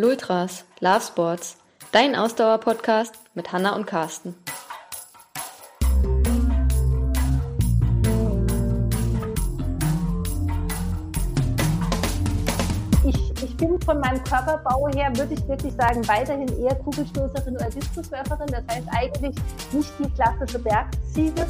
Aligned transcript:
Lultras, 0.00 0.64
Love 0.78 1.00
Sports, 1.00 1.56
dein 1.90 2.14
Ausdauer-Podcast 2.14 3.14
mit 3.34 3.50
Hanna 3.52 3.74
und 3.74 3.84
Carsten. 3.84 4.36
Ich, 13.04 13.42
ich 13.42 13.56
bin 13.56 13.80
von 13.80 13.98
meinem 13.98 14.22
Körperbau 14.22 14.88
her, 14.94 15.10
würde 15.16 15.34
ich 15.34 15.48
wirklich 15.48 15.74
sagen, 15.74 16.06
weiterhin 16.06 16.46
eher 16.60 16.76
Kugelstoßerin 16.76 17.56
oder 17.56 17.68
Diskuswerferin. 17.68 18.46
Das 18.52 18.62
heißt 18.70 18.86
eigentlich 18.92 19.34
nicht 19.72 19.92
die 19.98 20.08
klassische 20.10 20.60
Bergziege. 20.60 21.44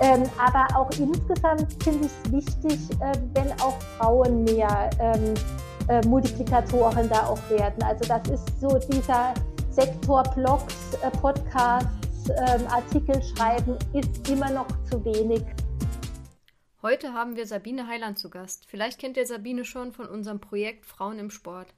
Ähm, 0.00 0.22
aber 0.38 0.78
auch 0.78 0.90
insgesamt 0.92 1.82
finde 1.82 2.06
ich 2.06 2.12
es 2.12 2.32
wichtig, 2.32 2.78
äh, 3.00 3.12
wenn 3.34 3.50
auch 3.60 3.76
Frauen 3.98 4.44
mehr 4.44 4.88
ähm, 5.00 5.34
äh, 5.88 6.06
Multiplikatoren 6.06 7.08
da 7.08 7.26
auch 7.26 7.50
werden. 7.50 7.82
Also 7.82 8.04
das 8.08 8.28
ist 8.28 8.60
so 8.60 8.78
dieser 8.78 9.34
Sektor 9.70 10.22
Blogs, 10.34 10.94
äh, 11.02 11.10
Podcasts, 11.10 12.28
äh, 12.28 12.64
Artikel 12.68 13.22
schreiben 13.22 13.78
ist 13.92 14.28
immer 14.28 14.50
noch 14.50 14.66
zu 14.84 15.04
wenig. 15.04 15.42
Heute 16.82 17.12
haben 17.12 17.36
wir 17.36 17.46
Sabine 17.46 17.86
Heiland 17.86 18.18
zu 18.18 18.30
Gast. 18.30 18.66
Vielleicht 18.66 19.00
kennt 19.00 19.16
ihr 19.16 19.26
Sabine 19.26 19.64
schon 19.64 19.92
von 19.92 20.06
unserem 20.06 20.40
Projekt 20.40 20.86
Frauen 20.86 21.18
im 21.18 21.30
Sport. 21.30 21.68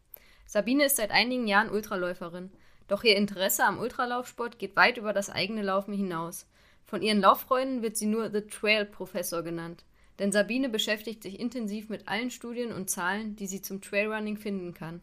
Sabine 0.46 0.84
ist 0.84 0.96
seit 0.96 1.10
einigen 1.10 1.46
Jahren 1.46 1.70
Ultraläuferin. 1.70 2.50
Doch 2.88 3.04
ihr 3.04 3.16
Interesse 3.16 3.64
am 3.64 3.78
Ultralaufsport 3.78 4.58
geht 4.58 4.76
weit 4.76 4.96
über 4.96 5.12
das 5.12 5.28
eigene 5.28 5.62
Laufen 5.62 5.92
hinaus. 5.92 6.46
Von 6.86 7.02
ihren 7.02 7.20
Lauffreunden 7.20 7.82
wird 7.82 7.98
sie 7.98 8.06
nur 8.06 8.30
The 8.30 8.40
Trail 8.40 8.86
Professor 8.86 9.42
genannt. 9.42 9.84
Denn 10.18 10.32
Sabine 10.32 10.68
beschäftigt 10.68 11.22
sich 11.22 11.38
intensiv 11.38 11.88
mit 11.88 12.08
allen 12.08 12.30
Studien 12.30 12.72
und 12.72 12.90
Zahlen, 12.90 13.36
die 13.36 13.46
sie 13.46 13.62
zum 13.62 13.80
Trailrunning 13.80 14.36
finden 14.36 14.74
kann. 14.74 15.00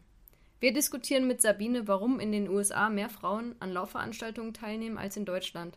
Wir 0.60 0.72
diskutieren 0.72 1.26
mit 1.26 1.42
Sabine, 1.42 1.86
warum 1.86 2.20
in 2.20 2.32
den 2.32 2.48
USA 2.48 2.88
mehr 2.88 3.08
Frauen 3.08 3.54
an 3.60 3.72
Laufveranstaltungen 3.72 4.54
teilnehmen 4.54 4.98
als 4.98 5.16
in 5.16 5.24
Deutschland. 5.24 5.76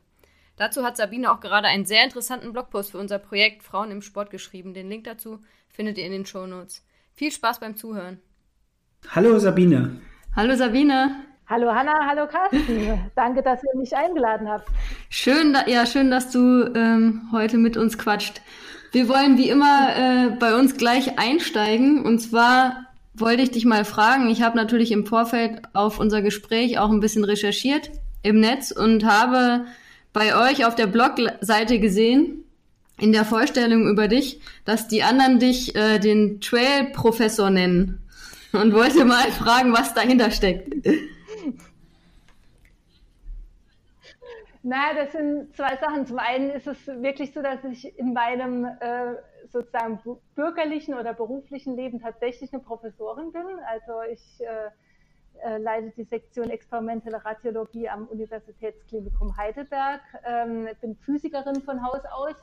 Dazu 0.55 0.83
hat 0.83 0.97
Sabine 0.97 1.31
auch 1.31 1.39
gerade 1.39 1.67
einen 1.67 1.85
sehr 1.85 2.03
interessanten 2.03 2.51
Blogpost 2.51 2.91
für 2.91 2.97
unser 2.97 3.19
Projekt 3.19 3.63
Frauen 3.63 3.91
im 3.91 4.01
Sport 4.01 4.29
geschrieben. 4.29 4.73
Den 4.73 4.89
Link 4.89 5.05
dazu 5.05 5.39
findet 5.69 5.97
ihr 5.97 6.05
in 6.05 6.11
den 6.11 6.25
Shownotes. 6.25 6.85
Viel 7.13 7.31
Spaß 7.31 7.59
beim 7.59 7.77
Zuhören. 7.77 8.19
Hallo 9.09 9.39
Sabine. 9.39 10.01
Hallo 10.35 10.55
Sabine. 10.55 11.25
Hallo 11.47 11.73
Hanna, 11.73 11.93
hallo 12.05 12.27
Carsten. 12.27 13.09
Danke, 13.15 13.41
dass 13.41 13.63
ihr 13.63 13.79
mich 13.79 13.95
eingeladen 13.95 14.47
habt. 14.49 14.67
Schön, 15.09 15.57
ja, 15.65 15.85
schön, 15.85 16.11
dass 16.11 16.29
du 16.29 16.71
ähm, 16.75 17.29
heute 17.31 17.57
mit 17.57 17.75
uns 17.75 17.97
quatscht. 17.97 18.41
Wir 18.91 19.07
wollen 19.07 19.37
wie 19.37 19.49
immer 19.49 19.95
äh, 19.95 20.29
bei 20.31 20.55
uns 20.55 20.77
gleich 20.77 21.19
einsteigen. 21.19 22.03
Und 22.03 22.19
zwar 22.19 22.85
wollte 23.13 23.43
ich 23.43 23.51
dich 23.51 23.65
mal 23.65 23.85
fragen, 23.85 24.29
ich 24.29 24.41
habe 24.41 24.57
natürlich 24.57 24.91
im 24.91 25.05
Vorfeld 25.05 25.61
auf 25.73 25.99
unser 25.99 26.21
Gespräch 26.21 26.79
auch 26.79 26.89
ein 26.89 26.99
bisschen 26.99 27.23
recherchiert 27.23 27.91
im 28.23 28.39
Netz 28.39 28.71
und 28.71 29.05
habe 29.05 29.65
bei 30.13 30.35
euch 30.35 30.65
auf 30.65 30.75
der 30.75 30.87
Blogseite 30.87 31.79
gesehen, 31.79 32.43
in 32.99 33.13
der 33.13 33.25
Vorstellung 33.25 33.87
über 33.87 34.07
dich, 34.07 34.41
dass 34.65 34.87
die 34.87 35.03
anderen 35.03 35.39
dich 35.39 35.75
äh, 35.75 35.99
den 35.99 36.41
Trail-Professor 36.41 37.49
nennen. 37.49 37.99
Und 38.51 38.73
wollte 38.73 39.05
mal 39.05 39.31
fragen, 39.31 39.73
was 39.73 39.93
dahinter 39.93 40.31
steckt. 40.31 40.73
Na, 44.61 44.93
das 44.93 45.13
sind 45.13 45.55
zwei 45.55 45.77
Sachen. 45.77 46.05
Zum 46.05 46.19
einen 46.19 46.49
ist 46.49 46.67
es 46.67 46.85
wirklich 46.87 47.33
so, 47.33 47.41
dass 47.41 47.63
ich 47.63 47.97
in 47.97 48.13
meinem 48.13 48.65
äh, 48.65 49.15
sozusagen 49.47 49.99
bürgerlichen 50.35 50.95
oder 50.95 51.13
beruflichen 51.13 51.77
Leben 51.77 52.01
tatsächlich 52.01 52.51
eine 52.53 52.61
Professorin 52.61 53.31
bin. 53.31 53.45
Also 53.67 54.01
ich 54.11 54.41
äh, 54.41 54.69
äh, 55.47 55.57
leite 55.57 55.91
die 55.95 56.03
Sektion 56.03 56.49
experimentelle 56.49 57.23
Radiologie 57.23 57.87
am 57.87 58.07
Universitätsklinikum 58.07 59.37
Heidelberg, 59.37 60.01
ähm, 60.25 60.67
bin 60.81 60.95
Physikerin 60.97 61.61
von 61.61 61.81
Haus 61.81 62.01
aus. 62.11 62.35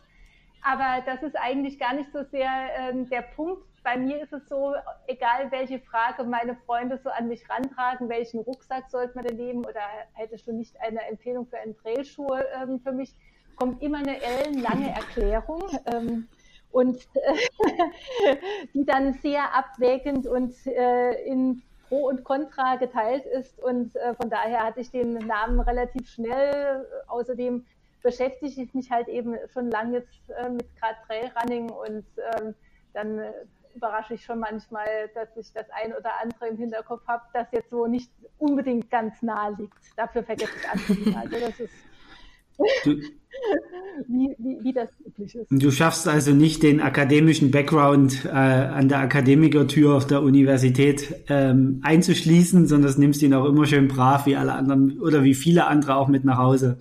Aber 0.62 1.02
das 1.04 1.22
ist 1.22 1.36
eigentlich 1.36 1.78
gar 1.78 1.94
nicht 1.94 2.10
so 2.12 2.24
sehr 2.24 2.50
ähm, 2.78 3.08
der 3.10 3.22
Punkt, 3.22 3.62
bei 3.86 3.96
mir 3.96 4.20
ist 4.20 4.32
es 4.32 4.48
so, 4.48 4.74
egal 5.06 5.52
welche 5.52 5.78
Frage 5.78 6.24
meine 6.24 6.56
Freunde 6.66 6.98
so 6.98 7.08
an 7.08 7.28
mich 7.28 7.48
rantragen, 7.48 8.08
welchen 8.08 8.40
Rucksack 8.40 8.90
sollte 8.90 9.14
man 9.14 9.24
denn 9.24 9.36
nehmen 9.36 9.64
oder 9.64 9.80
hättest 10.14 10.48
du 10.48 10.52
nicht 10.52 10.74
eine 10.80 11.02
Empfehlung 11.02 11.46
für 11.46 11.58
einen 11.58 11.76
Trailschuh 11.76 12.34
ähm, 12.60 12.80
für 12.80 12.90
mich, 12.90 13.14
kommt 13.54 13.80
immer 13.80 13.98
eine 13.98 14.20
ellenlange 14.20 14.90
Erklärung. 14.90 15.62
Ähm, 15.86 16.26
und 16.72 16.98
äh, 17.14 18.36
die 18.74 18.84
dann 18.84 19.14
sehr 19.22 19.54
abwägend 19.54 20.26
und 20.26 20.52
äh, 20.66 21.12
in 21.22 21.62
Pro 21.88 22.08
und 22.08 22.24
Contra 22.24 22.74
geteilt 22.74 23.24
ist. 23.24 23.62
Und 23.62 23.94
äh, 23.94 24.14
von 24.14 24.28
daher 24.28 24.64
hatte 24.64 24.80
ich 24.80 24.90
den 24.90 25.12
Namen 25.12 25.60
relativ 25.60 26.08
schnell. 26.10 26.84
Außerdem 27.06 27.64
beschäftige 28.02 28.62
ich 28.62 28.74
mich 28.74 28.90
halt 28.90 29.06
eben 29.06 29.36
schon 29.52 29.70
lange 29.70 29.98
jetzt 29.98 30.28
äh, 30.30 30.48
mit 30.48 30.66
gerade 30.76 30.96
Trailrunning 31.06 31.70
und 31.70 32.04
ähm, 32.36 32.54
dann 32.92 33.18
äh, 33.20 33.32
überrasche 33.76 34.14
ich 34.14 34.24
schon 34.24 34.40
manchmal, 34.40 34.86
dass 35.14 35.28
ich 35.36 35.52
das 35.52 35.66
ein 35.70 35.92
oder 35.92 36.10
andere 36.22 36.48
im 36.48 36.56
Hinterkopf 36.56 37.06
habe, 37.06 37.22
das 37.32 37.46
jetzt 37.52 37.70
so 37.70 37.86
nicht 37.86 38.10
unbedingt 38.38 38.90
ganz 38.90 39.22
nahe 39.22 39.54
liegt. 39.58 39.78
Dafür 39.96 40.22
vergesse 40.22 40.52
ich 40.58 40.68
andere. 40.68 41.18
Also 41.20 41.46
das 41.46 41.60
ist 41.60 41.74
du, 42.84 42.90
wie, 44.08 44.34
wie, 44.38 44.64
wie, 44.64 44.72
das 44.72 44.88
üblich 45.06 45.34
ist. 45.34 45.46
Du 45.50 45.70
schaffst 45.70 46.08
also 46.08 46.32
nicht 46.32 46.62
den 46.62 46.80
akademischen 46.80 47.50
Background 47.50 48.24
äh, 48.24 48.28
an 48.30 48.88
der 48.88 48.98
Akademikertür 48.98 49.94
auf 49.94 50.06
der 50.06 50.22
Universität 50.22 51.14
ähm, 51.28 51.80
einzuschließen, 51.82 52.66
sondern 52.66 52.94
nimmst 52.98 53.22
ihn 53.22 53.34
auch 53.34 53.44
immer 53.46 53.66
schön 53.66 53.88
brav 53.88 54.26
wie 54.26 54.36
alle 54.36 54.52
anderen 54.52 55.00
oder 55.00 55.24
wie 55.24 55.34
viele 55.34 55.66
andere 55.66 55.96
auch 55.96 56.08
mit 56.08 56.24
nach 56.24 56.38
Hause. 56.38 56.78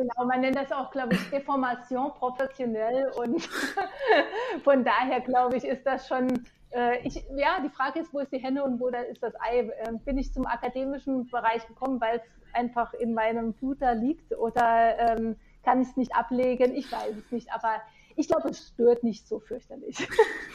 Genau, 0.00 0.24
man 0.24 0.40
nennt 0.40 0.56
das 0.56 0.72
auch, 0.72 0.90
glaube 0.90 1.12
ich, 1.12 1.28
Deformation 1.28 2.10
professionell 2.14 3.12
und 3.18 3.46
von 4.64 4.82
daher, 4.82 5.20
glaube 5.20 5.58
ich, 5.58 5.64
ist 5.64 5.86
das 5.86 6.08
schon, 6.08 6.46
äh, 6.70 7.06
ich, 7.06 7.22
ja, 7.36 7.60
die 7.62 7.68
Frage 7.68 8.00
ist, 8.00 8.14
wo 8.14 8.20
ist 8.20 8.32
die 8.32 8.38
Henne 8.38 8.64
und 8.64 8.80
wo 8.80 8.88
da 8.88 9.00
ist 9.00 9.22
das 9.22 9.34
Ei? 9.38 9.58
Äh, 9.58 9.92
bin 10.06 10.16
ich 10.16 10.32
zum 10.32 10.46
akademischen 10.46 11.28
Bereich 11.28 11.66
gekommen, 11.66 12.00
weil 12.00 12.16
es 12.16 12.22
einfach 12.54 12.94
in 12.94 13.12
meinem 13.12 13.52
Blut 13.52 13.80
liegt 13.96 14.34
oder 14.38 14.98
ähm, 14.98 15.36
kann 15.64 15.82
ich 15.82 15.88
es 15.88 15.96
nicht 15.98 16.16
ablegen? 16.16 16.74
Ich 16.74 16.90
weiß 16.90 17.18
es 17.18 17.30
nicht, 17.30 17.52
aber 17.52 17.82
ich 18.20 18.28
glaube, 18.28 18.50
es 18.50 18.68
stört 18.74 19.02
nicht 19.02 19.26
so 19.26 19.40
fürchterlich. 19.40 19.96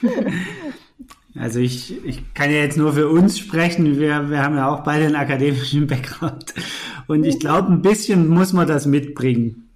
Also 1.38 1.60
ich, 1.60 2.04
ich 2.06 2.34
kann 2.34 2.50
ja 2.50 2.60
jetzt 2.60 2.78
nur 2.78 2.94
für 2.94 3.10
uns 3.10 3.38
sprechen. 3.38 4.00
Wir, 4.00 4.30
wir 4.30 4.42
haben 4.42 4.56
ja 4.56 4.70
auch 4.70 4.84
beide 4.84 5.06
einen 5.06 5.18
akademischen 5.18 5.86
Background. 5.86 6.54
Und 7.08 7.26
ich 7.26 7.40
glaube, 7.40 7.74
ein 7.74 7.82
bisschen 7.82 8.30
muss 8.30 8.54
man 8.54 8.68
das 8.68 8.86
mitbringen. 8.86 9.70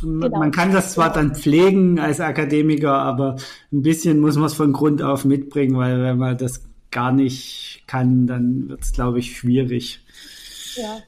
Genau. 0.00 0.38
Man 0.38 0.52
kann 0.52 0.72
das 0.72 0.92
zwar 0.92 1.12
dann 1.12 1.34
pflegen 1.34 1.98
als 1.98 2.20
Akademiker, 2.20 2.94
aber 2.94 3.36
ein 3.72 3.82
bisschen 3.82 4.20
muss 4.20 4.36
man 4.36 4.44
es 4.44 4.54
von 4.54 4.72
Grund 4.72 5.02
auf 5.02 5.24
mitbringen, 5.24 5.76
weil 5.76 6.00
wenn 6.00 6.18
man 6.18 6.38
das 6.38 6.62
gar 6.92 7.10
nicht 7.10 7.82
kann, 7.88 8.28
dann 8.28 8.68
wird 8.68 8.82
es, 8.82 8.92
glaube 8.92 9.18
ich, 9.18 9.36
schwierig. 9.36 10.04
Ja. 10.76 10.98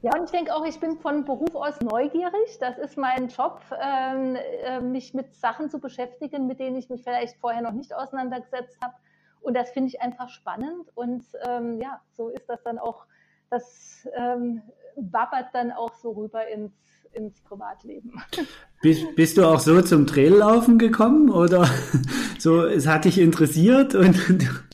Ja, 0.00 0.16
und 0.16 0.26
ich 0.26 0.30
denke 0.30 0.54
auch, 0.54 0.64
ich 0.64 0.78
bin 0.78 0.96
von 0.98 1.24
Beruf 1.24 1.54
aus 1.56 1.80
neugierig. 1.80 2.58
Das 2.60 2.78
ist 2.78 2.96
mein 2.96 3.28
Job, 3.28 3.60
ähm, 3.80 4.36
äh, 4.64 4.80
mich 4.80 5.12
mit 5.12 5.34
Sachen 5.34 5.70
zu 5.70 5.80
beschäftigen, 5.80 6.46
mit 6.46 6.60
denen 6.60 6.76
ich 6.76 6.88
mich 6.88 7.02
vielleicht 7.02 7.36
vorher 7.38 7.62
noch 7.62 7.72
nicht 7.72 7.92
auseinandergesetzt 7.92 8.78
habe. 8.80 8.94
Und 9.40 9.54
das 9.54 9.70
finde 9.70 9.88
ich 9.88 10.00
einfach 10.00 10.28
spannend. 10.28 10.88
Und 10.94 11.24
ähm, 11.48 11.80
ja, 11.80 12.00
so 12.16 12.28
ist 12.28 12.48
das 12.48 12.62
dann 12.62 12.78
auch, 12.78 13.06
das 13.50 14.06
ähm, 14.14 14.62
wabbert 14.94 15.52
dann 15.52 15.72
auch 15.72 15.94
so 15.94 16.12
rüber 16.12 16.46
ins, 16.46 16.72
ins 17.12 17.40
Privatleben. 17.40 18.22
Bist, 18.80 19.16
bist 19.16 19.36
du 19.36 19.44
auch 19.44 19.58
so 19.58 19.82
zum 19.82 20.06
Traillaufen 20.06 20.78
gekommen 20.78 21.30
oder 21.30 21.68
so, 22.38 22.64
es 22.64 22.86
hat 22.86 23.04
dich 23.04 23.18
interessiert 23.18 23.96
und 23.96 24.16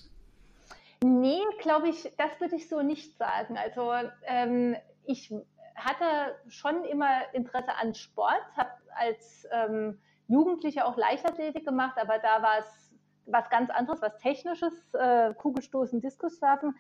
Nee, 1.03 1.41
glaube 1.61 1.89
ich, 1.89 2.11
das 2.19 2.39
würde 2.39 2.57
ich 2.57 2.69
so 2.69 2.83
nicht 2.83 3.17
sagen. 3.17 3.57
Also 3.57 3.93
ähm, 4.27 4.77
ich 5.07 5.33
hatte 5.75 6.05
schon 6.49 6.85
immer 6.85 7.33
Interesse 7.33 7.75
an 7.81 7.95
Sport, 7.95 8.43
habe 8.57 8.71
als 8.97 9.47
ähm, 9.51 9.99
Jugendliche 10.29 10.85
auch 10.87 10.97
Leichtathletik 10.97 11.65
gemacht, 11.65 11.97
aber 12.01 12.19
da 12.19 12.43
war 12.43 12.59
es 12.61 12.95
was 13.27 13.49
ganz 13.51 13.71
anderes, 13.71 14.03
was 14.03 14.17
Technisches, 14.19 14.73
äh, 14.95 15.35
Kugelstoßen, 15.35 16.01
Diskuswerfen, 16.01 16.77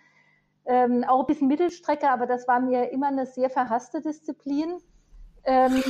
ähm, 0.66 1.04
auch 1.04 1.20
ein 1.20 1.26
bisschen 1.26 1.48
Mittelstrecke, 1.48 2.08
aber 2.08 2.26
das 2.26 2.46
war 2.48 2.60
mir 2.60 2.90
immer 2.90 3.08
eine 3.08 3.26
sehr 3.26 3.50
verhasste 3.50 4.00
Disziplin. 4.00 4.78
Ähm, 5.44 5.82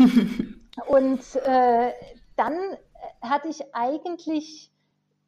und 0.87 1.37
äh, 1.37 1.93
dann 2.37 2.59
hatte 3.21 3.49
ich 3.49 3.75
eigentlich 3.75 4.73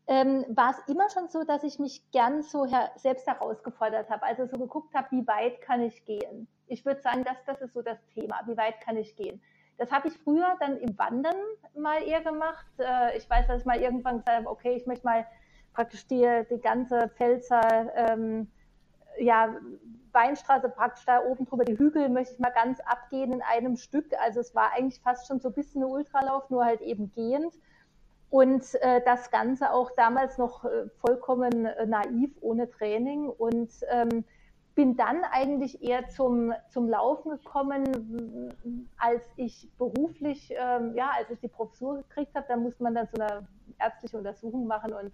ähm, 0.08 0.44
war 0.48 0.70
es 0.70 0.78
immer 0.88 1.10
schon 1.10 1.28
so, 1.28 1.42
dass 1.42 1.64
ich 1.64 1.78
mich 1.78 2.10
gern 2.12 2.42
so 2.42 2.64
her 2.64 2.92
selbst 2.96 3.26
herausgefordert 3.26 4.08
habe. 4.08 4.22
Also 4.22 4.46
so 4.46 4.56
geguckt 4.56 4.94
habe, 4.94 5.08
wie 5.10 5.26
weit 5.26 5.60
kann 5.60 5.82
ich 5.82 6.04
gehen. 6.04 6.46
Ich 6.66 6.84
würde 6.84 7.00
sagen, 7.00 7.24
dass 7.24 7.36
das 7.46 7.60
ist 7.60 7.74
so 7.74 7.82
das 7.82 7.98
Thema. 8.14 8.40
Wie 8.46 8.56
weit 8.56 8.80
kann 8.80 8.96
ich 8.96 9.16
gehen? 9.16 9.40
Das 9.78 9.92
habe 9.92 10.08
ich 10.08 10.14
früher 10.18 10.56
dann 10.58 10.78
im 10.78 10.98
Wandern 10.98 11.36
mal 11.76 12.02
eher 12.02 12.22
gemacht. 12.22 12.66
Äh, 12.78 13.16
ich 13.16 13.28
weiß, 13.28 13.46
dass 13.46 13.60
ich 13.60 13.66
mal 13.66 13.80
irgendwann 13.80 14.18
gesagt 14.18 14.38
habe, 14.38 14.50
okay, 14.50 14.74
ich 14.74 14.86
möchte 14.86 15.04
mal 15.04 15.26
praktisch 15.74 16.06
die, 16.06 16.26
die 16.50 16.60
ganze 16.60 17.08
Pfälzer 17.10 17.92
ähm, 17.94 18.50
ja, 19.18 19.54
Weinstraße 20.12 20.70
praktisch 20.70 21.04
da 21.04 21.22
oben 21.22 21.44
drüber, 21.44 21.64
die 21.64 21.78
Hügel 21.78 22.08
möchte 22.08 22.34
ich 22.34 22.40
mal 22.40 22.50
ganz 22.50 22.80
abgehen 22.80 23.32
in 23.32 23.42
einem 23.42 23.76
Stück. 23.76 24.06
Also 24.18 24.40
es 24.40 24.54
war 24.54 24.72
eigentlich 24.72 25.00
fast 25.02 25.26
schon 25.26 25.40
so 25.40 25.48
ein 25.48 25.54
bisschen 25.54 25.82
eine 25.82 25.92
Ultralauf, 25.92 26.48
nur 26.48 26.64
halt 26.64 26.80
eben 26.80 27.12
gehend. 27.12 27.54
Und 28.30 28.74
äh, 28.76 29.02
das 29.04 29.30
Ganze 29.30 29.72
auch 29.72 29.90
damals 29.96 30.38
noch 30.38 30.64
äh, 30.64 30.88
vollkommen 31.00 31.66
äh, 31.66 31.86
naiv, 31.86 32.30
ohne 32.40 32.68
Training. 32.70 33.28
Und 33.28 33.70
ähm, 33.90 34.24
bin 34.76 34.94
dann 34.94 35.24
eigentlich 35.24 35.82
eher 35.82 36.06
zum, 36.08 36.52
zum 36.68 36.88
Laufen 36.88 37.30
gekommen, 37.30 38.54
als 38.98 39.24
ich 39.36 39.68
beruflich, 39.78 40.52
ähm, 40.54 40.94
ja, 40.94 41.10
als 41.18 41.30
ich 41.30 41.40
die 41.40 41.48
Professur 41.48 41.96
gekriegt 41.96 42.34
habe, 42.34 42.44
da 42.46 42.56
musste 42.56 42.82
man 42.82 42.94
dann 42.94 43.08
so 43.12 43.20
eine 43.20 43.48
ärztliche 43.80 44.18
Untersuchung 44.18 44.66
machen 44.66 44.92
und 44.92 45.12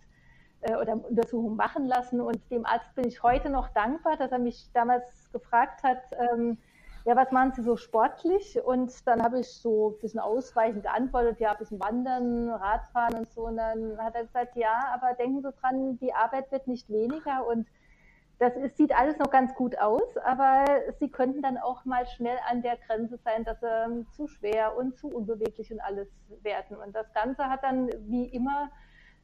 äh, 0.62 0.74
oder 0.74 0.94
Untersuchung 0.94 1.54
machen 1.54 1.86
lassen. 1.86 2.20
Und 2.20 2.40
dem 2.50 2.66
Arzt 2.66 2.92
bin 2.96 3.06
ich 3.06 3.22
heute 3.22 3.50
noch 3.50 3.68
dankbar, 3.68 4.16
dass 4.16 4.32
er 4.32 4.40
mich 4.40 4.68
damals 4.74 5.30
gefragt 5.32 5.84
hat, 5.84 6.02
ähm, 6.18 6.58
ja, 7.04 7.14
was 7.14 7.30
machen 7.30 7.52
Sie 7.52 7.62
so 7.62 7.76
sportlich? 7.76 8.60
Und 8.64 9.06
dann 9.06 9.22
habe 9.22 9.38
ich 9.38 9.48
so 9.48 9.90
ein 9.90 10.00
bisschen 10.00 10.20
ausweichend 10.20 10.82
geantwortet, 10.82 11.38
ja, 11.38 11.52
ein 11.52 11.58
bisschen 11.58 11.80
wandern, 11.80 12.48
Radfahren 12.48 13.14
und 13.14 13.30
so. 13.30 13.46
Und 13.46 13.58
dann 13.58 13.96
hat 13.98 14.16
er 14.16 14.24
gesagt, 14.24 14.56
ja, 14.56 14.92
aber 14.92 15.14
denken 15.14 15.42
Sie 15.42 15.52
dran, 15.52 15.98
die 15.98 16.12
Arbeit 16.12 16.50
wird 16.50 16.66
nicht 16.66 16.90
weniger 16.90 17.46
und 17.46 17.68
das 18.42 18.56
ist, 18.56 18.76
sieht 18.76 18.92
alles 18.92 19.16
noch 19.18 19.30
ganz 19.30 19.54
gut 19.54 19.78
aus, 19.78 20.16
aber 20.24 20.64
sie 20.98 21.08
könnten 21.08 21.42
dann 21.42 21.58
auch 21.58 21.84
mal 21.84 22.04
schnell 22.08 22.36
an 22.50 22.60
der 22.60 22.76
Grenze 22.76 23.16
sein, 23.18 23.44
dass 23.44 23.60
sie 23.60 23.66
ähm, 23.66 24.06
zu 24.16 24.26
schwer 24.26 24.76
und 24.76 24.96
zu 24.96 25.06
unbeweglich 25.08 25.72
und 25.72 25.78
alles 25.78 26.08
werden. 26.42 26.76
Und 26.76 26.92
das 26.92 27.12
Ganze 27.12 27.48
hat 27.48 27.62
dann 27.62 27.88
wie 28.08 28.24
immer 28.24 28.68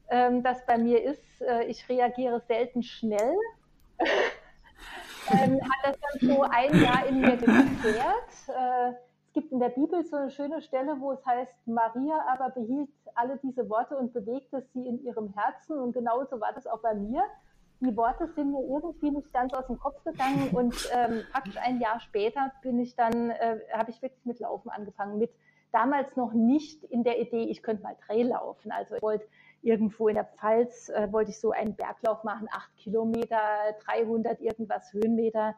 ähm, 0.09 0.41
das 0.41 0.65
bei 0.65 0.77
mir 0.77 1.03
ist, 1.03 1.41
äh, 1.41 1.65
ich 1.65 1.89
reagiere 1.89 2.39
selten 2.47 2.81
schnell. 2.81 3.35
ähm, 3.99 5.59
hat 5.63 5.83
das 5.83 5.97
dann 5.99 6.29
so 6.29 6.41
ein 6.43 6.81
Jahr 6.81 7.05
in 7.05 7.19
mir 7.19 7.35
geklärt. 7.35 8.31
Äh, 8.47 8.91
es 9.27 9.33
gibt 9.33 9.51
in 9.51 9.59
der 9.59 9.69
Bibel 9.69 10.01
so 10.05 10.15
eine 10.15 10.31
schöne 10.31 10.61
Stelle, 10.61 10.95
wo 11.01 11.11
es 11.11 11.25
heißt, 11.25 11.67
Maria 11.67 12.25
aber 12.29 12.51
behielt 12.51 12.89
alle 13.15 13.37
diese 13.43 13.69
Worte 13.69 13.97
und 13.97 14.13
bewegte 14.13 14.65
sie 14.73 14.87
in 14.87 15.03
ihrem 15.03 15.33
Herzen. 15.33 15.77
Und 15.77 15.91
genauso 15.91 16.39
war 16.39 16.53
das 16.53 16.67
auch 16.67 16.79
bei 16.79 16.93
mir. 16.93 17.21
Die 17.81 17.95
Worte 17.95 18.27
sind 18.35 18.51
mir 18.51 18.61
irgendwie 18.61 19.11
nicht 19.11 19.31
ganz 19.31 19.53
aus 19.53 19.67
dem 19.67 19.79
Kopf 19.79 20.03
gegangen 20.03 20.49
und 20.51 20.75
ähm, 20.93 21.23
praktisch 21.31 21.57
ein 21.57 21.79
Jahr 21.79 21.99
später 22.01 22.51
bin 22.61 22.79
ich 22.79 22.95
dann, 22.95 23.29
äh, 23.29 23.59
habe 23.71 23.91
ich 23.91 24.01
wirklich 24.01 24.25
mit 24.25 24.39
Laufen 24.39 24.69
angefangen. 24.69 25.17
Mit 25.17 25.31
damals 25.71 26.15
noch 26.17 26.33
nicht 26.33 26.83
in 26.83 27.03
der 27.03 27.21
Idee, 27.21 27.43
ich 27.43 27.63
könnte 27.63 27.83
mal 27.83 27.95
Trail 28.05 28.27
laufen. 28.27 28.71
Also 28.71 28.95
ich 28.95 29.01
wollte 29.01 29.25
irgendwo 29.61 30.07
in 30.07 30.15
der 30.15 30.25
Pfalz 30.25 30.89
äh, 30.89 31.11
wollte 31.11 31.31
ich 31.31 31.39
so 31.39 31.51
einen 31.51 31.75
Berglauf 31.75 32.23
machen, 32.23 32.47
acht 32.51 32.75
Kilometer, 32.77 33.39
300 33.85 34.41
irgendwas 34.41 34.91
Höhenmeter. 34.93 35.55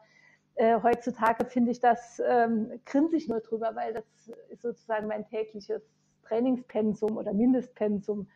Äh, 0.54 0.80
heutzutage 0.82 1.46
finde 1.46 1.70
ich 1.70 1.80
das, 1.80 2.20
ähm, 2.24 2.80
grinse 2.84 3.16
ich 3.16 3.28
nur 3.28 3.40
drüber, 3.40 3.74
weil 3.74 3.94
das 3.94 4.04
ist 4.50 4.62
sozusagen 4.62 5.06
mein 5.06 5.26
tägliches 5.26 5.82
Trainingspensum 6.24 7.16
oder 7.16 7.32
Mindestpensum. 7.32 8.28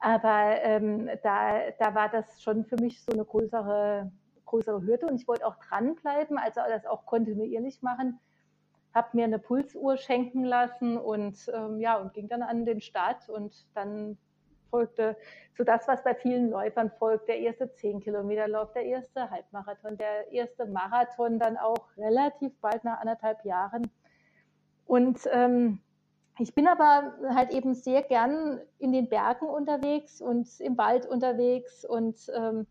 Aber 0.00 0.62
ähm, 0.62 1.10
da, 1.22 1.70
da 1.78 1.94
war 1.94 2.08
das 2.08 2.40
schon 2.42 2.64
für 2.64 2.76
mich 2.76 3.02
so 3.02 3.12
eine 3.12 3.24
größere, 3.24 4.10
größere 4.46 4.82
Hürde 4.82 5.06
und 5.06 5.16
ich 5.16 5.26
wollte 5.26 5.46
auch 5.46 5.56
dranbleiben, 5.56 6.38
also 6.38 6.60
das 6.68 6.86
auch 6.86 7.04
kontinuierlich 7.04 7.82
machen. 7.82 8.20
Habe 8.94 9.08
mir 9.12 9.24
eine 9.24 9.38
Pulsuhr 9.38 9.96
schenken 9.96 10.44
lassen 10.44 10.96
und 10.96 11.50
ähm, 11.52 11.80
ja, 11.80 11.96
und 11.96 12.14
ging 12.14 12.28
dann 12.28 12.42
an 12.42 12.64
den 12.64 12.80
Start 12.80 13.28
und 13.28 13.66
dann 13.74 14.16
folgte 14.70 15.16
so 15.56 15.64
das, 15.64 15.88
was 15.88 16.04
bei 16.04 16.14
vielen 16.14 16.50
Läufern 16.50 16.90
folgt, 16.98 17.28
der 17.28 17.38
erste 17.38 17.66
10-Kilometer-Lauf, 17.66 18.72
der 18.72 18.84
erste 18.84 19.30
Halbmarathon, 19.30 19.96
der 19.96 20.30
erste 20.30 20.66
Marathon 20.66 21.38
dann 21.38 21.56
auch 21.56 21.88
relativ 21.96 22.52
bald 22.60 22.84
nach 22.84 23.00
anderthalb 23.00 23.44
Jahren. 23.44 23.90
Und 24.86 25.20
ähm, 25.32 25.80
ich 26.38 26.54
bin 26.54 26.66
aber 26.66 27.14
halt 27.34 27.50
eben 27.50 27.74
sehr 27.74 28.02
gern 28.02 28.60
in 28.78 28.92
den 28.92 29.08
Bergen 29.08 29.46
unterwegs 29.46 30.20
und 30.20 30.60
im 30.60 30.78
Wald 30.78 31.06
unterwegs 31.06 31.84
und 31.84 32.30
ähm, 32.34 32.66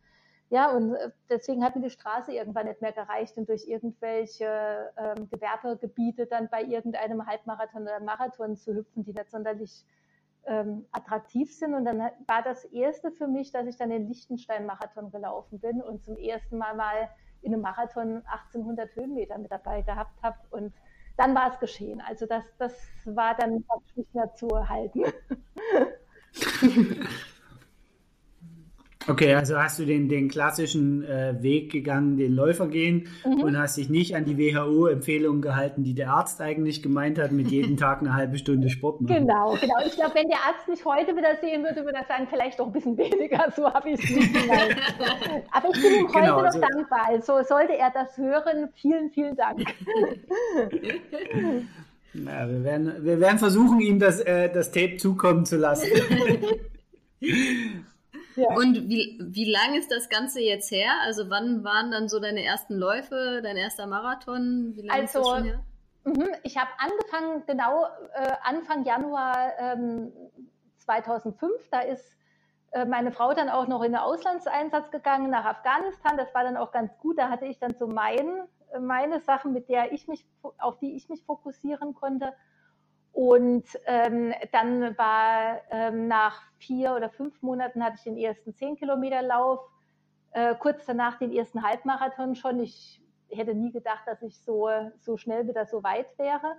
ja, 0.50 0.72
und 0.72 0.94
äh, 0.94 1.12
deswegen 1.30 1.64
hat 1.64 1.75
mir 1.75 1.81
die 1.81 1.90
Straße 1.90 2.31
irgendwann 2.31 2.68
nicht 2.68 2.81
mehr 2.81 2.94
gereicht 2.94 3.38
und 3.38 3.50
durch 3.50 3.68
irgendwelche 3.68 4.92
ähm, 4.98 5.30
Gewerbegebiete 5.30 6.25
dann 6.25 6.48
bei 6.50 6.64
irgendeinem 6.64 7.25
Halbmarathon 7.25 7.81
oder 7.81 8.00
Marathon 8.00 8.56
zu 8.56 8.74
hüpfen, 8.74 9.04
die 9.04 9.12
nicht 9.12 9.30
sonderlich 9.30 9.86
ähm, 10.46 10.86
attraktiv 10.94 11.54
sind. 11.54 11.74
Und 11.74 11.84
dann 11.84 12.00
war 12.00 12.42
das 12.44 12.63
erste 12.66 13.12
für 13.12 13.28
mich, 13.28 13.52
dass 13.52 13.68
ich 13.68 13.75
dann 13.75 13.90
den 13.90 14.08
Liechtenstein-Marathon 14.08 15.12
gelaufen 15.12 15.60
bin 15.60 15.81
und 15.81 16.04
zum 16.06 16.16
ersten 16.16 16.58
Mal 16.58 16.75
mal 16.75 17.10
in 17.42 17.54
einem 17.54 17.62
Marathon 17.62 18.24
1800 18.25 18.96
Höhenmeter 18.96 19.38
mit 19.38 19.52
dabei 19.52 19.81
gehabt 19.81 20.24
habe. 20.24 20.38
Und 20.52 20.74
dann 21.18 21.36
war 21.36 21.52
es 21.52 21.60
geschehen. 21.60 22.02
Also 22.02 22.25
das, 22.25 22.44
das 22.58 22.74
war 23.06 23.36
dann 23.36 23.66
nicht 23.96 24.16
mehr 24.16 24.34
zu 24.36 24.48
halten. 24.69 25.04
Okay, 29.09 29.33
also 29.36 29.57
hast 29.57 29.80
du 29.80 29.86
den, 29.86 30.09
den 30.09 30.27
klassischen 30.27 31.04
äh, 31.06 31.42
Weg 31.42 31.71
gegangen, 31.71 32.18
den 32.18 32.33
Läufer 32.33 32.68
gehen 32.68 33.07
mhm. 33.25 33.42
und 33.42 33.57
hast 33.57 33.77
dich 33.77 33.89
nicht 33.89 34.15
an 34.15 34.25
die 34.25 34.38
WHO-Empfehlungen 34.38 35.42
gehalten, 35.42 35.83
die 35.83 35.94
der 35.94 36.09
Arzt 36.09 36.42
eigentlich 36.42 36.83
gemeint 36.83 37.18
hat, 37.18 37.31
mit 37.31 37.48
jedem 37.48 37.77
Tag 37.77 38.01
eine 38.01 38.13
halbe 38.13 38.38
Stunde 38.38 38.69
Sport 38.69 39.01
machen. 39.01 39.15
Genau, 39.15 39.56
genau. 39.62 39.75
Ich 39.86 39.95
glaube, 39.95 40.15
wenn 40.15 40.27
der 40.27 40.39
Arzt 40.39 40.68
mich 40.68 40.83
heute 40.83 41.15
wieder 41.15 41.38
sehen 41.39 41.63
würde, 41.63 41.86
würde 41.86 42.00
er 42.00 42.06
sagen, 42.06 42.27
vielleicht 42.30 42.59
doch 42.59 42.68
ein 42.68 42.74
bisschen 42.74 42.98
weniger. 42.98 43.45
So 43.56 43.71
habe 43.74 43.92
ich 43.92 44.04
es 44.04 44.09
nicht 44.09 44.33
gemeint. 44.33 44.75
Aber 45.51 45.69
ich 45.74 45.81
bin 45.81 45.94
ihm 45.94 46.07
heute 46.07 46.19
genau, 46.19 46.38
noch 46.38 46.45
also, 46.45 46.60
dankbar. 46.60 47.07
Also 47.07 47.42
sollte 47.44 47.77
er 47.77 47.92
das 47.92 48.18
hören, 48.18 48.69
vielen, 48.75 49.10
vielen 49.12 49.38
Dank. 49.38 49.65
Na, 52.13 52.50
wir, 52.50 52.63
werden, 52.63 52.94
wir 53.01 53.19
werden 53.19 53.39
versuchen, 53.39 53.80
ihm 53.80 54.00
das, 54.00 54.19
äh, 54.19 54.51
das 54.51 54.71
Tape 54.71 54.98
zukommen 54.98 55.45
zu 55.45 55.56
lassen. 55.56 55.88
Ja. 58.38 58.56
Und 58.56 58.88
wie, 58.88 59.19
wie 59.19 59.51
lang 59.51 59.74
ist 59.74 59.92
das 59.92 60.10
Ganze 60.10 60.39
jetzt 60.39 60.69
her? 60.69 60.92
Also 61.04 61.30
wann 61.31 61.63
waren 61.63 61.89
dann 61.89 62.07
so 62.07 62.19
deine 62.19 62.44
ersten 62.44 62.75
Läufe, 62.75 63.42
dein 63.42 63.57
erster 63.57 63.88
Marathon? 63.88 64.74
Wie 64.75 64.81
lange 64.81 65.01
also, 65.01 65.06
ist 65.06 65.16
das 65.16 65.28
schon 65.28 65.44
her? 65.44 65.63
Mhm, 66.04 66.30
ich 66.44 66.57
habe 66.57 66.69
angefangen, 66.78 67.44
genau 67.48 67.86
äh, 68.13 68.34
Anfang 68.44 68.86
Januar 68.86 69.54
ähm, 69.60 70.12
2005. 70.78 71.51
Da 71.72 71.80
ist 71.80 72.16
äh, 72.72 72.86
meine 72.86 73.12
Frau 73.12 73.34
dann 73.34 73.50
auch 73.50 73.68
noch 73.68 73.81
in 73.81 73.94
den 73.94 74.01
Auslandseinsatz 74.01 74.92
gegangen 74.92 75.31
nach 75.31 75.45
Afghanistan. 75.45 76.16
Das 76.16 76.34
war 76.36 76.44
dann 76.44 76.57
auch 76.57 76.72
ganz 76.72 76.96
gut. 77.00 77.17
Da 77.17 77.29
hatte 77.29 77.46
ich 77.46 77.58
dann 77.58 77.74
so 77.74 77.88
mein, 77.88 78.44
meine 78.79 79.20
Sachen, 79.20 79.51
mit 79.51 79.67
der 79.67 79.91
ich 79.94 80.08
mich, 80.08 80.27
auf 80.60 80.77
die 80.77 80.96
ich 80.96 81.10
mich 81.10 81.24
fokussieren 81.24 81.96
konnte. 81.96 82.34
Und 83.14 83.66
ähm, 83.86 84.34
dann 84.52 84.98
war 84.98 85.62
ähm, 85.72 86.08
nach 86.08 86.42
vier 86.58 86.94
oder 86.96 87.10
fünf 87.10 87.42
Monaten 87.42 87.84
hatte 87.84 87.96
ich 87.98 88.04
den 88.04 88.18
ersten 88.18 88.54
zehn 88.54 88.76
Kilometer 88.76 89.22
Lauf, 89.22 89.60
äh, 90.32 90.54
kurz 90.56 90.86
danach 90.86 91.18
den 91.18 91.34
ersten 91.34 91.64
Halbmarathon 91.64 92.36
schon. 92.36 92.60
Ich 92.60 93.02
hätte 93.30 93.56
nie 93.56 93.72
gedacht, 93.72 94.04
dass 94.06 94.22
ich 94.22 94.40
so, 94.42 94.70
so 95.00 95.18
schnell 95.18 95.48
wieder 95.48 95.66
so 95.66 95.84
weit 95.84 96.18
wäre. 96.18 96.58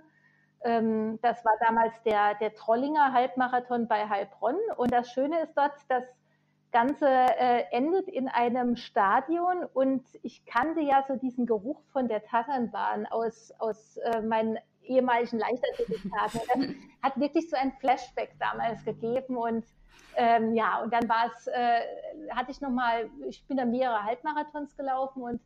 Ähm, 0.61 1.19
das 1.21 1.43
war 1.45 1.53
damals 1.61 1.93
der, 2.03 2.35
der 2.35 2.53
Trollinger 2.53 3.13
Halbmarathon 3.13 3.87
bei 3.87 4.09
Heilbronn. 4.09 4.57
Und 4.75 4.91
das 4.91 5.11
Schöne 5.11 5.41
ist 5.43 5.55
dort, 5.55 5.73
das 5.87 6.03
Ganze 6.71 7.07
äh, 7.07 7.63
endet 7.71 8.07
in 8.07 8.27
einem 8.27 8.75
Stadion 8.75 9.63
und 9.73 10.03
ich 10.21 10.45
kannte 10.45 10.81
ja 10.81 11.03
so 11.07 11.15
diesen 11.15 11.47
Geruch 11.47 11.81
von 11.91 12.07
der 12.07 12.23
Tatanbahn 12.23 13.07
aus, 13.07 13.51
aus 13.57 13.97
äh, 13.97 14.21
meinen 14.21 14.59
ehemaligen 14.89 15.39
Leichtathletiktagen. 15.39 16.41
Das 17.01 17.11
hat 17.11 17.19
wirklich 17.19 17.49
so 17.49 17.55
ein 17.55 17.71
Flashback 17.79 18.31
damals 18.39 18.83
gegeben 18.83 19.37
und 19.37 19.65
ähm, 20.15 20.53
ja, 20.53 20.81
und 20.81 20.91
dann 20.91 21.07
war 21.07 21.27
es, 21.27 21.47
äh, 21.47 21.81
hatte 22.31 22.51
ich 22.51 22.59
nochmal, 22.59 23.09
ich 23.27 23.45
bin 23.47 23.57
da 23.57 23.65
mehrere 23.65 24.03
Halbmarathons 24.03 24.75
gelaufen 24.75 25.21
und 25.23 25.41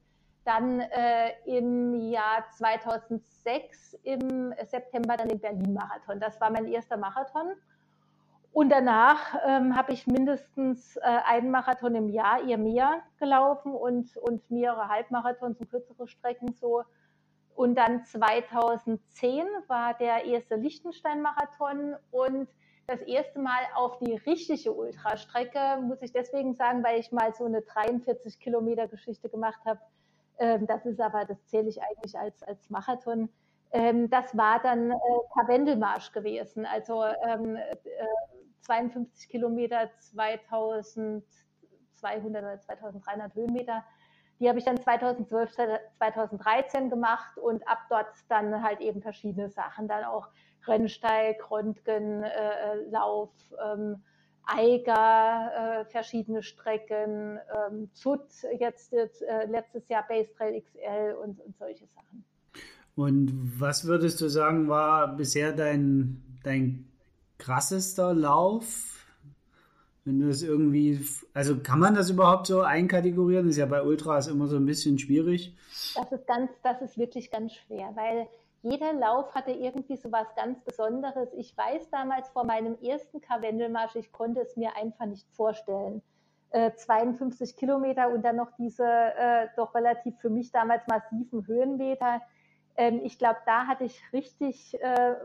dann 0.46 0.80
äh, 0.80 1.32
im 1.46 1.94
Jahr 2.10 2.50
2006 2.58 3.94
im 4.04 4.54
September 4.66 5.16
dann 5.16 5.30
den 5.30 5.40
Berlin-Marathon. 5.40 6.20
Das 6.20 6.40
war 6.42 6.50
mein 6.50 6.68
erster 6.68 6.98
Marathon. 6.98 7.54
Und 8.52 8.70
danach 8.70 9.36
ähm, 9.48 9.76
habe 9.76 9.94
ich 9.94 10.06
mindestens 10.06 10.98
äh, 10.98 11.02
einen 11.02 11.50
Marathon 11.50 11.96
im 11.96 12.10
Jahr, 12.10 12.44
eher 12.44 12.60
mehr 12.60 13.02
gelaufen 13.20 13.74
und, 13.74 14.16
und 14.18 14.50
mehrere 14.52 14.90
Halbmarathons 14.90 15.60
und 15.60 15.70
kürzere 15.70 16.08
Strecken 16.08 16.54
so 16.54 16.84
und 17.56 17.76
dann 17.76 18.04
2010 18.04 19.46
war 19.68 19.94
der 19.96 20.26
erste 20.26 20.56
Liechtenstein-Marathon 20.56 21.96
und 22.12 22.48
das 22.88 23.02
erste 23.02 23.40
Mal 23.40 23.62
auf 23.76 23.98
die 24.00 24.16
richtige 24.16 24.74
Ultrastrecke, 24.74 25.80
muss 25.82 26.02
ich 26.02 26.12
deswegen 26.12 26.54
sagen, 26.54 26.84
weil 26.84 27.00
ich 27.00 27.12
mal 27.12 27.34
so 27.34 27.46
eine 27.46 27.62
43 27.62 28.40
Kilometer 28.40 28.88
Geschichte 28.88 29.30
gemacht 29.30 29.62
habe. 29.66 29.80
Ähm, 30.38 30.68
das 30.68 30.86
ist 30.86 31.00
aber, 31.00 31.26
das 31.26 31.46
zähle 31.46 31.70
ich 31.70 31.82
eigentlich 31.82 32.18
als, 32.18 32.44
als 32.44 32.70
Marathon. 32.70 33.30
Ähm, 33.72 34.10
das 34.10 34.36
war 34.38 34.62
dann 34.62 34.92
äh, 34.92 34.96
Karwendelmarsch 35.34 36.12
gewesen, 36.12 36.66
also 36.66 37.04
ähm, 37.26 37.56
äh, 37.56 37.76
52 38.62 39.30
Kilometer 39.30 39.90
2000 39.98 41.24
2200 42.04 42.44
oder 42.44 42.60
2300 42.60 43.36
Höhenmeter. 43.36 43.84
Die 44.44 44.50
habe 44.50 44.60
ich 44.60 44.66
dann 44.66 44.78
2012, 44.78 45.56
2013 45.98 46.90
gemacht 46.90 47.38
und 47.38 47.66
ab 47.66 47.80
dort 47.90 48.08
dann 48.28 48.62
halt 48.62 48.82
eben 48.82 49.02
verschiedene 49.02 49.50
Sachen, 49.50 49.88
dann 49.88 50.04
auch 50.04 50.28
Rennsteig, 50.68 51.50
Röntgen, 51.50 52.24
äh, 52.24 52.76
Lauf, 52.92 53.30
ähm, 53.66 54.04
Eiger, 54.46 55.80
äh, 55.80 55.86
verschiedene 55.86 56.44
Strecken, 56.44 57.40
ähm, 57.70 57.90
Zut, 57.94 58.26
jetzt, 58.60 58.92
jetzt 58.92 59.22
äh, 59.22 59.46
letztes 59.46 59.88
Jahr 59.88 60.06
Base 60.10 60.30
Trail 60.34 60.62
XL 60.62 61.16
und, 61.24 61.40
und 61.40 61.58
solche 61.58 61.88
Sachen. 61.96 62.26
Und 62.96 63.32
was 63.62 63.88
würdest 63.88 64.20
du 64.20 64.28
sagen, 64.28 64.68
war 64.68 65.16
bisher 65.16 65.54
dein, 65.54 66.22
dein 66.44 66.92
krassester 67.38 68.14
Lauf? 68.14 68.93
Wenn 70.06 70.20
du 70.20 70.30
es 70.30 70.44
irgendwie, 70.44 71.00
also 71.34 71.60
kann 71.60 71.80
man 71.80 71.96
das 71.96 72.10
überhaupt 72.10 72.48
so 72.48 72.62
einkategorieren? 72.62 73.46
Das 73.46 73.56
ist 73.56 73.60
ja 73.60 73.66
bei 73.66 73.82
Ultras 73.82 74.28
immer 74.28 74.48
so 74.48 74.58
ein 74.58 74.66
bisschen 74.66 75.00
schwierig. 75.00 75.56
Das 75.96 76.12
ist 76.12 76.28
ganz, 76.28 76.52
das 76.62 76.82
ist 76.82 76.98
wirklich 76.98 77.32
ganz 77.32 77.54
schwer, 77.54 77.92
weil 77.96 78.28
jeder 78.64 78.94
Lauf 78.94 79.34
hatte 79.36 79.52
irgendwie 79.52 79.98
so 79.98 80.12
was 80.12 80.28
ganz 80.36 80.60
Besonderes. 80.62 81.30
Ich 81.38 81.56
weiß 81.58 81.90
damals 81.90 82.30
vor 82.30 82.46
meinem 82.46 82.78
ersten 82.82 83.22
Karwendelmarsch, 83.22 83.96
ich 83.96 84.12
konnte 84.12 84.42
es 84.42 84.56
mir 84.56 84.76
einfach 84.76 85.06
nicht 85.06 85.28
vorstellen. 85.32 86.02
Äh, 86.50 86.72
52 86.76 87.56
Kilometer 87.58 88.10
und 88.10 88.24
dann 88.24 88.36
noch 88.36 88.52
diese 88.58 88.86
äh, 88.86 89.48
doch 89.56 89.74
relativ 89.74 90.18
für 90.20 90.30
mich 90.30 90.52
damals 90.52 90.86
massiven 90.88 91.48
Höhenmeter. 91.48 92.22
Ähm, 92.78 93.02
ich 93.04 93.18
glaube, 93.18 93.40
da 93.46 93.68
hatte 93.68 93.86
ich 93.86 94.02
richtig 94.14 94.80
äh, 94.82 95.16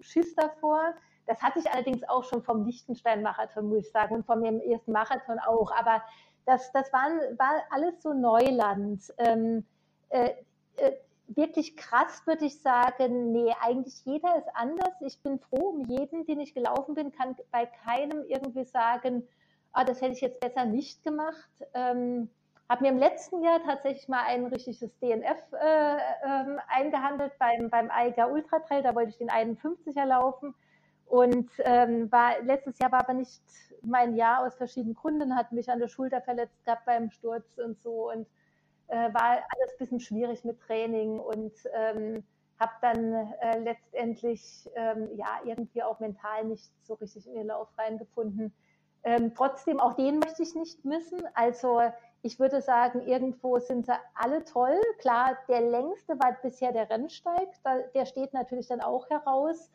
Schiss 0.00 0.34
davor. 0.34 0.94
Das 1.26 1.42
hatte 1.42 1.58
ich 1.58 1.70
allerdings 1.70 2.08
auch 2.08 2.24
schon 2.24 2.42
vom 2.42 2.64
Liechtenstein-Marathon, 2.64 3.68
muss 3.68 3.86
ich 3.86 3.90
sagen, 3.90 4.14
und 4.14 4.26
vom 4.26 4.44
ersten 4.44 4.92
Marathon 4.92 5.38
auch. 5.40 5.72
Aber 5.72 6.02
das, 6.44 6.70
das 6.72 6.92
waren, 6.92 7.18
war 7.38 7.62
alles 7.70 8.02
so 8.02 8.12
Neuland. 8.12 9.12
Ähm, 9.18 9.64
äh, 10.10 10.30
äh, 10.76 10.92
wirklich 11.28 11.76
krass 11.76 12.22
würde 12.26 12.44
ich 12.44 12.60
sagen, 12.60 13.32
nee, 13.32 13.52
eigentlich 13.60 14.04
jeder 14.04 14.36
ist 14.38 14.48
anders. 14.54 14.94
Ich 15.00 15.20
bin 15.22 15.38
froh 15.38 15.70
um 15.70 15.80
jeden, 15.86 16.24
den 16.26 16.40
ich 16.40 16.54
gelaufen 16.54 16.94
bin, 16.94 17.12
kann 17.12 17.36
bei 17.50 17.66
keinem 17.66 18.24
irgendwie 18.28 18.64
sagen, 18.64 19.26
ah, 19.72 19.84
das 19.84 20.00
hätte 20.00 20.12
ich 20.12 20.20
jetzt 20.20 20.40
besser 20.40 20.64
nicht 20.64 21.02
gemacht. 21.02 21.50
Ähm, 21.74 22.30
habe 22.68 22.84
mir 22.84 22.90
im 22.90 22.98
letzten 22.98 23.42
Jahr 23.42 23.62
tatsächlich 23.62 24.08
mal 24.08 24.24
ein 24.26 24.46
richtiges 24.46 24.90
DNF 24.98 25.38
äh, 25.52 25.96
ähm, 26.24 26.60
eingehandelt 26.68 27.32
beim, 27.38 27.70
beim 27.70 27.90
Eiger 27.90 28.30
Ultra 28.30 28.58
Trail. 28.60 28.82
Da 28.82 28.94
wollte 28.94 29.10
ich 29.10 29.18
den 29.18 29.30
51er 29.30 30.04
laufen. 30.04 30.54
Und 31.06 31.50
ähm, 31.58 32.10
war, 32.10 32.40
letztes 32.42 32.78
Jahr 32.78 32.92
war 32.92 33.00
aber 33.00 33.14
nicht 33.14 33.42
mein 33.82 34.16
Jahr 34.16 34.44
aus 34.44 34.56
verschiedenen 34.56 34.94
Gründen, 34.94 35.36
hat 35.36 35.52
mich 35.52 35.70
an 35.70 35.78
der 35.78 35.88
Schulter 35.88 36.20
verletzt 36.20 36.64
gehabt 36.64 36.84
beim 36.84 37.10
Sturz 37.10 37.58
und 37.58 37.80
so. 37.80 38.10
Und 38.10 38.26
äh, 38.88 39.14
war 39.14 39.30
alles 39.32 39.72
ein 39.72 39.78
bisschen 39.78 40.00
schwierig 40.00 40.44
mit 40.44 40.60
Training 40.60 41.18
und 41.20 41.52
ähm, 41.74 42.24
habe 42.58 42.72
dann 42.80 43.12
äh, 43.40 43.58
letztendlich 43.58 44.68
ähm, 44.74 45.08
ja 45.16 45.40
irgendwie 45.44 45.82
auch 45.82 46.00
mental 46.00 46.44
nicht 46.44 46.70
so 46.82 46.94
richtig 46.94 47.26
in 47.26 47.34
den 47.34 47.46
Lauf 47.48 47.68
reingefunden. 47.78 48.52
Ähm, 49.04 49.34
trotzdem, 49.34 49.78
auch 49.78 49.94
den 49.94 50.18
möchte 50.18 50.42
ich 50.42 50.54
nicht 50.54 50.84
missen. 50.84 51.22
Also 51.34 51.80
ich 52.22 52.40
würde 52.40 52.60
sagen, 52.60 53.06
irgendwo 53.06 53.58
sind 53.58 53.86
sie 53.86 53.94
alle 54.14 54.44
toll. 54.44 54.80
Klar, 54.98 55.36
der 55.48 55.60
längste 55.60 56.18
war 56.18 56.36
bisher 56.42 56.72
der 56.72 56.90
Rennsteig. 56.90 57.48
Da, 57.62 57.78
der 57.94 58.06
steht 58.06 58.32
natürlich 58.32 58.66
dann 58.66 58.80
auch 58.80 59.08
heraus. 59.10 59.70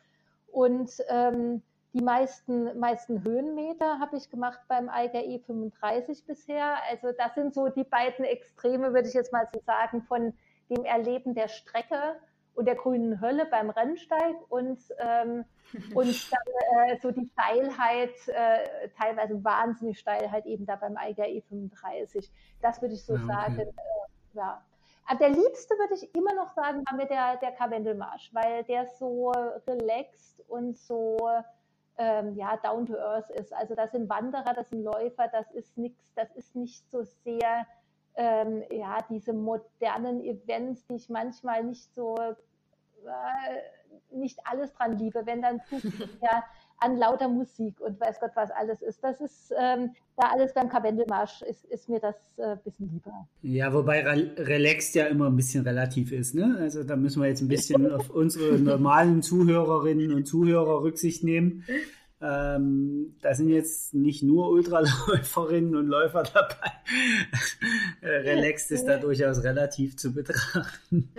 Und 0.52 0.92
ähm, 1.08 1.62
die 1.94 2.02
meisten, 2.02 2.78
meisten 2.80 3.24
Höhenmeter 3.24 4.00
habe 4.00 4.16
ich 4.16 4.30
gemacht 4.30 4.60
beim 4.68 4.90
Eiger 4.90 5.20
E35 5.20 6.26
bisher. 6.26 6.76
Also 6.90 7.12
das 7.18 7.36
sind 7.36 7.54
so 7.54 7.68
die 7.68 7.84
beiden 7.84 8.24
Extreme, 8.24 8.94
würde 8.94 9.10
ich 9.10 9.14
jetzt 9.14 9.34
mal 9.34 9.48
so 9.54 9.60
sagen, 9.66 10.02
von 10.04 10.34
dem 10.70 10.86
Erleben 10.86 11.34
der 11.34 11.50
Strecke 11.50 12.16
und 12.54 12.66
der 12.66 12.76
grünen 12.76 13.20
Hölle 13.20 13.46
beim 13.46 13.70
Rennsteig 13.70 14.36
und, 14.50 14.80
ähm, 15.00 15.44
und 15.96 16.32
dann 16.32 16.88
äh, 16.88 16.98
so 17.02 17.12
die 17.12 17.26
Steilheit, 17.26 18.16
äh, 18.28 18.90
teilweise 18.98 19.44
wahnsinnig 19.44 20.00
Steilheit 20.00 20.46
eben 20.46 20.66
da 20.66 20.76
beim 20.78 20.96
Eiger 20.96 21.26
E35. 21.26 22.30
Das 22.62 22.82
würde 22.82 22.96
ich 22.96 23.06
so 23.06 23.14
ah, 23.14 23.18
okay. 23.18 23.28
sagen, 23.28 23.60
äh, 23.60 24.38
ja. 24.38 24.64
Aber 25.12 25.20
der 25.20 25.30
liebste 25.30 25.78
würde 25.78 25.96
ich 25.96 26.16
immer 26.16 26.34
noch 26.34 26.54
sagen, 26.54 26.86
war 26.90 26.96
mir 26.96 27.06
der, 27.06 27.36
der 27.36 27.52
Karwendelmarsch, 27.52 28.34
weil 28.34 28.64
der 28.64 28.86
so 28.86 29.34
relaxed 29.68 30.42
und 30.48 30.78
so 30.78 31.18
ähm, 31.98 32.34
ja, 32.38 32.56
down 32.56 32.86
to 32.86 32.96
earth 32.96 33.30
ist. 33.32 33.54
Also 33.54 33.76
das 33.76 33.92
sind 33.92 34.08
Wanderer, 34.08 34.54
das 34.54 34.70
sind 34.70 34.86
Läufer, 34.86 35.28
das 35.28 35.52
ist 35.52 35.78
nichts, 35.78 36.02
das 36.16 36.32
ist 36.32 36.56
nicht 36.56 36.90
so 36.90 37.04
sehr 37.04 37.68
ähm, 38.16 38.64
ja, 38.72 39.00
diese 39.10 39.34
modernen 39.34 40.24
Events, 40.24 40.86
die 40.86 40.96
ich 40.96 41.10
manchmal 41.10 41.66
nicht 41.66 41.94
so 41.94 42.16
äh, 42.18 42.36
nicht 44.12 44.40
alles 44.46 44.72
dran 44.74 44.98
liebe, 44.98 45.26
wenn 45.26 45.42
dann 45.42 45.62
ja, 46.22 46.42
an 46.82 46.98
lauter 46.98 47.28
Musik 47.28 47.80
und 47.80 48.00
weiß 48.00 48.20
Gott 48.20 48.32
was 48.36 48.52
alles 48.52 48.82
ist. 48.82 49.04
Das 49.04 49.22
ist 49.22 49.54
ähm, 49.58 49.92
da 50.18 50.30
alles 50.30 50.54
beim 50.54 50.70
Karwendelmarsch 50.70 51.42
ist, 51.44 51.66
ist 51.66 51.90
mir 51.90 52.00
das 52.00 52.16
ein 52.38 52.54
äh, 52.54 52.58
bisschen 52.64 52.92
lieber. 52.92 53.28
Ja, 53.42 53.74
wobei 53.74 54.04
relaxed 54.04 54.96
ja 54.96 55.06
immer 55.06 55.28
ein 55.28 55.36
bisschen 55.36 55.64
relativ 55.64 56.12
ist. 56.12 56.36
Ne? 56.36 56.58
Also 56.60 56.84
da 56.84 56.96
müssen 56.96 57.22
wir 57.22 57.30
jetzt 57.30 57.42
ein 57.42 57.48
bisschen 57.48 57.92
auf 57.94 58.10
unsere 58.10 58.60
normalen 58.60 59.22
Zuhörerinnen 59.22 60.14
und 60.14 60.26
Zuhörer 60.26 60.82
Rücksicht 60.82 61.24
nehmen. 61.24 61.64
Ähm, 62.22 63.16
da 63.22 63.34
sind 63.34 63.50
jetzt 63.50 63.94
nicht 63.94 64.22
nur 64.22 64.50
Ultraläuferinnen 64.50 65.76
und 65.76 65.88
Läufer 65.88 66.24
dabei. 66.24 66.72
relaxed 68.04 68.72
ist 68.72 68.86
da 68.86 68.98
durchaus 68.98 69.44
relativ 69.44 69.98
zu 69.98 70.14
betrachten. 70.14 71.10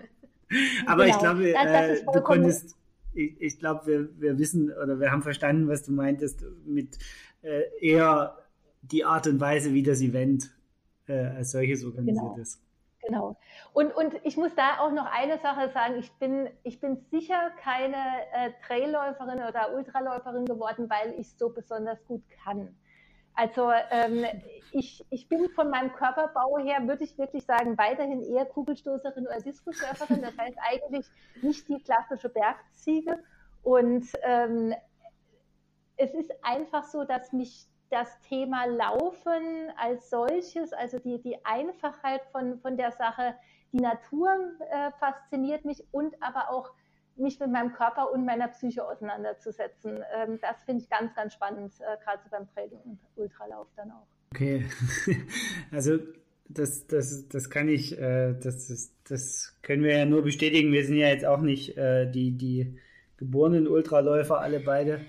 Aber 0.86 1.04
genau. 1.04 1.16
ich 1.16 1.22
glaube, 1.22 1.54
äh, 1.54 2.04
du 2.12 2.20
konntest 2.20 2.76
ich, 3.14 3.40
ich 3.40 3.58
glaube, 3.58 3.86
wir, 3.86 4.20
wir 4.20 4.38
wissen 4.38 4.72
oder 4.72 5.00
wir 5.00 5.10
haben 5.10 5.22
verstanden, 5.22 5.68
was 5.68 5.84
du 5.84 5.92
meintest 5.92 6.44
mit 6.64 6.98
äh, 7.42 7.62
eher 7.80 8.38
die 8.82 9.04
Art 9.04 9.26
und 9.26 9.40
Weise, 9.40 9.72
wie 9.74 9.82
das 9.82 10.00
Event 10.00 10.50
äh, 11.06 11.26
als 11.26 11.52
solches 11.52 11.84
organisiert 11.84 12.24
genau. 12.24 12.36
ist. 12.36 12.60
Genau. 13.04 13.36
Und, 13.72 13.94
und 13.96 14.14
ich 14.22 14.36
muss 14.36 14.54
da 14.54 14.78
auch 14.78 14.92
noch 14.92 15.06
eine 15.06 15.38
Sache 15.38 15.70
sagen. 15.70 15.96
Ich 15.98 16.12
bin, 16.12 16.48
ich 16.62 16.80
bin 16.80 16.98
sicher 17.10 17.50
keine 17.62 17.96
äh, 18.32 18.50
Trailläuferin 18.66 19.40
oder 19.40 19.74
Ultraläuferin 19.74 20.44
geworden, 20.44 20.88
weil 20.88 21.18
ich 21.18 21.32
so 21.36 21.50
besonders 21.50 22.04
gut 22.06 22.22
kann. 22.44 22.76
Also 23.34 23.70
ähm, 23.90 24.24
ich, 24.72 25.04
ich 25.10 25.28
bin 25.28 25.48
von 25.50 25.70
meinem 25.70 25.92
Körperbau 25.92 26.58
her, 26.58 26.86
würde 26.86 27.04
ich 27.04 27.16
wirklich 27.18 27.44
sagen, 27.44 27.76
weiterhin 27.78 28.22
eher 28.22 28.46
Kugelstoßerin 28.46 29.26
oder 29.26 29.40
Diskuswerferin. 29.40 30.22
Das 30.22 30.36
heißt 30.36 30.56
eigentlich 30.68 31.06
nicht 31.42 31.68
die 31.68 31.82
klassische 31.82 32.28
Bergziege. 32.28 33.22
Und 33.62 34.06
ähm, 34.22 34.74
es 35.96 36.12
ist 36.14 36.32
einfach 36.42 36.84
so, 36.84 37.04
dass 37.04 37.32
mich 37.32 37.66
das 37.90 38.20
Thema 38.20 38.64
Laufen 38.64 39.70
als 39.76 40.08
solches, 40.08 40.72
also 40.72 40.98
die, 40.98 41.20
die 41.20 41.44
Einfachheit 41.44 42.22
von, 42.32 42.58
von 42.60 42.76
der 42.76 42.90
Sache, 42.92 43.34
die 43.72 43.80
Natur 43.80 44.34
äh, 44.70 44.90
fasziniert 44.98 45.64
mich 45.64 45.84
und 45.92 46.14
aber 46.22 46.50
auch 46.50 46.70
mich 47.16 47.38
mit 47.38 47.50
meinem 47.50 47.72
Körper 47.72 48.12
und 48.12 48.24
meiner 48.24 48.48
Psyche 48.48 48.86
auseinanderzusetzen. 48.86 50.02
Ähm, 50.16 50.38
das 50.40 50.62
finde 50.64 50.82
ich 50.82 50.90
ganz, 50.90 51.14
ganz 51.14 51.34
spannend, 51.34 51.72
äh, 51.80 52.02
gerade 52.04 52.22
so 52.24 52.30
beim 52.30 52.48
Training 52.48 52.78
und 52.84 52.98
Ultralauf 53.16 53.68
dann 53.76 53.90
auch. 53.90 54.06
Okay, 54.30 54.64
also 55.70 55.98
das, 56.48 56.86
das, 56.86 57.28
das 57.28 57.50
kann 57.50 57.68
ich, 57.68 57.98
äh, 57.98 58.34
das, 58.34 58.68
das, 58.68 58.92
das 59.04 59.58
können 59.62 59.82
wir 59.82 59.96
ja 59.96 60.04
nur 60.04 60.22
bestätigen. 60.22 60.72
Wir 60.72 60.84
sind 60.84 60.96
ja 60.96 61.08
jetzt 61.08 61.24
auch 61.24 61.40
nicht 61.40 61.76
äh, 61.76 62.10
die, 62.10 62.32
die 62.32 62.78
geborenen 63.16 63.68
Ultraläufer, 63.68 64.40
alle 64.40 64.60
beide. 64.60 65.00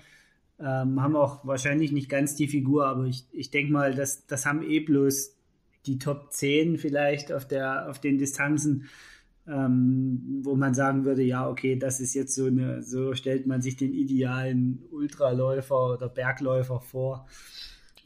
Ähm, 0.60 1.02
haben 1.02 1.16
auch 1.16 1.44
wahrscheinlich 1.44 1.90
nicht 1.90 2.08
ganz 2.08 2.36
die 2.36 2.48
Figur, 2.48 2.86
aber 2.86 3.04
ich, 3.04 3.26
ich 3.32 3.50
denke 3.50 3.72
mal, 3.72 3.94
das, 3.94 4.26
das 4.26 4.46
haben 4.46 4.62
eh 4.62 4.80
bloß 4.80 5.36
die 5.86 5.98
Top 5.98 6.32
10 6.32 6.78
vielleicht 6.78 7.32
auf, 7.32 7.46
der, 7.46 7.90
auf 7.90 7.98
den 7.98 8.18
Distanzen 8.18 8.88
ähm, 9.46 10.40
wo 10.42 10.54
man 10.56 10.74
sagen 10.74 11.04
würde, 11.04 11.22
ja, 11.22 11.48
okay, 11.48 11.76
das 11.76 12.00
ist 12.00 12.14
jetzt 12.14 12.34
so 12.34 12.46
eine, 12.46 12.82
so 12.82 13.14
stellt 13.14 13.46
man 13.46 13.60
sich 13.60 13.76
den 13.76 13.92
idealen 13.92 14.82
Ultraläufer 14.90 15.92
oder 15.92 16.08
Bergläufer 16.08 16.80
vor. 16.80 17.26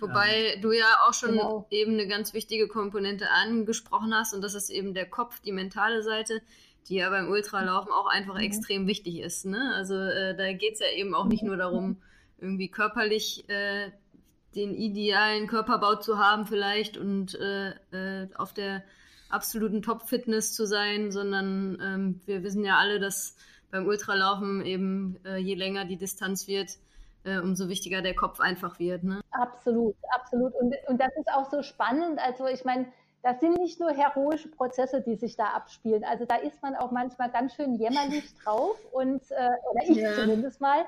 Wobei 0.01 0.55
ähm, 0.55 0.63
du 0.63 0.73
ja 0.73 0.87
auch 1.07 1.15
schon 1.15 1.33
genau. 1.33 1.67
eben 1.71 1.93
eine 1.93 2.09
ganz 2.09 2.35
wichtige 2.35 2.69
Komponente 2.69 3.31
angesprochen 3.31 4.15
hast 4.15 4.35
und 4.35 4.43
das 4.43 4.55
ist 4.55 4.71
eben 4.71 4.95
der 4.95 5.07
Kopf, 5.07 5.41
die 5.41 5.53
mentale 5.53 6.03
Seite, 6.03 6.41
die 6.89 6.97
ja 6.97 7.11
beim 7.11 7.29
Ultralaufen 7.29 7.93
auch 7.93 8.07
einfach 8.07 8.35
mhm. 8.35 8.41
extrem 8.41 8.87
wichtig 8.87 9.21
ist. 9.21 9.45
Ne? 9.45 9.73
Also 9.75 9.95
äh, 9.95 10.37
da 10.37 10.53
geht 10.53 10.75
es 10.75 10.81
ja 10.81 10.87
eben 10.97 11.15
auch 11.15 11.27
nicht 11.27 11.43
nur 11.43 11.57
darum, 11.57 11.99
irgendwie 12.41 12.69
körperlich 12.69 13.49
äh, 13.49 13.91
den 14.55 14.75
idealen 14.75 15.47
Körperbau 15.47 15.97
zu 15.97 16.19
haben 16.19 16.47
vielleicht 16.47 16.97
und 16.97 17.35
äh, 17.35 17.71
äh 17.93 18.29
auf 18.35 18.55
der 18.55 18.83
absoluten 19.29 19.83
Top-Fitness 19.83 20.55
zu 20.55 20.67
sein, 20.67 21.13
sondern 21.13 21.79
ähm, 21.83 22.21
wir 22.27 22.43
wissen 22.43 22.65
ja 22.65 22.77
alle, 22.77 22.99
dass 22.99 23.37
beim 23.71 23.87
Ultralaufen 23.87 24.65
eben 24.65 25.19
äh, 25.25 25.37
je 25.37 25.55
länger 25.55 25.85
die 25.85 25.97
Distanz 25.97 26.49
wird, 26.49 26.79
äh, 27.25 27.39
umso 27.39 27.69
wichtiger 27.69 28.03
der 28.03 28.15
Kopf 28.15 28.41
einfach 28.41 28.79
wird. 28.79 29.05
Ne? 29.05 29.21
Absolut, 29.31 29.97
absolut. 30.15 30.55
Und, 30.55 30.75
und 30.87 31.01
das 31.01 31.15
ist 31.17 31.31
auch 31.33 31.51
so 31.51 31.63
spannend. 31.63 32.19
Also 32.19 32.47
ich 32.47 32.65
meine, 32.65 32.87
das 33.23 33.41
sind 33.41 33.59
nicht 33.59 33.81
nur 33.81 33.91
heroische 33.91 34.49
Prozesse, 34.49 35.03
die 35.03 35.17
sich 35.17 35.37
da 35.37 35.47
abspielen. 35.49 36.05
Also 36.05 36.25
da 36.25 36.37
ist 36.37 36.63
man 36.63 36.77
auch 36.77 36.91
manchmal 36.91 37.31
ganz 37.31 37.55
schön 37.55 37.75
jämmerlich 37.75 38.35
drauf 38.45 38.77
und, 38.93 39.23
äh, 39.31 39.49
oder 39.71 39.83
ich 39.89 39.97
ja. 39.97 40.15
zumindest 40.15 40.61
mal, 40.61 40.87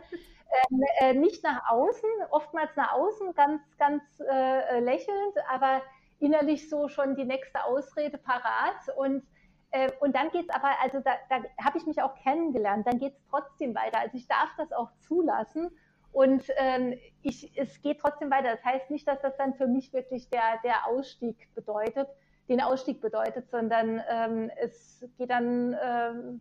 ähm, 0.71 0.83
äh, 1.01 1.15
nicht 1.15 1.45
nach 1.45 1.71
außen, 1.71 2.09
oftmals 2.31 2.71
nach 2.77 2.93
außen 2.93 3.35
ganz, 3.35 3.63
ganz 3.79 4.03
äh, 4.29 4.81
lächelnd, 4.81 5.35
aber 5.49 5.83
innerlich 6.21 6.69
so 6.69 6.89
schon 6.89 7.17
die 7.17 7.25
nächste 7.25 7.65
Ausrede 7.65 8.19
parat 8.19 8.89
und 8.97 9.23
äh, 9.73 9.91
und 10.01 10.17
dann 10.17 10.31
geht 10.31 10.49
es 10.49 10.51
aber, 10.51 10.71
also 10.83 11.01
da, 11.01 11.13
da 11.29 11.43
habe 11.65 11.79
ich 11.79 11.87
mich 11.87 12.03
auch 12.03 12.15
kennengelernt, 12.23 12.87
dann 12.87 12.99
geht 12.99 13.15
es 13.15 13.25
trotzdem 13.31 13.75
weiter. 13.75 14.01
Also 14.01 14.17
ich 14.17 14.27
darf 14.27 14.51
das 14.57 14.73
auch 14.73 14.91
zulassen 14.99 15.71
und 16.13 16.45
ähm, 16.57 16.95
ich, 17.23 17.57
es 17.57 17.81
geht 17.83 18.01
trotzdem 18.01 18.31
weiter. 18.31 18.57
Das 18.57 18.65
heißt 18.65 18.91
nicht, 18.91 19.07
dass 19.07 19.21
das 19.21 19.37
dann 19.37 19.55
für 19.55 19.69
mich 19.69 19.93
wirklich 19.93 20.29
der, 20.29 20.59
der 20.65 20.87
Ausstieg 20.89 21.37
bedeutet, 21.55 22.09
den 22.49 22.61
Ausstieg 22.61 23.01
bedeutet, 23.01 23.49
sondern 23.51 24.03
ähm, 24.09 24.51
es 24.61 25.05
geht 25.17 25.31
dann 25.31 25.77
ähm, 25.81 26.41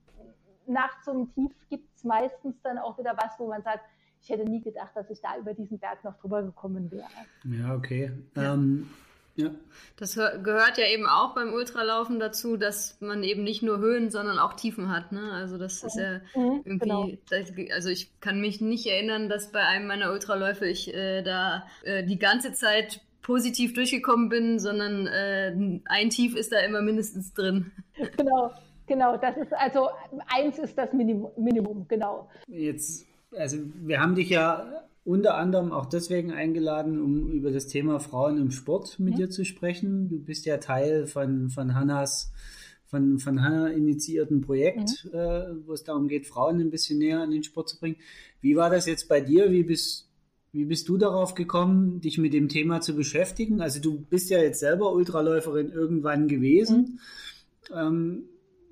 nach 0.65 1.01
so 1.03 1.11
einem 1.11 1.33
Tief 1.33 1.53
gibt 1.69 1.95
es 1.95 2.03
meistens 2.03 2.59
dann 2.61 2.79
auch 2.79 2.97
wieder 2.97 3.15
was, 3.17 3.39
wo 3.39 3.47
man 3.47 3.61
sagt, 3.61 3.83
ich 4.21 4.29
hätte 4.29 4.43
nie 4.43 4.61
gedacht, 4.61 4.91
dass 4.95 5.09
ich 5.09 5.21
da 5.21 5.37
über 5.37 5.53
diesen 5.53 5.79
Berg 5.79 6.03
noch 6.03 6.17
drüber 6.17 6.43
gekommen 6.43 6.91
wäre. 6.91 7.07
Ja, 7.45 7.75
okay. 7.75 8.11
Ja. 8.35 8.53
Ähm, 8.53 8.89
ja. 9.39 9.51
Das 9.97 10.15
gehört 10.15 10.77
ja 10.77 10.85
eben 10.85 11.07
auch 11.07 11.35
beim 11.35 11.53
Ultralaufen 11.53 12.19
dazu, 12.19 12.55
dass 12.55 12.99
man 13.01 13.23
eben 13.23 13.43
nicht 13.43 13.63
nur 13.63 13.79
Höhen, 13.79 14.11
sondern 14.11 14.39
auch 14.39 14.53
Tiefen 14.53 14.89
hat. 14.89 15.11
Ne? 15.11 15.31
Also 15.33 15.57
das 15.57 15.83
ist 15.83 15.97
ja 15.97 16.21
mhm, 16.35 16.61
irgendwie, 16.63 17.19
genau. 17.29 17.73
also 17.73 17.89
ich 17.89 18.09
kann 18.21 18.39
mich 18.39 18.61
nicht 18.61 18.85
erinnern, 18.85 19.27
dass 19.27 19.51
bei 19.51 19.59
einem 19.59 19.87
meiner 19.87 20.11
Ultraläufe 20.11 20.65
ich 20.65 20.93
äh, 20.93 21.21
da 21.21 21.67
äh, 21.83 22.05
die 22.05 22.17
ganze 22.17 22.53
Zeit 22.53 23.01
positiv 23.21 23.73
durchgekommen 23.73 24.29
bin, 24.29 24.59
sondern 24.59 25.07
äh, 25.07 25.53
ein 25.85 26.09
Tief 26.09 26.35
ist 26.35 26.51
da 26.51 26.59
immer 26.59 26.81
mindestens 26.81 27.33
drin. 27.33 27.71
Genau, 28.17 28.51
genau. 28.87 29.17
Das 29.17 29.35
ist 29.37 29.53
also 29.53 29.89
eins 30.27 30.57
ist 30.59 30.77
das 30.77 30.93
Minimum, 30.93 31.31
Minimum 31.37 31.85
genau. 31.87 32.29
Jetzt, 32.47 33.05
also 33.35 33.57
wir 33.81 33.99
haben 33.99 34.15
dich 34.15 34.29
ja 34.29 34.88
unter 35.03 35.35
anderem 35.35 35.71
auch 35.71 35.85
deswegen 35.85 36.31
eingeladen, 36.31 37.01
um 37.01 37.29
über 37.31 37.51
das 37.51 37.67
Thema 37.67 37.99
Frauen 37.99 38.37
im 38.37 38.51
Sport 38.51 38.99
mit 38.99 39.13
ja. 39.13 39.25
dir 39.25 39.29
zu 39.29 39.45
sprechen. 39.45 40.09
Du 40.09 40.19
bist 40.19 40.45
ja 40.45 40.57
Teil 40.57 41.07
von, 41.07 41.49
von 41.49 41.73
Hannas 41.73 42.31
von, 42.89 43.19
von 43.19 43.41
Hanna 43.43 43.69
initiierten 43.69 44.41
Projekt, 44.41 45.05
mhm. 45.05 45.19
äh, 45.19 45.67
wo 45.67 45.73
es 45.73 45.83
darum 45.83 46.07
geht, 46.07 46.25
Frauen 46.25 46.59
ein 46.59 46.71
bisschen 46.71 46.97
näher 46.97 47.21
an 47.21 47.31
den 47.31 47.43
Sport 47.43 47.69
zu 47.69 47.79
bringen. 47.79 47.97
Wie 48.41 48.55
war 48.55 48.69
das 48.69 48.87
jetzt 48.87 49.07
bei 49.07 49.21
dir? 49.21 49.51
Wie 49.51 49.63
bist, 49.63 50.09
wie 50.51 50.65
bist 50.65 50.89
du 50.89 50.97
darauf 50.97 51.35
gekommen, 51.35 52.01
dich 52.01 52.17
mit 52.17 52.33
dem 52.33 52.49
Thema 52.49 52.81
zu 52.81 52.95
beschäftigen? 52.95 53.61
Also 53.61 53.79
du 53.79 53.99
bist 53.99 54.31
ja 54.31 54.39
jetzt 54.39 54.59
selber 54.59 54.91
Ultraläuferin 54.91 55.71
irgendwann 55.71 56.27
gewesen. 56.27 56.99
Mhm. 57.69 57.75
Ähm, 57.75 58.23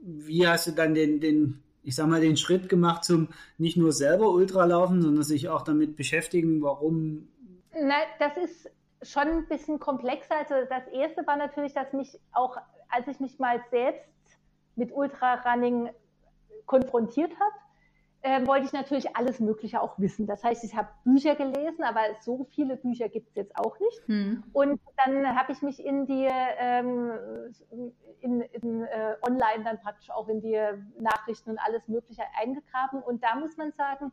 wie 0.01 0.47
hast 0.47 0.67
du 0.67 0.71
dann 0.71 0.95
den, 0.95 1.19
den 1.19 1.59
ich 1.87 1.95
sag 1.95 2.07
mal, 2.07 2.19
den 2.19 2.35
Schritt 2.35 2.67
gemacht 2.67 3.05
zum 3.05 3.29
nicht 3.57 3.77
nur 3.77 3.93
selber 3.93 4.29
Ultralaufen, 4.31 5.01
sondern 5.01 5.23
sich 5.23 5.47
auch 5.47 5.61
damit 5.61 5.95
beschäftigen, 5.95 6.61
warum? 6.61 7.29
Na, 7.71 7.95
das 8.19 8.35
ist 8.35 8.69
schon 9.03 9.27
ein 9.27 9.47
bisschen 9.47 9.79
komplexer. 9.79 10.35
Also 10.35 10.55
das 10.69 10.85
erste 10.89 11.25
war 11.25 11.37
natürlich, 11.37 11.73
dass 11.73 11.93
mich 11.93 12.19
auch, 12.33 12.57
als 12.89 13.07
ich 13.07 13.21
mich 13.21 13.39
mal 13.39 13.63
selbst 13.71 14.03
mit 14.75 14.91
Ultrarunning 14.91 15.89
konfrontiert 16.65 17.31
habe, 17.39 17.55
äh, 18.27 18.45
wollte 18.45 18.65
ich 18.65 18.73
natürlich 18.73 19.15
alles 19.15 19.39
Mögliche 19.39 19.81
auch 19.81 19.97
wissen. 19.99 20.27
Das 20.27 20.43
heißt, 20.43 20.65
ich 20.65 20.75
habe 20.75 20.89
Bücher 21.05 21.35
gelesen, 21.35 21.83
aber 21.83 22.01
so 22.19 22.45
viele 22.49 22.75
Bücher 22.75 23.07
gibt 23.07 23.29
es 23.29 23.35
jetzt 23.35 23.55
auch 23.55 23.79
nicht. 23.79 24.07
Hm. 24.07 24.43
Und 24.51 24.81
dann 25.05 25.39
habe 25.39 25.53
ich 25.53 25.61
mich 25.61 25.83
in 25.83 26.05
die 26.05 26.27
ähm, 26.29 27.11
in, 28.19 28.41
in 28.41 28.83
äh, 28.83 29.15
online 29.21 29.63
dann 29.63 29.79
praktisch 29.79 30.09
auch 30.09 30.27
in 30.27 30.41
die 30.41 30.59
Nachrichten 30.99 31.51
und 31.51 31.59
alles 31.59 31.87
Mögliche 31.87 32.23
eingegraben. 32.37 33.01
Und 33.01 33.23
da 33.23 33.35
muss 33.35 33.55
man 33.55 33.71
sagen, 33.71 34.11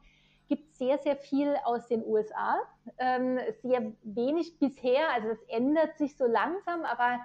gibt 0.49 0.71
es 0.71 0.79
sehr, 0.79 0.99
sehr 0.99 1.17
viel 1.17 1.57
aus 1.65 1.89
den 1.89 2.05
USA. 2.05 2.61
Ähm, 2.99 3.41
sehr 3.63 3.93
wenig 4.05 4.61
bisher, 4.61 5.13
also 5.13 5.29
das 5.29 5.43
ändert 5.49 5.99
sich 5.99 6.17
so 6.17 6.27
langsam, 6.27 6.85
aber 6.85 7.19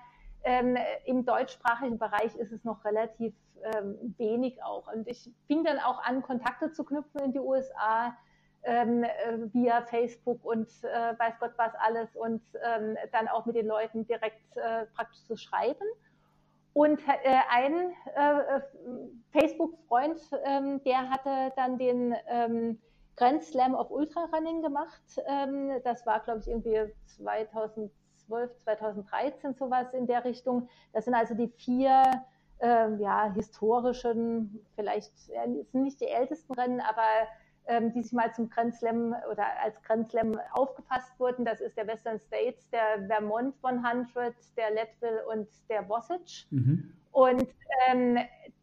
ähm, 0.44 0.78
im 1.06 1.26
deutschsprachigen 1.26 2.00
Bereich 2.00 2.36
ist 2.36 2.52
es 2.52 2.64
noch 2.64 2.84
relativ 2.86 3.34
ähm, 3.64 4.16
wenig 4.18 4.64
auch. 4.64 4.92
Und 4.92 5.08
ich 5.08 5.30
fing 5.48 5.64
dann 5.64 5.80
auch 5.80 6.02
an, 6.04 6.22
Kontakte 6.22 6.72
zu 6.72 6.84
knüpfen 6.84 7.22
in 7.22 7.34
die 7.34 7.40
USA 7.40 8.16
ähm, 8.64 9.04
äh, 9.04 9.10
via 9.54 9.82
Facebook 9.84 10.44
und 10.44 10.68
äh, 10.84 11.18
weiß 11.18 11.36
Gott 11.40 11.54
was 11.58 11.74
alles 11.76 12.16
und 12.16 12.42
ähm, 12.64 12.98
dann 13.12 13.28
auch 13.28 13.46
mit 13.46 13.56
den 13.56 13.68
Leuten 13.68 14.06
direkt 14.06 14.58
äh, 14.58 14.86
praktisch 14.96 15.24
zu 15.24 15.38
schreiben. 15.38 15.86
Und 16.74 17.00
äh, 17.08 17.40
ein 17.50 17.94
äh, 18.16 18.62
Facebook-Freund, 19.32 20.20
ähm, 20.46 20.84
der 20.84 21.10
hatte 21.10 21.52
dann 21.56 21.78
den 21.78 22.16
ähm, 22.28 22.80
Grand 23.16 23.44
Slam 23.44 23.76
of 23.76 23.92
Ultrarunning 23.92 24.62
gemacht. 24.62 25.02
Ähm, 25.28 25.72
das 25.84 26.06
war, 26.06 26.22
glaube 26.22 26.40
ich, 26.40 26.48
irgendwie 26.48 26.94
2012, 27.18 27.92
2013 28.64 29.56
sowas 29.56 29.94
in 29.94 30.08
der 30.08 30.24
Richtung. 30.24 30.70
Das 30.94 31.06
sind 31.06 31.16
also 31.16 31.34
die 31.34 31.50
vier 31.50 32.04
äh, 32.60 32.96
ja, 32.96 33.32
historischen, 33.34 34.66
vielleicht 34.76 35.14
äh, 35.30 35.64
sind 35.72 35.84
nicht 35.84 36.02
die 36.02 36.08
ältesten 36.08 36.54
Rennen, 36.54 36.82
aber 36.82 37.04
ähm, 37.68 37.94
die 37.94 38.02
sich 38.02 38.14
mal 38.14 38.34
zum 38.34 38.50
Grand 38.50 38.74
Slam 38.74 39.16
oder 39.32 39.46
als 39.64 39.82
Grand 39.84 40.10
Slam 40.10 40.40
aufgefasst 40.54 41.20
wurden. 41.20 41.46
Das 41.46 41.62
ist 41.62 41.78
der 41.78 41.88
Western 41.88 42.20
States, 42.20 42.70
der 42.72 43.06
Vermont 43.08 43.56
100, 43.64 44.34
der 44.58 44.72
Leadville 44.72 45.26
und 45.28 45.48
der 45.70 45.84
Bossage. 45.84 46.46
Mhm. 46.50 46.94
Und 47.12 47.48
ähm, 47.88 48.18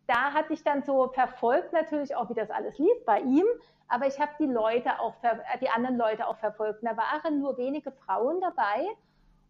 da 0.06 0.32
hatte 0.32 0.52
ich 0.52 0.62
dann 0.62 0.82
so 0.82 1.08
verfolgt 1.08 1.72
natürlich 1.72 2.14
auch, 2.14 2.28
wie 2.30 2.34
das 2.34 2.50
alles 2.50 2.78
lief 2.78 3.04
bei 3.04 3.20
ihm. 3.20 3.46
Aber 3.88 4.06
ich 4.06 4.18
habe 4.18 4.32
die 4.40 4.46
Leute 4.46 4.98
auch, 4.98 5.14
die 5.60 5.68
anderen 5.68 5.96
Leute 5.96 6.26
auch 6.26 6.38
verfolgt. 6.38 6.82
Da 6.82 6.96
waren 6.96 7.40
nur 7.40 7.56
wenige 7.56 7.92
Frauen 7.92 8.40
dabei. 8.40 8.86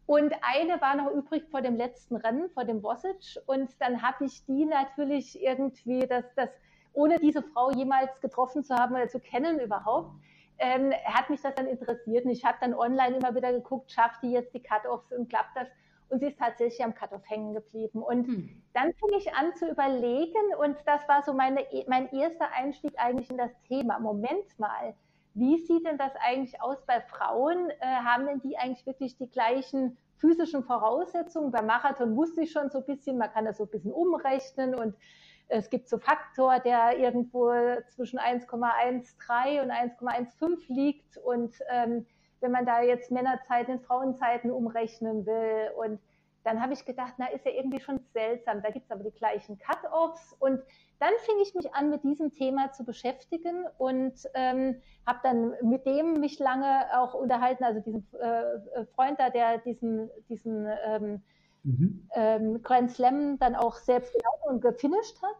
Und 0.06 0.32
eine 0.40 0.80
war 0.80 0.94
noch 0.94 1.10
übrig 1.10 1.44
vor 1.50 1.62
dem 1.62 1.76
letzten 1.76 2.16
Rennen, 2.16 2.48
vor 2.50 2.64
dem 2.64 2.80
Bossage. 2.80 3.42
Und 3.46 3.70
dann 3.80 4.02
habe 4.02 4.24
ich 4.24 4.44
die 4.46 4.64
natürlich 4.64 5.42
irgendwie, 5.42 6.06
das, 6.06 6.24
das, 6.36 6.48
ohne 6.92 7.18
diese 7.18 7.42
Frau 7.42 7.72
jemals 7.72 8.20
getroffen 8.20 8.62
zu 8.62 8.74
haben 8.74 8.94
oder 8.94 9.08
zu 9.08 9.18
kennen 9.18 9.58
überhaupt, 9.58 10.12
ähm, 10.58 10.92
hat 11.04 11.28
mich 11.28 11.42
das 11.42 11.54
dann 11.56 11.66
interessiert. 11.66 12.24
Und 12.24 12.30
ich 12.30 12.44
habe 12.44 12.56
dann 12.60 12.72
online 12.72 13.16
immer 13.16 13.34
wieder 13.34 13.52
geguckt, 13.52 13.90
schafft 13.90 14.22
die 14.22 14.30
jetzt 14.30 14.54
die 14.54 14.62
Cut-Offs 14.62 15.12
und 15.12 15.28
klappt 15.28 15.56
das? 15.56 15.68
Und 16.08 16.20
sie 16.20 16.26
ist 16.26 16.38
tatsächlich 16.38 16.84
am 16.84 16.94
Cut-Off 16.94 17.28
hängen 17.28 17.52
geblieben. 17.52 18.00
Und 18.00 18.28
hm. 18.28 18.62
dann 18.74 18.92
fing 18.94 19.10
ich 19.18 19.34
an 19.34 19.54
zu 19.56 19.68
überlegen 19.68 20.54
und 20.60 20.76
das 20.86 21.06
war 21.08 21.22
so 21.24 21.32
meine, 21.32 21.66
mein 21.88 22.12
erster 22.12 22.52
Einstieg 22.52 22.92
eigentlich 22.96 23.28
in 23.28 23.38
das 23.38 23.50
Thema. 23.66 23.98
Moment 23.98 24.56
mal, 24.58 24.94
wie 25.36 25.58
sieht 25.58 25.86
denn 25.86 25.98
das 25.98 26.12
eigentlich 26.16 26.60
aus 26.62 26.78
bei 26.86 27.00
Frauen? 27.02 27.68
Äh, 27.80 27.86
haben 27.86 28.26
denn 28.26 28.40
die 28.40 28.56
eigentlich 28.56 28.86
wirklich 28.86 29.16
die 29.18 29.30
gleichen 29.30 29.98
physischen 30.16 30.64
Voraussetzungen? 30.64 31.52
Beim 31.52 31.66
Marathon 31.66 32.16
wusste 32.16 32.42
ich 32.42 32.52
schon 32.52 32.70
so 32.70 32.78
ein 32.78 32.86
bisschen, 32.86 33.18
man 33.18 33.30
kann 33.30 33.44
das 33.44 33.58
so 33.58 33.64
ein 33.64 33.70
bisschen 33.70 33.92
umrechnen 33.92 34.74
und 34.74 34.96
es 35.48 35.68
gibt 35.68 35.88
so 35.88 35.98
Faktor, 35.98 36.58
der 36.60 36.98
irgendwo 36.98 37.52
zwischen 37.88 38.18
1,13 38.18 39.62
und 39.62 39.70
1,15 39.70 40.58
liegt. 40.68 41.18
Und 41.18 41.54
ähm, 41.70 42.06
wenn 42.40 42.50
man 42.50 42.64
da 42.64 42.82
jetzt 42.82 43.10
Männerzeiten 43.10 43.74
in 43.74 43.80
Frauenzeiten 43.80 44.50
umrechnen 44.50 45.26
will 45.26 45.70
und 45.76 46.00
dann 46.46 46.62
habe 46.62 46.74
ich 46.74 46.84
gedacht, 46.84 47.14
na, 47.18 47.26
ist 47.26 47.44
ja 47.44 47.50
irgendwie 47.50 47.80
schon 47.80 47.98
seltsam. 48.12 48.62
Da 48.62 48.70
gibt 48.70 48.84
es 48.84 48.92
aber 48.92 49.02
die 49.02 49.10
gleichen 49.10 49.58
Cut-Offs. 49.58 50.32
Und 50.38 50.62
dann 51.00 51.10
fing 51.24 51.34
ich 51.42 51.54
mich 51.56 51.74
an, 51.74 51.90
mit 51.90 52.04
diesem 52.04 52.30
Thema 52.30 52.70
zu 52.70 52.84
beschäftigen 52.84 53.66
und 53.78 54.14
ähm, 54.34 54.80
habe 55.04 55.18
dann 55.24 55.54
mit 55.62 55.84
dem 55.86 56.20
mich 56.20 56.38
lange 56.38 56.86
auch 56.96 57.14
unterhalten, 57.14 57.64
also 57.64 57.80
diesem 57.80 58.06
äh, 58.20 58.84
Freund 58.94 59.18
da, 59.18 59.28
der 59.28 59.58
diesen, 59.58 60.08
diesen 60.28 60.68
ähm, 60.84 61.22
mhm. 61.64 62.08
ähm, 62.14 62.62
Grand 62.62 62.92
Slam 62.92 63.40
dann 63.40 63.56
auch 63.56 63.74
selbst 63.74 64.12
gelaufen 64.12 64.54
und 64.54 64.60
gefinisht 64.60 65.20
hat. 65.22 65.36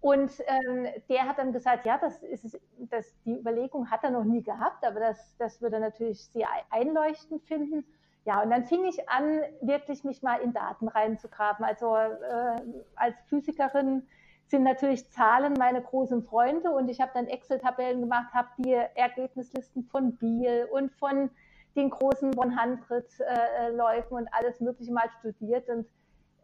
Und 0.00 0.30
ähm, 0.46 0.86
der 1.08 1.26
hat 1.26 1.38
dann 1.38 1.52
gesagt, 1.52 1.84
ja, 1.84 1.98
das 1.98 2.22
ist 2.22 2.60
das, 2.78 3.12
die 3.24 3.40
Überlegung 3.40 3.90
hat 3.90 4.04
er 4.04 4.10
noch 4.10 4.24
nie 4.24 4.42
gehabt, 4.42 4.86
aber 4.86 5.00
das, 5.00 5.34
das 5.38 5.60
würde 5.60 5.76
er 5.76 5.80
natürlich 5.80 6.26
sehr 6.26 6.46
einleuchtend 6.70 7.42
finden. 7.42 7.84
Ja, 8.24 8.42
und 8.42 8.50
dann 8.50 8.64
fing 8.64 8.84
ich 8.84 9.08
an, 9.08 9.40
wirklich 9.60 10.02
mich 10.02 10.22
mal 10.22 10.36
in 10.40 10.52
Daten 10.52 10.88
reinzugraben. 10.88 11.64
Also 11.64 11.94
äh, 11.94 12.60
als 12.96 13.14
Physikerin 13.26 14.06
sind 14.46 14.62
natürlich 14.62 15.10
Zahlen 15.10 15.54
meine 15.58 15.82
großen 15.82 16.22
Freunde 16.22 16.70
und 16.70 16.88
ich 16.88 17.00
habe 17.00 17.10
dann 17.14 17.26
Excel-Tabellen 17.26 18.00
gemacht, 18.00 18.32
habe 18.32 18.48
die 18.58 18.72
Ergebnislisten 18.72 19.84
von 19.84 20.16
Biel 20.16 20.68
und 20.72 20.92
von 20.92 21.30
den 21.76 21.90
großen 21.90 22.32
100-Läufen 22.34 24.12
äh, 24.12 24.20
und 24.20 24.28
alles 24.32 24.60
Mögliche 24.60 24.92
mal 24.92 25.10
studiert 25.18 25.68
und 25.68 25.86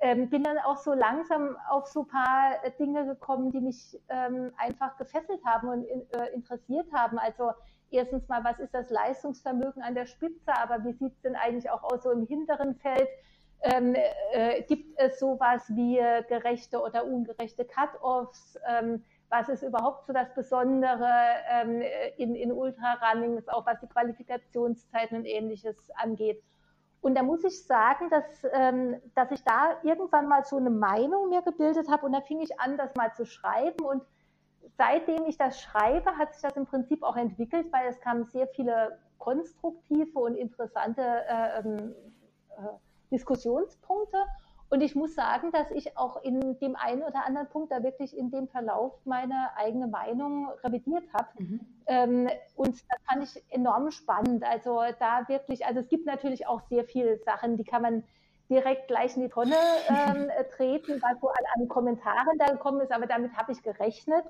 ähm, 0.00 0.28
bin 0.30 0.42
dann 0.42 0.58
auch 0.58 0.78
so 0.78 0.94
langsam 0.94 1.56
auf 1.68 1.86
so 1.86 2.00
ein 2.02 2.08
paar 2.08 2.70
Dinge 2.78 3.06
gekommen, 3.06 3.52
die 3.52 3.60
mich 3.60 4.00
ähm, 4.08 4.50
einfach 4.56 4.96
gefesselt 4.96 5.44
haben 5.44 5.68
und 5.68 5.84
in, 5.84 6.10
äh, 6.12 6.32
interessiert 6.34 6.86
haben. 6.92 7.18
Also 7.18 7.52
erstens 7.90 8.28
mal, 8.28 8.44
was 8.44 8.58
ist 8.58 8.74
das 8.74 8.90
Leistungsvermögen 8.90 9.82
an 9.82 9.94
der 9.94 10.06
Spitze, 10.06 10.52
aber 10.54 10.84
wie 10.84 10.92
sieht 10.92 11.12
es 11.14 11.20
denn 11.22 11.36
eigentlich 11.36 11.70
auch 11.70 11.82
aus 11.82 12.02
so 12.02 12.10
im 12.10 12.26
hinteren 12.26 12.74
Feld? 12.76 13.08
Ähm, 13.62 13.94
äh, 14.32 14.62
gibt 14.62 14.98
es 14.98 15.18
sowas 15.20 15.62
wie 15.68 15.96
gerechte 16.28 16.80
oder 16.80 17.04
ungerechte 17.04 17.64
Cut-Offs? 17.64 18.58
Ähm, 18.66 19.04
was 19.30 19.48
ist 19.48 19.62
überhaupt 19.62 20.06
so 20.06 20.12
das 20.12 20.34
Besondere 20.34 21.08
ähm, 21.50 21.82
in, 22.16 22.34
in 22.34 22.52
Ultrarunning, 22.52 23.40
auch 23.48 23.64
was 23.64 23.78
die 23.80 23.86
Qualifikationszeiten 23.86 25.18
und 25.18 25.24
ähnliches 25.24 25.76
angeht? 25.94 26.42
Und 27.00 27.14
da 27.14 27.22
muss 27.22 27.44
ich 27.44 27.64
sagen, 27.66 28.10
dass, 28.10 28.24
ähm, 28.52 29.00
dass 29.14 29.30
ich 29.30 29.42
da 29.44 29.78
irgendwann 29.84 30.28
mal 30.28 30.44
so 30.44 30.56
eine 30.56 30.68
Meinung 30.68 31.30
mir 31.30 31.42
gebildet 31.42 31.88
habe 31.88 32.04
und 32.04 32.12
da 32.12 32.20
fing 32.20 32.40
ich 32.40 32.60
an, 32.60 32.76
das 32.76 32.94
mal 32.94 33.14
zu 33.14 33.24
schreiben. 33.24 33.84
Und 33.84 34.02
seitdem 34.76 35.26
ich 35.26 35.36
das 35.36 35.60
schreibe, 35.60 36.16
hat 36.16 36.34
sich 36.34 36.42
das 36.42 36.56
im 36.56 36.66
Prinzip 36.66 37.02
auch 37.02 37.16
entwickelt, 37.16 37.72
weil 37.72 37.88
es 37.88 38.00
kamen 38.00 38.24
sehr 38.26 38.46
viele 38.48 38.98
konstruktive 39.18 40.18
und 40.18 40.36
interessante 40.36 41.02
äh, 41.02 41.60
ähm, 41.60 41.94
äh, 42.56 42.62
Diskussionspunkte. 43.10 44.18
Und 44.70 44.82
ich 44.82 44.94
muss 44.94 45.16
sagen, 45.16 45.50
dass 45.50 45.70
ich 45.72 45.98
auch 45.98 46.22
in 46.22 46.58
dem 46.60 46.76
einen 46.76 47.02
oder 47.02 47.26
anderen 47.26 47.48
Punkt 47.48 47.72
da 47.72 47.82
wirklich 47.82 48.16
in 48.16 48.30
dem 48.30 48.46
Verlauf 48.46 48.92
meine 49.04 49.50
eigene 49.56 49.88
Meinung 49.88 50.48
revidiert 50.62 51.02
habe. 51.12 51.28
Mhm. 51.38 51.60
Ähm, 51.86 52.30
und 52.54 52.68
das 52.68 53.00
fand 53.08 53.24
ich 53.24 53.42
enorm 53.52 53.90
spannend. 53.90 54.44
Also 54.44 54.80
da 55.00 55.28
wirklich, 55.28 55.66
also 55.66 55.80
es 55.80 55.88
gibt 55.88 56.06
natürlich 56.06 56.46
auch 56.46 56.60
sehr 56.68 56.84
viele 56.84 57.18
Sachen, 57.18 57.56
die 57.56 57.64
kann 57.64 57.82
man 57.82 58.04
direkt 58.48 58.86
gleich 58.86 59.16
in 59.16 59.22
die 59.22 59.28
Tonne 59.28 59.56
ähm, 59.88 60.28
treten, 60.56 61.02
was 61.02 61.20
so 61.20 61.28
an, 61.28 61.44
an, 61.56 61.68
Kommentaren 61.68 62.38
da 62.38 62.46
gekommen 62.46 62.80
ist, 62.80 62.92
aber 62.92 63.06
damit 63.06 63.36
habe 63.36 63.50
ich 63.50 63.62
gerechnet. 63.62 64.24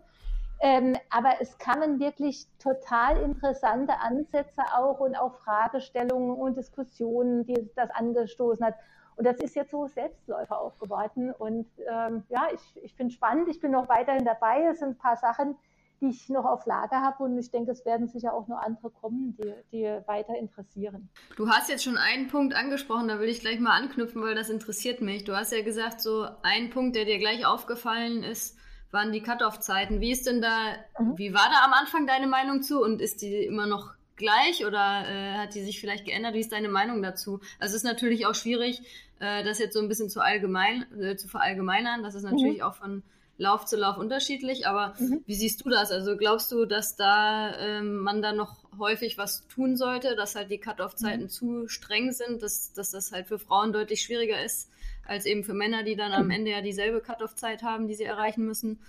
Ähm, 0.63 0.95
aber 1.09 1.41
es 1.41 1.57
kamen 1.57 2.01
wirklich 2.01 2.47
total 2.59 3.23
interessante 3.23 3.99
Ansätze 3.99 4.63
auch 4.77 5.01
und 5.01 5.17
auch 5.17 5.35
Fragestellungen 5.37 6.37
und 6.37 6.57
Diskussionen, 6.57 7.47
die 7.47 7.71
das 7.75 7.91
angestoßen 7.91 8.65
hat. 8.65 8.75
Und 9.17 9.25
das 9.25 9.39
ist 9.39 9.55
jetzt 9.55 9.71
so 9.71 9.87
Selbstläufer 9.87 10.59
aufgeworden. 10.59 11.33
Und 11.33 11.67
ähm, 11.91 12.25
ja, 12.29 12.49
ich, 12.53 12.85
ich 12.85 12.95
finde 12.95 13.13
spannend. 13.13 13.49
Ich 13.49 13.61
bin 13.61 13.71
noch 13.71 13.89
weiterhin 13.89 14.25
dabei. 14.25 14.67
Es 14.71 14.81
sind 14.81 14.91
ein 14.91 14.99
paar 14.99 15.17
Sachen, 15.17 15.57
die 16.01 16.09
ich 16.09 16.29
noch 16.29 16.45
auf 16.45 16.67
Lager 16.67 17.01
habe. 17.01 17.25
Und 17.25 17.39
ich 17.39 17.51
denke, 17.51 17.71
es 17.71 17.85
werden 17.87 18.09
sicher 18.09 18.35
auch 18.35 18.49
noch 18.49 18.59
andere 18.59 18.91
kommen, 18.91 19.37
die, 19.39 19.53
die 19.73 19.85
weiter 20.07 20.35
interessieren. 20.39 21.09
Du 21.37 21.49
hast 21.49 21.71
jetzt 21.71 21.85
schon 21.85 21.97
einen 21.97 22.29
Punkt 22.29 22.55
angesprochen, 22.55 23.09
da 23.09 23.19
will 23.19 23.29
ich 23.29 23.41
gleich 23.41 23.61
mal 23.61 23.79
anknüpfen, 23.79 24.23
weil 24.23 24.35
das 24.35 24.51
interessiert 24.51 25.01
mich. 25.01 25.25
Du 25.25 25.35
hast 25.35 25.53
ja 25.53 25.63
gesagt, 25.63 26.01
so 26.01 26.27
ein 26.43 26.71
Punkt, 26.71 26.97
der 26.97 27.05
dir 27.07 27.19
gleich 27.19 27.47
aufgefallen 27.47 28.23
ist, 28.23 28.59
waren 28.91 29.13
die 29.13 29.23
Cut-off-Zeiten. 29.23 30.01
Wie 30.01 30.11
ist 30.11 30.27
denn 30.27 30.43
da, 30.43 30.75
mhm. 30.99 31.17
wie 31.17 31.35
war 31.35 31.49
da 31.51 31.65
am 31.65 31.73
Anfang 31.73 32.07
deine 32.07 32.27
Meinung 32.27 32.63
zu 32.63 32.83
und 32.83 33.01
ist 33.01 33.23
die 33.23 33.45
immer 33.45 33.67
noch 33.67 33.95
gleich 34.17 34.67
oder 34.67 35.05
äh, 35.09 35.39
hat 35.39 35.55
die 35.55 35.63
sich 35.63 35.81
vielleicht 35.81 36.05
geändert? 36.05 36.35
Wie 36.35 36.41
ist 36.41 36.53
deine 36.53 36.69
Meinung 36.69 37.03
dazu? 37.03 37.41
Also 37.59 37.75
es 37.75 37.83
ist 37.83 37.85
natürlich 37.85 38.27
auch 38.27 38.35
schwierig, 38.35 38.83
äh, 39.19 39.45
das 39.45 39.59
jetzt 39.59 39.75
so 39.75 39.81
ein 39.81 39.89
bisschen 39.89 40.11
zu 40.11 40.21
allgemein, 40.21 40.87
äh, 41.01 41.17
zu 41.17 41.29
verallgemeinern. 41.29 42.03
Das 42.03 42.15
ist 42.15 42.25
natürlich 42.25 42.59
mhm. 42.59 42.65
auch 42.65 42.75
von 42.75 43.03
Lauf 43.39 43.65
zu 43.65 43.77
Lauf 43.77 43.97
unterschiedlich, 43.97 44.67
aber 44.67 44.95
mhm. 44.99 45.23
wie 45.25 45.35
siehst 45.35 45.65
du 45.65 45.71
das? 45.71 45.91
Also 45.91 46.17
glaubst 46.19 46.53
du, 46.53 46.67
dass 46.67 46.97
da 46.97 47.57
ähm, 47.57 48.01
man 48.01 48.21
da 48.21 48.33
noch 48.33 48.57
häufig 48.79 49.17
was 49.17 49.47
tun 49.49 49.79
sollte, 49.79 50.15
dass 50.15 50.35
halt 50.35 50.51
die 50.51 50.59
Cut-off-Zeiten 50.59 51.23
mhm. 51.23 51.29
zu 51.31 51.69
streng 51.69 52.13
sind, 52.13 52.43
dass, 52.43 52.75
dass 52.75 52.91
das 52.91 53.13
halt 53.13 53.29
für 53.29 53.39
Frauen 53.39 53.73
deutlich 53.73 54.03
schwieriger 54.03 54.45
ist 54.45 54.69
als 55.11 55.27
eben 55.27 55.43
für 55.43 55.55
Männer, 55.55 55.83
die 55.83 55.97
dann 55.97 56.13
am 56.13 56.27
mhm. 56.27 56.31
Ende 56.31 56.51
ja 56.53 56.61
dieselbe 56.61 57.01
Cut-off-Zeit 57.01 57.63
haben, 57.63 57.89
die 57.89 57.95
sie 57.95 58.05
erreichen 58.05 58.47
müssen? 58.47 58.81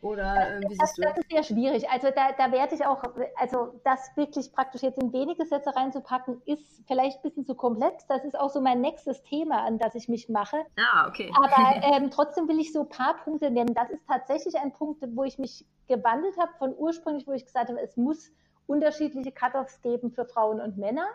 Oder 0.00 0.58
äh, 0.58 0.60
wie 0.60 0.76
das, 0.76 0.94
siehst 0.94 0.98
du 0.98 1.02
das? 1.02 1.14
Das 1.14 1.18
ist 1.18 1.30
sehr 1.30 1.42
schwierig. 1.42 1.90
Also 1.90 2.08
da, 2.14 2.30
da 2.38 2.52
werde 2.52 2.76
ich 2.76 2.86
auch, 2.86 3.02
also 3.36 3.80
das 3.84 3.98
wirklich 4.14 4.52
praktisch 4.52 4.82
jetzt 4.82 5.02
in 5.02 5.12
wenige 5.12 5.44
Sätze 5.44 5.74
reinzupacken, 5.74 6.40
ist 6.44 6.62
vielleicht 6.86 7.18
ein 7.18 7.22
bisschen 7.22 7.46
zu 7.46 7.56
komplex. 7.56 8.06
Das 8.06 8.24
ist 8.24 8.38
auch 8.38 8.50
so 8.50 8.60
mein 8.60 8.80
nächstes 8.80 9.22
Thema, 9.24 9.64
an 9.64 9.78
das 9.78 9.96
ich 9.96 10.08
mich 10.08 10.28
mache. 10.28 10.58
Ah, 10.78 11.08
okay. 11.08 11.32
Aber 11.34 11.82
ähm, 11.96 12.10
trotzdem 12.10 12.46
will 12.46 12.60
ich 12.60 12.72
so 12.72 12.82
ein 12.82 12.88
paar 12.88 13.16
Punkte 13.24 13.50
nennen. 13.50 13.74
Das 13.74 13.90
ist 13.90 14.06
tatsächlich 14.06 14.56
ein 14.56 14.72
Punkt, 14.72 15.02
wo 15.16 15.24
ich 15.24 15.38
mich 15.38 15.64
gewandelt 15.88 16.36
habe 16.38 16.52
von 16.58 16.74
ursprünglich, 16.76 17.26
wo 17.26 17.32
ich 17.32 17.44
gesagt 17.44 17.68
habe, 17.70 17.80
es 17.80 17.96
muss 17.96 18.30
unterschiedliche 18.68 19.32
Cut-offs 19.32 19.80
geben 19.80 20.12
für 20.12 20.26
Frauen 20.26 20.60
und 20.60 20.76
Männer. 20.76 21.06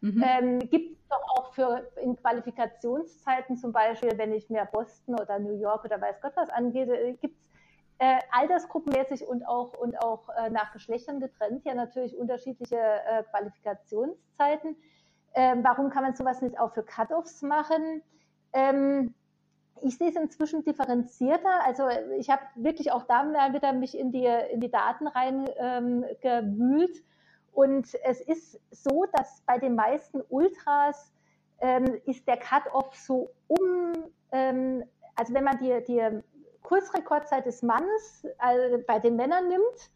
Mhm. 0.00 0.24
Ähm, 0.24 0.58
gibt 0.70 0.92
es 0.92 1.08
doch 1.08 1.22
auch 1.36 1.52
für 1.54 1.88
in 2.02 2.16
Qualifikationszeiten 2.16 3.56
zum 3.56 3.72
Beispiel, 3.72 4.16
wenn 4.18 4.32
ich 4.32 4.50
mir 4.50 4.66
Boston 4.70 5.18
oder 5.18 5.38
New 5.38 5.58
York 5.58 5.84
oder 5.84 6.00
weiß 6.00 6.20
Gott 6.20 6.32
was 6.36 6.50
angehe, 6.50 6.84
äh, 6.84 7.14
gibt 7.14 7.40
es 7.40 7.50
äh, 7.98 8.18
altersgruppenmäßig 8.30 9.26
und 9.26 9.46
auch, 9.46 9.72
und 9.78 9.98
auch 10.00 10.28
äh, 10.28 10.50
nach 10.50 10.72
Geschlechtern 10.72 11.18
getrennt, 11.18 11.64
ja 11.64 11.74
natürlich 11.74 12.16
unterschiedliche 12.16 12.76
äh, 12.76 13.22
Qualifikationszeiten. 13.30 14.76
Ähm, 15.34 15.60
warum 15.62 15.90
kann 15.90 16.02
man 16.02 16.14
sowas 16.14 16.42
nicht 16.42 16.58
auch 16.58 16.74
für 16.74 16.82
Cut-offs 16.82 17.42
machen? 17.42 18.02
Ähm, 18.52 19.14
ich 19.82 19.98
sehe 19.98 20.08
es 20.08 20.16
inzwischen 20.16 20.64
differenzierter. 20.64 21.64
Also 21.64 21.88
ich 22.18 22.30
habe 22.30 22.42
wirklich 22.54 22.92
auch 22.92 23.04
da 23.04 23.24
wieder 23.52 23.72
mich 23.72 23.98
in 23.98 24.12
die, 24.12 24.26
in 24.52 24.60
die 24.60 24.70
Daten 24.70 25.06
rein 25.06 25.48
ähm. 25.58 26.04
Und 27.56 27.88
es 28.04 28.20
ist 28.20 28.60
so, 28.70 29.06
dass 29.14 29.40
bei 29.46 29.56
den 29.56 29.76
meisten 29.76 30.20
Ultras 30.28 31.10
ähm, 31.60 31.98
ist 32.04 32.28
der 32.28 32.36
Cut-off 32.36 32.94
so 32.94 33.30
um, 33.48 33.94
ähm, 34.30 34.84
also 35.14 35.32
wenn 35.32 35.44
man 35.44 35.58
die, 35.58 35.82
die 35.88 36.20
Kursrekordzeit 36.62 37.46
des 37.46 37.62
Mannes 37.62 38.26
äh, 38.40 38.76
bei 38.86 38.98
den 38.98 39.16
Männern 39.16 39.48
nimmt, 39.48 39.90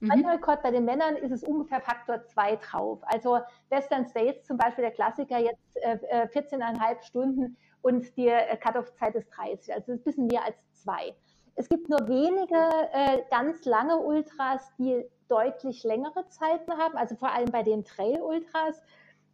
äh, 0.00 0.16
mhm. 0.16 0.26
Rekord 0.26 0.60
bei 0.64 0.72
den 0.72 0.84
Männern 0.84 1.14
ist 1.14 1.30
es 1.30 1.44
ungefähr 1.44 1.80
Faktor 1.80 2.26
2 2.26 2.56
drauf. 2.56 2.98
Also 3.02 3.38
Western 3.68 4.08
States 4.08 4.44
zum 4.44 4.56
Beispiel, 4.56 4.82
der 4.82 4.90
Klassiker, 4.90 5.38
jetzt 5.38 5.76
äh, 5.76 6.26
14,5 6.34 6.80
äh, 6.80 7.04
Stunden 7.04 7.56
und 7.82 8.16
die 8.16 8.36
Cut-Off-Zeit 8.60 9.14
ist 9.14 9.30
30, 9.36 9.72
also 9.72 9.92
ein 9.92 10.02
bisschen 10.02 10.26
mehr 10.26 10.44
als 10.44 10.56
zwei. 10.72 11.14
Es 11.54 11.68
gibt 11.68 11.88
nur 11.88 12.08
wenige 12.08 12.56
äh, 12.92 13.22
ganz 13.30 13.64
lange 13.66 13.98
Ultras, 13.98 14.68
die 14.78 15.08
deutlich 15.28 15.84
längere 15.84 16.28
Zeiten 16.28 16.72
haben, 16.72 16.96
also 16.96 17.14
vor 17.16 17.32
allem 17.32 17.50
bei 17.50 17.62
den 17.62 17.84
Trail-Ultras. 17.84 18.82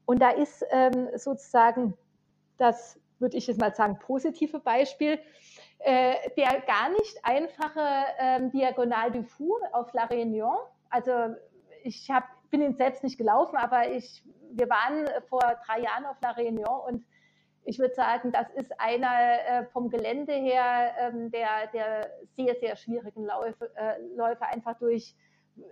Und 0.07 0.21
da 0.21 0.31
ist 0.31 0.65
ähm, 0.71 1.09
sozusagen 1.17 1.95
das, 2.59 2.99
würde 3.19 3.37
ich 3.37 3.47
jetzt 3.47 3.61
mal 3.61 3.75
sagen, 3.75 3.99
positive 3.99 4.59
Beispiel 4.61 5.19
äh, 5.85 6.15
der 6.37 6.63
gar 6.63 6.89
nicht 6.91 7.19
einfache 7.23 8.07
ähm, 8.19 8.51
Diagonal 8.51 9.11
du 9.13 9.23
Fou 9.23 9.59
auf 9.73 9.93
La 9.93 10.07
Réunion. 10.07 10.57
Also 10.89 11.13
ich 11.83 12.11
hab, 12.11 12.25
bin 12.51 12.63
ihn 12.63 12.75
selbst 12.75 13.05
nicht 13.05 13.19
gelaufen, 13.19 13.57
aber 13.57 13.91
ich, 13.91 14.23
wir 14.53 14.69
waren 14.71 15.07
vor 15.29 15.43
drei 15.67 15.81
Jahren 15.81 16.07
auf 16.07 16.17
La 16.23 16.31
Réunion 16.33 16.87
und 16.87 17.05
ich 17.67 17.79
würde 17.79 17.95
sagen, 17.95 18.33
das 18.33 18.51
ist 18.55 18.79
einer 18.79 19.41
äh, 19.47 19.65
vom 19.67 19.91
Gelände 19.91 20.33
her 20.33 20.95
ähm, 20.99 21.31
der, 21.31 21.67
der 21.73 22.11
sehr, 22.37 22.55
sehr 22.57 22.77
schwierigen 22.77 23.25
Läufe, 23.25 23.71
äh, 23.77 24.01
Läufe, 24.17 24.47
einfach 24.47 24.79
durch 24.79 25.15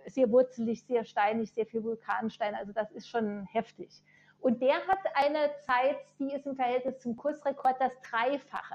sehr 0.06 0.30
wurzelig, 0.30 0.84
sehr 0.84 1.04
steinig, 1.04 1.52
sehr 1.52 1.66
viel 1.66 1.82
Vulkanstein. 1.82 2.54
Also 2.54 2.72
das 2.72 2.90
ist 2.92 3.08
schon 3.08 3.44
heftig. 3.46 4.02
Und 4.40 4.60
der 4.60 4.74
hat 4.86 4.98
eine 5.14 5.50
Zeit, 5.60 5.98
die 6.18 6.32
ist 6.34 6.46
im 6.46 6.56
Verhältnis 6.56 6.98
zum 6.98 7.16
Kursrekord 7.16 7.80
das 7.80 7.92
Dreifache. 8.00 8.74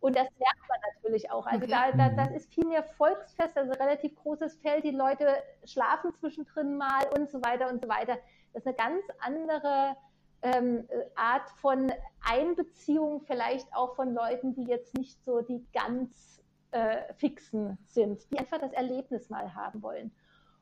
Und 0.00 0.16
das 0.16 0.28
merkt 0.38 0.68
man 0.68 0.78
natürlich 0.94 1.30
auch. 1.30 1.46
Also 1.46 1.64
okay. 1.64 1.92
da, 1.96 2.08
da, 2.08 2.24
das 2.24 2.30
ist 2.34 2.54
viel 2.54 2.66
mehr 2.66 2.82
Volksfest, 2.82 3.56
also 3.56 3.72
relativ 3.72 4.14
großes 4.14 4.56
Feld. 4.56 4.84
Die 4.84 4.92
Leute 4.92 5.26
schlafen 5.64 6.14
zwischendrin 6.14 6.76
mal 6.76 7.04
und 7.18 7.30
so 7.30 7.42
weiter 7.42 7.68
und 7.68 7.82
so 7.82 7.88
weiter. 7.88 8.16
Das 8.52 8.64
ist 8.64 8.66
eine 8.66 8.76
ganz 8.76 9.04
andere 9.18 9.96
ähm, 10.42 10.88
Art 11.16 11.50
von 11.56 11.92
Einbeziehung, 12.22 13.20
vielleicht 13.20 13.74
auch 13.74 13.94
von 13.94 14.14
Leuten, 14.14 14.54
die 14.54 14.64
jetzt 14.64 14.96
nicht 14.96 15.22
so 15.22 15.42
die 15.42 15.66
ganz 15.74 16.40
äh, 16.70 17.12
fixen 17.14 17.78
sind, 17.86 18.30
die 18.30 18.38
einfach 18.38 18.58
das 18.58 18.72
Erlebnis 18.72 19.28
mal 19.28 19.54
haben 19.54 19.82
wollen. 19.82 20.12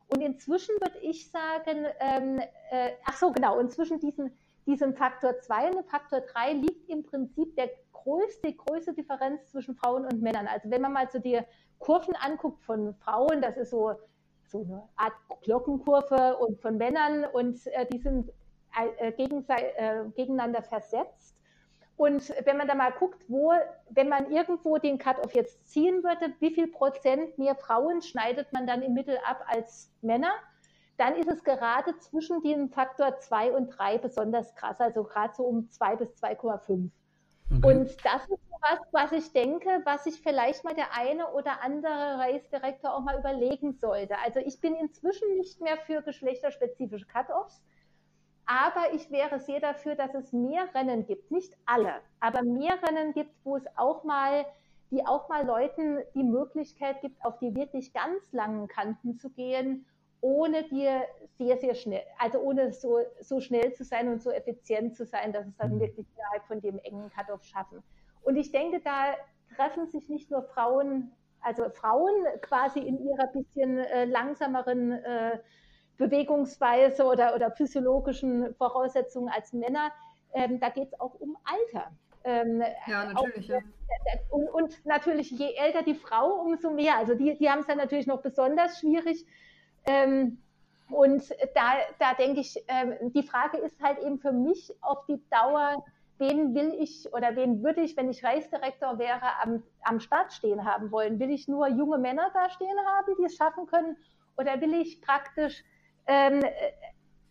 Und 0.09 0.23
inzwischen 0.23 0.75
würde 0.81 0.99
ich 1.01 1.31
sagen, 1.31 1.87
ähm, 2.01 2.40
äh, 2.71 2.92
ach 3.05 3.16
so, 3.16 3.31
genau, 3.31 3.59
inzwischen 3.59 4.01
diesen, 4.01 4.33
diesem 4.66 4.94
Faktor 4.94 5.38
2 5.40 5.73
und 5.73 5.87
Faktor 5.87 6.21
3 6.21 6.55
liegt 6.55 6.88
im 6.88 7.05
Prinzip 7.05 7.55
der 7.57 7.71
größte, 7.92 8.53
größte 8.55 8.94
Differenz 8.94 9.51
zwischen 9.51 9.75
Frauen 9.75 10.05
und 10.07 10.23
Männern. 10.23 10.47
Also 10.47 10.71
wenn 10.71 10.81
man 10.81 10.92
mal 10.92 11.11
so 11.11 11.18
die 11.18 11.40
Kurven 11.79 12.16
anguckt 12.16 12.62
von 12.64 12.94
Frauen, 12.94 13.42
das 13.42 13.57
ist 13.57 13.71
so, 13.71 13.92
so 14.47 14.61
eine 14.62 14.88
Art 14.97 15.12
Glockenkurve 15.42 16.38
und 16.38 16.61
von 16.61 16.79
Männern 16.79 17.25
und 17.25 17.66
äh, 17.66 17.87
die 17.87 17.99
sind 17.99 18.31
äh, 18.79 19.09
äh, 19.09 20.11
gegeneinander 20.14 20.62
versetzt. 20.62 21.38
Und 21.99 22.33
wenn 22.45 22.57
man 22.57 22.69
da 22.69 22.77
mal 22.77 22.93
guckt, 22.93 23.25
wo, 23.27 23.53
wenn 23.91 24.09
man 24.09 24.31
irgendwo 24.31 24.79
den 24.79 24.99
Cut-off 24.99 25.35
jetzt 25.35 25.69
ziehen 25.69 26.05
würde, 26.05 26.33
wie 26.39 26.55
viel 26.55 26.69
Prozent 26.69 27.37
mehr 27.39 27.57
Frauen 27.57 28.03
schneidet 28.03 28.53
man 28.53 28.69
dann 28.69 28.83
im 28.83 28.95
Mittel 28.95 29.19
ab 29.27 29.45
als 29.49 29.91
Männer, 30.01 30.31
dann 30.97 31.17
ist 31.17 31.29
es 31.29 31.43
gerade 31.43 31.99
zwischen 31.99 32.41
dem 32.43 32.71
Faktor 32.71 33.19
2 33.19 33.51
und 33.51 33.71
3 33.71 33.99
besonders 33.99 34.55
krass, 34.55 34.81
also 34.81 35.03
gerade 35.03 35.35
so 35.35 35.43
um 35.43 35.69
2 35.71 35.97
bis 35.97 36.11
2,5. 36.23 36.91
Okay. 37.51 37.67
Und 37.67 38.05
das 38.05 38.23
ist 38.29 38.49
was, 38.61 38.79
was 38.93 39.13
ich 39.13 39.33
denke, 39.33 39.83
was 39.85 40.05
sich 40.05 40.21
vielleicht 40.21 40.63
mal 40.63 40.75
der 40.75 40.97
eine 40.97 41.33
oder 41.33 41.63
andere 41.63 42.19
Race-Direktor 42.19 42.95
auch 42.95 43.01
mal 43.01 43.19
überlegen 43.19 43.73
sollte. 43.73 44.15
Also 44.25 44.39
ich 44.39 44.61
bin 44.61 44.77
inzwischen 44.77 45.37
nicht 45.37 45.61
mehr 45.61 45.79
für 45.79 46.03
geschlechterspezifische 46.03 47.07
Cut-Offs, 47.07 47.61
aber 48.49 48.95
ich 48.95 49.11
wäre 49.11 49.39
sehr 49.39 49.61
dafür, 49.61 49.95
dass 49.95 50.15
es 50.15 50.33
mehr 50.33 50.75
Rennen 50.75 51.07
gibt. 51.07 51.31
Nicht 51.31 51.55
alle, 51.67 52.01
aber 52.19 52.43
mehr 52.43 52.83
Rennen 52.83 53.13
gibt, 53.13 53.31
wo 53.45 53.57
es 53.57 53.65
auch 53.77 54.05
mal, 54.05 54.47
die 54.91 55.07
auch 55.07 55.29
mal 55.29 55.45
Leuten 55.45 55.99
die 56.15 56.25
Möglichkeit 56.25 57.03
gibt, 57.03 57.23
auf 57.23 57.39
die 57.41 57.55
wirklich 57.55 57.93
ganz 57.93 58.33
langen 58.33 58.67
Kanten 58.67 59.19
zu 59.19 59.29
gehen, 59.29 59.85
ohne 60.23 60.65
dir 60.65 61.03
sehr, 61.37 61.59
sehr 61.59 61.75
schnell, 61.75 62.03
also 62.19 62.39
ohne 62.39 62.73
so, 62.73 63.01
so 63.21 63.39
schnell 63.39 63.75
zu 63.75 63.85
sein 63.85 64.09
und 64.09 64.23
so 64.23 64.31
effizient 64.31 64.97
zu 64.97 65.05
sein, 65.05 65.35
dass 65.35 65.47
es 65.47 65.57
dann 65.59 65.75
mhm. 65.75 65.81
wirklich 65.81 66.07
innerhalb 66.17 66.47
von 66.47 66.63
dem 66.63 66.79
engen 66.79 67.11
Cut-Off 67.11 67.45
schaffen. 67.45 67.83
Und 68.23 68.37
ich 68.37 68.51
denke, 68.51 68.81
da 68.81 69.15
treffen 69.57 69.87
sich 69.89 70.09
nicht 70.09 70.31
nur 70.31 70.43
Frauen, 70.43 71.13
also 71.43 71.69
Frauen 71.69 72.25
quasi 72.41 72.81
in 72.81 72.99
ihrer 72.99 73.27
bisschen 73.27 73.79
äh, 73.79 74.07
langsameren 74.07 74.93
äh, 74.93 75.39
Bewegungsweise 75.99 77.05
oder, 77.05 77.35
oder 77.35 77.51
physiologischen 77.51 78.55
Voraussetzungen 78.55 79.29
als 79.29 79.53
Männer. 79.53 79.93
Ähm, 80.33 80.61
da 80.61 80.71
geht 80.71 80.89
es 80.93 81.01
auch 81.01 81.15
um 81.21 81.37
Alter. 81.45 81.91
Ähm, 82.25 82.63
ja, 82.87 83.13
natürlich. 83.13 83.53
Auch, 83.53 83.59
ja. 83.59 84.21
Und, 84.31 84.49
und, 84.49 84.87
natürlich, 84.87 85.31
je 85.31 85.55
älter 85.55 85.83
die 85.83 85.95
Frau, 85.95 86.41
umso 86.41 86.71
mehr. 86.71 86.97
Also 86.97 87.15
die, 87.15 87.37
die 87.37 87.51
haben 87.51 87.61
es 87.61 87.67
dann 87.67 87.79
natürlich 87.79 88.07
noch 88.07 88.23
besonders 88.23 88.81
schwierig. 88.81 89.25
Ähm, 89.87 90.39
und 90.91 91.23
da, 91.55 91.75
da 91.99 92.15
denke 92.15 92.41
ich, 92.41 92.63
ähm, 92.69 93.13
die 93.13 93.23
Frage 93.23 93.59
ist 93.59 93.81
halt 93.83 93.99
eben 93.99 94.19
für 94.19 94.33
mich 94.33 94.73
auf 94.81 95.05
die 95.07 95.21
Dauer, 95.31 95.85
wen 96.19 96.55
will 96.55 96.75
ich 96.79 97.13
oder 97.13 97.37
wen 97.37 97.63
würde 97.63 97.83
ich, 97.83 97.97
wenn 97.97 98.11
ich 98.11 98.25
Reichsdirektor 98.25 98.99
wäre, 98.99 99.41
am, 99.43 99.63
am 99.83 100.01
Start 100.01 100.33
stehen 100.33 100.65
haben 100.65 100.91
wollen? 100.91 101.21
Will 101.21 101.31
ich 101.31 101.49
nur 101.49 101.69
junge 101.69 101.99
Männer 101.99 102.31
da 102.35 102.51
stehen 102.51 102.79
haben, 102.87 103.15
die 103.19 103.25
es 103.25 103.37
schaffen 103.37 103.67
können? 103.67 103.97
Oder 104.37 104.61
will 104.61 104.75
ich 104.75 105.01
praktisch 105.01 105.65
ähm, 106.09 106.42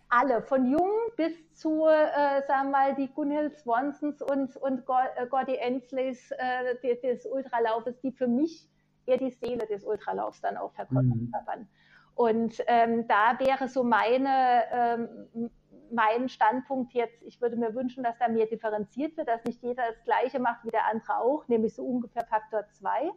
alle, 0.09 0.41
von 0.41 0.65
jung 0.71 0.91
bis 1.17 1.33
zu, 1.53 1.85
äh, 1.87 2.41
sagen 2.47 2.69
wir 2.69 2.71
mal, 2.71 2.95
die 2.95 3.09
Gunhild 3.13 3.57
Swansons 3.57 4.21
und, 4.21 4.55
und 4.55 4.83
äh, 5.15 5.27
Gordy 5.27 5.55
Ensleys 5.55 6.31
äh, 6.31 6.95
des 7.03 7.25
Ultralaufes, 7.25 7.99
die 7.99 8.11
für 8.11 8.27
mich 8.27 8.69
eher 9.05 9.17
die 9.17 9.31
Seele 9.31 9.65
des 9.67 9.83
Ultralaufs 9.83 10.41
dann 10.41 10.57
auch 10.57 10.71
verkörpern. 10.73 11.29
Mhm. 11.29 11.67
Und 12.15 12.63
ähm, 12.67 13.07
da 13.07 13.37
wäre 13.39 13.67
so 13.67 13.83
meine, 13.83 14.63
ähm, 14.71 15.49
mein 15.91 16.29
Standpunkt 16.29 16.93
jetzt, 16.93 17.21
ich 17.23 17.39
würde 17.41 17.55
mir 17.57 17.75
wünschen, 17.75 18.03
dass 18.03 18.17
da 18.17 18.27
mehr 18.27 18.47
differenziert 18.47 19.17
wird, 19.17 19.27
dass 19.27 19.43
nicht 19.45 19.61
jeder 19.61 19.83
das 19.89 20.03
Gleiche 20.03 20.39
macht 20.39 20.63
wie 20.65 20.71
der 20.71 20.85
andere 20.85 21.17
auch, 21.17 21.47
nämlich 21.47 21.75
so 21.75 21.83
ungefähr 21.83 22.25
Faktor 22.25 22.65
2. 22.71 23.11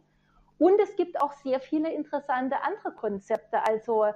Und 0.59 0.79
es 0.79 0.95
gibt 0.95 1.19
auch 1.21 1.33
sehr 1.33 1.59
viele 1.59 1.91
interessante 1.91 2.61
andere 2.61 2.91
Konzepte, 2.93 3.65
also 3.67 4.05
äh, 4.05 4.13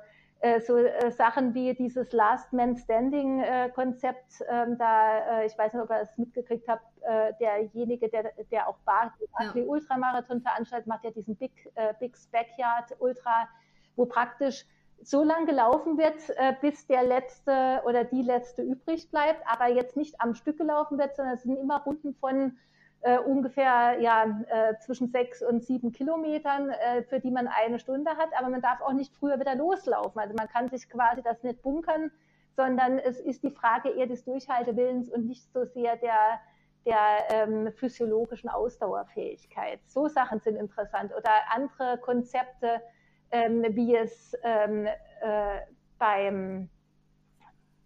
so 0.60 0.78
äh, 0.78 1.12
Sachen 1.12 1.54
wie 1.54 1.74
dieses 1.74 2.12
Last 2.12 2.54
Man 2.54 2.76
Standing 2.76 3.40
äh, 3.40 3.70
Konzept, 3.74 4.44
ähm, 4.50 4.78
da, 4.78 5.42
äh, 5.42 5.46
ich 5.46 5.58
weiß 5.58 5.74
nicht, 5.74 5.82
ob 5.82 5.90
ihr 5.90 6.02
es 6.02 6.18
mitgekriegt 6.18 6.68
habt, 6.68 6.86
äh, 7.02 7.34
derjenige, 7.40 8.10
der, 8.10 8.32
der 8.52 8.68
auch 8.68 8.78
Barclay 8.86 9.62
ja. 9.62 9.68
Ultramarathon 9.68 10.42
veranstaltet, 10.42 10.88
macht 10.88 11.04
ja 11.04 11.12
diesen 11.12 11.36
Big, 11.36 11.52
äh, 11.76 11.94
Big 12.00 12.16
Backyard 12.32 12.96
Ultra, 13.00 13.48
wo 13.96 14.06
praktisch 14.06 14.66
so 15.02 15.24
lang 15.24 15.46
gelaufen 15.46 15.98
wird, 15.98 16.30
äh, 16.38 16.54
bis 16.62 16.88
der 16.88 17.04
letzte 17.04 17.82
oder 17.86 18.04
die 18.04 18.22
letzte 18.22 18.62
übrig 18.62 19.10
bleibt, 19.12 19.42
aber 19.48 19.68
jetzt 19.68 19.98
nicht 19.98 20.20
am 20.20 20.36
Stück 20.36 20.58
gelaufen 20.58 20.98
wird, 20.98 21.16
sondern 21.16 21.36
es 21.36 21.44
sind 21.44 21.58
immer 21.58 21.82
Runden 21.84 22.14
von 22.16 22.58
äh, 23.06 23.20
ungefähr 23.20 24.00
ja, 24.00 24.26
äh, 24.48 24.80
zwischen 24.80 25.10
sechs 25.10 25.44
und 25.44 25.64
sieben 25.64 25.92
Kilometern, 25.92 26.72
äh, 26.72 27.04
für 27.04 27.20
die 27.20 27.30
man 27.30 27.48
eine 27.48 27.78
Stunde 27.78 28.10
hat, 28.18 28.30
aber 28.36 28.50
man 28.50 28.62
darf 28.62 28.82
auch 28.82 28.94
nicht 28.94 29.16
früher 29.16 29.40
wieder 29.40 29.54
loslaufen. 29.54 30.20
Also 30.20 30.34
man 30.34 30.50
kann 30.50 30.70
sich 30.70 30.90
quasi 30.90 31.22
das 31.22 31.44
nicht 31.44 31.62
bunkern, 31.62 32.10
sondern 32.56 32.98
es 32.98 33.20
ist 33.20 33.44
die 33.44 33.52
Frage 33.52 33.90
eher 33.90 34.08
des 34.08 34.24
Durchhaltewillens 34.24 35.12
und 35.12 35.28
nicht 35.28 35.54
so 35.54 35.66
sehr 35.66 35.98
der, 35.98 36.40
der 36.86 36.98
ähm, 37.30 37.72
physiologischen 37.74 38.50
Ausdauerfähigkeit. 38.50 39.82
So 39.86 40.08
Sachen 40.08 40.40
sind 40.40 40.56
interessant 40.56 41.14
oder 41.16 41.30
andere 41.54 42.00
Konzepte, 42.00 42.82
ähm, 43.30 43.64
wie 43.70 43.96
es 43.96 44.36
ähm, 44.42 44.88
äh, 44.88 45.60
beim, 46.00 46.70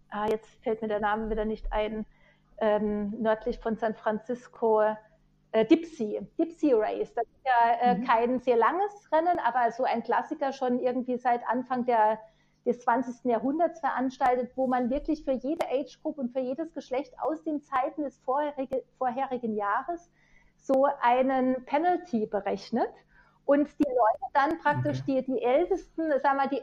ah, 0.08 0.28
jetzt 0.30 0.62
fällt 0.62 0.80
mir 0.80 0.88
der 0.88 1.00
Name 1.00 1.28
wieder 1.28 1.44
nicht 1.44 1.70
ein, 1.74 2.06
ähm, 2.62 3.10
nördlich 3.20 3.58
von 3.58 3.76
San 3.76 3.94
Francisco, 3.94 4.96
äh, 5.52 5.64
Dipsy, 5.64 6.20
Dipsy 6.38 6.72
Race. 6.72 7.12
Das 7.14 7.24
ist 7.24 7.44
ja 7.44 7.72
äh, 7.80 7.94
mhm. 7.96 8.04
kein 8.04 8.38
sehr 8.40 8.56
langes 8.56 9.10
Rennen, 9.12 9.38
aber 9.38 9.70
so 9.72 9.84
ein 9.84 10.02
Klassiker 10.02 10.52
schon 10.52 10.78
irgendwie 10.78 11.16
seit 11.16 11.46
Anfang 11.48 11.84
der, 11.86 12.18
des 12.64 12.80
20. 12.80 13.24
Jahrhunderts 13.24 13.80
veranstaltet, 13.80 14.52
wo 14.56 14.66
man 14.66 14.90
wirklich 14.90 15.24
für 15.24 15.32
jede 15.32 15.66
Age 15.68 16.00
Group 16.02 16.18
und 16.18 16.32
für 16.32 16.40
jedes 16.40 16.72
Geschlecht 16.72 17.12
aus 17.20 17.42
den 17.42 17.62
Zeiten 17.62 18.02
des 18.02 18.18
vorherige, 18.18 18.84
vorherigen 18.98 19.56
Jahres 19.56 20.10
so 20.56 20.86
einen 21.00 21.64
Penalty 21.64 22.26
berechnet 22.26 22.92
und 23.44 23.68
die 23.78 23.88
Leute 23.88 24.32
dann 24.34 24.58
praktisch, 24.58 25.02
die, 25.04 25.24
die 25.24 25.42
ältesten, 25.42 26.10
sagen 26.22 26.38
wir, 26.38 26.48
die 26.48 26.62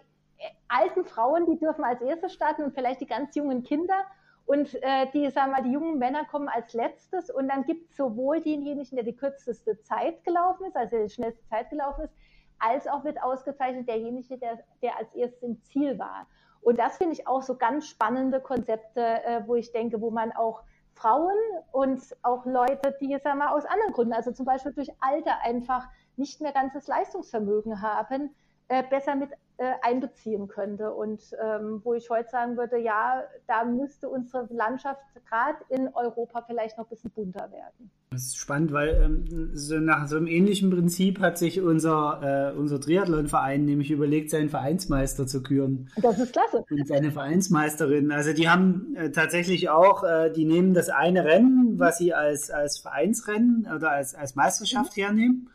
alten 0.68 1.04
Frauen, 1.04 1.46
die 1.46 1.58
dürfen 1.58 1.84
als 1.84 2.02
erste 2.02 2.30
starten 2.30 2.64
und 2.64 2.74
vielleicht 2.74 3.02
die 3.02 3.08
ganz 3.08 3.36
jungen 3.36 3.64
Kinder. 3.64 4.06
Und 4.48 4.82
äh, 4.82 5.08
die, 5.14 5.30
sagen 5.30 5.52
wir, 5.52 5.62
die 5.62 5.74
jungen 5.74 6.00
Männer 6.00 6.24
kommen 6.24 6.48
als 6.48 6.74
letztes 6.74 7.30
und 7.30 7.50
dann 7.50 7.66
gibt 7.66 7.92
es 7.92 7.98
sowohl 7.98 8.40
denjenigen, 8.40 8.96
der 8.96 9.04
die 9.04 9.16
kürzeste 9.16 9.82
Zeit 9.82 10.24
gelaufen 10.24 10.68
ist, 10.68 10.76
also 10.78 11.04
die 11.04 11.10
schnellste 11.10 11.46
Zeit 11.50 11.70
gelaufen 11.70 12.06
ist, 12.06 12.14
als 12.58 12.88
auch 12.88 13.04
wird 13.04 13.22
ausgezeichnet 13.22 13.90
derjenige, 13.90 14.38
der, 14.38 14.64
der 14.82 14.98
als 14.98 15.14
erstes 15.14 15.44
im 15.44 15.62
Ziel 15.64 16.00
war. 16.00 16.28
Und 16.62 16.80
das 16.80 16.98
finde 16.98 17.14
ich 17.14 17.28
auch 17.28 17.42
so 17.42 17.58
ganz 17.58 17.88
spannende 17.88 18.40
Konzepte, 18.40 19.02
äh, 19.02 19.42
wo 19.46 19.56
ich 19.56 19.74
denke, 19.74 20.00
wo 20.00 20.12
man 20.12 20.32
auch 20.32 20.64
Frauen 20.94 21.36
und 21.74 22.02
auch 22.24 22.46
Leute, 22.46 22.96
die, 23.02 23.18
sagen 23.22 23.40
wir, 23.40 23.52
aus 23.52 23.66
anderen 23.66 23.92
Gründen, 23.92 24.14
also 24.14 24.32
zum 24.32 24.46
Beispiel 24.46 24.72
durch 24.72 24.92
Alter 25.02 25.42
einfach 25.44 25.90
nicht 26.16 26.40
mehr 26.40 26.54
ganzes 26.54 26.88
Leistungsvermögen 26.88 27.82
haben, 27.82 28.34
äh, 28.70 28.82
besser 28.82 29.16
mit 29.16 29.30
äh, 29.58 29.74
einbeziehen 29.82 30.48
könnte. 30.48 30.92
Und 30.94 31.22
ähm, 31.44 31.82
wo 31.84 31.94
ich 31.94 32.10
heute 32.10 32.30
sagen 32.30 32.58
würde, 32.58 32.78
ja, 32.78 33.24
da 33.48 33.64
müsste 33.66 34.10
unsere 34.10 34.48
Landschaft 34.52 35.02
gerade 35.28 35.58
in 35.70 35.90
Europa 35.94 36.44
vielleicht 36.46 36.78
noch 36.78 36.86
ein 36.86 36.90
bisschen 36.90 37.12
bunter 37.12 37.52
werden. 37.52 37.92
Das 38.12 38.22
ist 38.22 38.38
spannend, 38.38 38.72
weil 38.72 38.90
ähm, 39.04 39.50
so 39.54 39.80
nach 39.80 40.08
so 40.08 40.16
einem 40.16 40.28
ähnlichen 40.28 40.70
Prinzip 40.70 41.20
hat 41.20 41.38
sich 41.38 41.60
unser, 41.60 42.54
äh, 42.54 42.58
unser 42.58 42.80
Triathlonverein 42.80 43.66
nämlich 43.66 43.92
überlegt, 43.92 44.30
seinen 44.30 44.50
Vereinsmeister 44.50 45.28
zu 45.28 45.44
küren. 45.44 45.90
Das 45.98 46.18
ist 46.18 46.34
klasse. 46.34 46.64
Und 46.70 46.88
seine 46.88 47.12
Vereinsmeisterin. 47.12 48.12
Also 48.12 48.34
die 48.34 48.48
haben 48.48 48.96
äh, 48.96 49.12
tatsächlich 49.12 49.70
auch, 49.70 50.04
äh, 50.04 50.32
die 50.32 50.46
nehmen 50.46 50.74
das 50.74 50.90
eine 50.90 51.26
Rennen, 51.26 51.80
was 51.80 51.98
sie 51.98 52.14
als, 52.14 52.50
als 52.50 52.78
Vereinsrennen 52.78 53.68
oder 53.76 53.92
als, 53.92 54.16
als 54.16 54.36
Meisterschaft 54.36 54.96
mhm. 54.96 55.02
hernehmen 55.02 55.50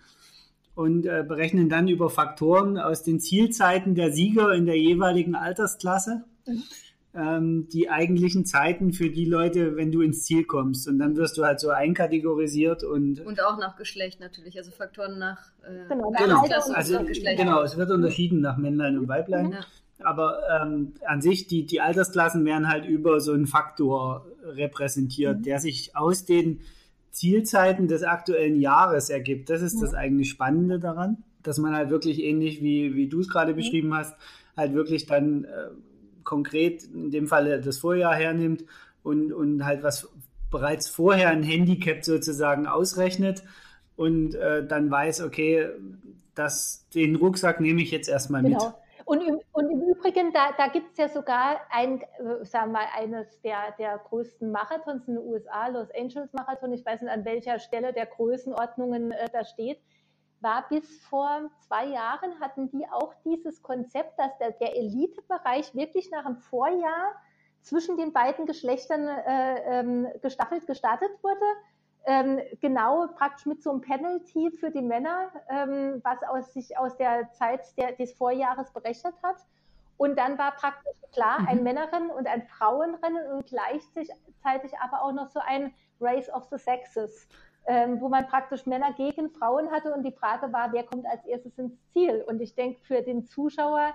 und 0.74 1.06
äh, 1.06 1.24
berechnen 1.26 1.68
dann 1.68 1.88
über 1.88 2.08
Faktoren 2.08 2.78
aus 2.78 3.02
den 3.02 3.20
Zielzeiten 3.20 3.94
der 3.94 4.12
Sieger 4.12 4.52
in 4.52 4.66
der 4.66 4.78
jeweiligen 4.78 5.34
Altersklasse 5.34 6.24
mhm. 6.46 6.62
ähm, 7.14 7.68
die 7.70 7.90
eigentlichen 7.90 8.46
Zeiten 8.46 8.92
für 8.92 9.10
die 9.10 9.26
Leute, 9.26 9.76
wenn 9.76 9.92
du 9.92 10.00
ins 10.00 10.24
Ziel 10.24 10.44
kommst. 10.44 10.88
Und 10.88 10.98
dann 10.98 11.16
wirst 11.16 11.36
du 11.36 11.44
halt 11.44 11.60
so 11.60 11.70
einkategorisiert 11.70 12.84
und. 12.84 13.20
Und 13.20 13.42
auch 13.42 13.58
nach 13.58 13.76
Geschlecht 13.76 14.20
natürlich, 14.20 14.56
also 14.56 14.70
Faktoren 14.70 15.18
nach, 15.18 15.50
äh, 15.62 15.88
genau, 15.88 16.10
genau. 16.10 16.42
also, 16.72 16.94
nach 16.94 17.06
Geschlecht. 17.06 17.38
Genau, 17.38 17.62
es 17.62 17.76
wird 17.76 17.90
unterschieden 17.90 18.40
nach 18.40 18.56
Männlein 18.56 18.98
und 18.98 19.08
Weiblein. 19.08 19.48
Mhm. 19.48 19.56
Aber 20.04 20.40
ähm, 20.50 20.94
an 21.06 21.20
sich, 21.20 21.46
die, 21.46 21.64
die 21.64 21.80
Altersklassen 21.80 22.44
werden 22.44 22.68
halt 22.68 22.86
über 22.86 23.20
so 23.20 23.32
einen 23.32 23.46
Faktor 23.46 24.26
repräsentiert, 24.42 25.38
mhm. 25.38 25.42
der 25.42 25.60
sich 25.60 25.94
aus 25.94 26.24
den 26.24 26.60
Zielzeiten 27.12 27.88
des 27.88 28.02
aktuellen 28.02 28.58
Jahres 28.58 29.10
ergibt. 29.10 29.50
Das 29.50 29.62
ist 29.62 29.74
ja. 29.76 29.82
das 29.82 29.94
eigentlich 29.94 30.30
Spannende 30.30 30.80
daran, 30.80 31.18
dass 31.42 31.58
man 31.58 31.74
halt 31.74 31.90
wirklich 31.90 32.22
ähnlich 32.22 32.62
wie, 32.62 32.96
wie 32.96 33.08
du 33.08 33.20
es 33.20 33.28
gerade 33.28 33.54
beschrieben 33.54 33.94
hast, 33.94 34.16
halt 34.56 34.74
wirklich 34.74 35.06
dann 35.06 35.44
äh, 35.44 35.68
konkret 36.24 36.84
in 36.84 37.10
dem 37.10 37.26
Fall 37.26 37.60
das 37.60 37.78
Vorjahr 37.78 38.14
hernimmt 38.14 38.64
und, 39.02 39.32
und 39.32 39.64
halt 39.64 39.82
was 39.82 40.08
bereits 40.50 40.88
vorher 40.88 41.30
ein 41.30 41.42
Handicap 41.42 42.04
sozusagen 42.04 42.66
ausrechnet 42.66 43.42
und 43.96 44.34
äh, 44.34 44.66
dann 44.66 44.90
weiß, 44.90 45.22
okay, 45.22 45.68
das, 46.34 46.86
den 46.94 47.16
Rucksack 47.16 47.60
nehme 47.60 47.82
ich 47.82 47.90
jetzt 47.90 48.08
erstmal 48.08 48.42
genau. 48.42 48.66
mit. 48.66 48.74
Und 49.12 49.20
im, 49.20 49.42
und 49.52 49.68
im 49.68 49.82
Übrigen, 49.82 50.32
da, 50.32 50.52
da 50.56 50.68
gibt 50.68 50.92
es 50.92 50.96
ja 50.96 51.06
sogar 51.06 51.60
ein, 51.68 52.00
äh, 52.00 52.46
sagen 52.46 52.72
wir 52.72 52.78
mal, 52.78 52.86
eines 52.94 53.42
der, 53.42 53.72
der 53.78 53.98
größten 53.98 54.50
Marathons 54.50 55.06
in 55.06 55.16
den 55.16 55.26
USA, 55.26 55.66
Los 55.66 55.90
Angeles 55.94 56.32
Marathon, 56.32 56.72
ich 56.72 56.82
weiß 56.82 57.02
nicht, 57.02 57.10
an 57.10 57.26
welcher 57.26 57.58
Stelle 57.58 57.92
der 57.92 58.06
Größenordnungen 58.06 59.12
äh, 59.12 59.28
da 59.30 59.44
steht, 59.44 59.82
war 60.40 60.66
bis 60.66 61.04
vor 61.04 61.50
zwei 61.60 61.88
Jahren, 61.88 62.40
hatten 62.40 62.70
die 62.70 62.86
auch 62.90 63.12
dieses 63.22 63.60
Konzept, 63.60 64.18
dass 64.18 64.38
der, 64.38 64.52
der 64.52 64.78
Elitebereich 64.78 65.74
wirklich 65.74 66.10
nach 66.10 66.24
dem 66.24 66.38
Vorjahr 66.38 67.12
zwischen 67.60 67.98
den 67.98 68.14
beiden 68.14 68.46
Geschlechtern 68.46 69.08
äh, 69.08 69.80
ähm, 69.80 70.08
gestaffelt 70.22 70.66
gestartet 70.66 71.10
wurde 71.22 71.44
ähm, 72.04 72.40
genau 72.60 73.06
praktisch 73.16 73.46
mit 73.46 73.62
so 73.62 73.70
einem 73.70 73.80
Penalty 73.80 74.50
für 74.50 74.70
die 74.70 74.82
Männer, 74.82 75.30
ähm, 75.48 76.00
was 76.02 76.22
aus 76.24 76.52
sich 76.52 76.76
aus 76.76 76.96
der 76.96 77.30
Zeit 77.32 77.76
der, 77.76 77.92
des 77.92 78.12
Vorjahres 78.12 78.72
berechnet 78.72 79.14
hat. 79.22 79.36
Und 79.96 80.18
dann 80.18 80.36
war 80.36 80.52
praktisch 80.52 80.92
klar 81.12 81.46
ein 81.46 81.58
mhm. 81.58 81.62
Männerrennen 81.64 82.10
und 82.10 82.26
ein 82.26 82.42
Frauenrennen 82.42 83.32
und 83.32 83.46
gleichzeitig 83.46 84.78
aber 84.80 85.02
auch 85.02 85.12
noch 85.12 85.28
so 85.28 85.40
ein 85.40 85.72
Race 86.00 86.28
of 86.30 86.48
the 86.50 86.58
Sexes, 86.58 87.28
ähm, 87.66 88.00
wo 88.00 88.08
man 88.08 88.26
praktisch 88.26 88.66
Männer 88.66 88.92
gegen 88.94 89.30
Frauen 89.30 89.70
hatte 89.70 89.94
und 89.94 90.02
die 90.02 90.12
Frage 90.12 90.52
war, 90.52 90.72
wer 90.72 90.84
kommt 90.84 91.06
als 91.06 91.24
erstes 91.24 91.56
ins 91.58 91.78
Ziel? 91.92 92.24
Und 92.26 92.40
ich 92.40 92.54
denke, 92.56 92.80
für 92.80 93.02
den 93.02 93.24
Zuschauer 93.24 93.92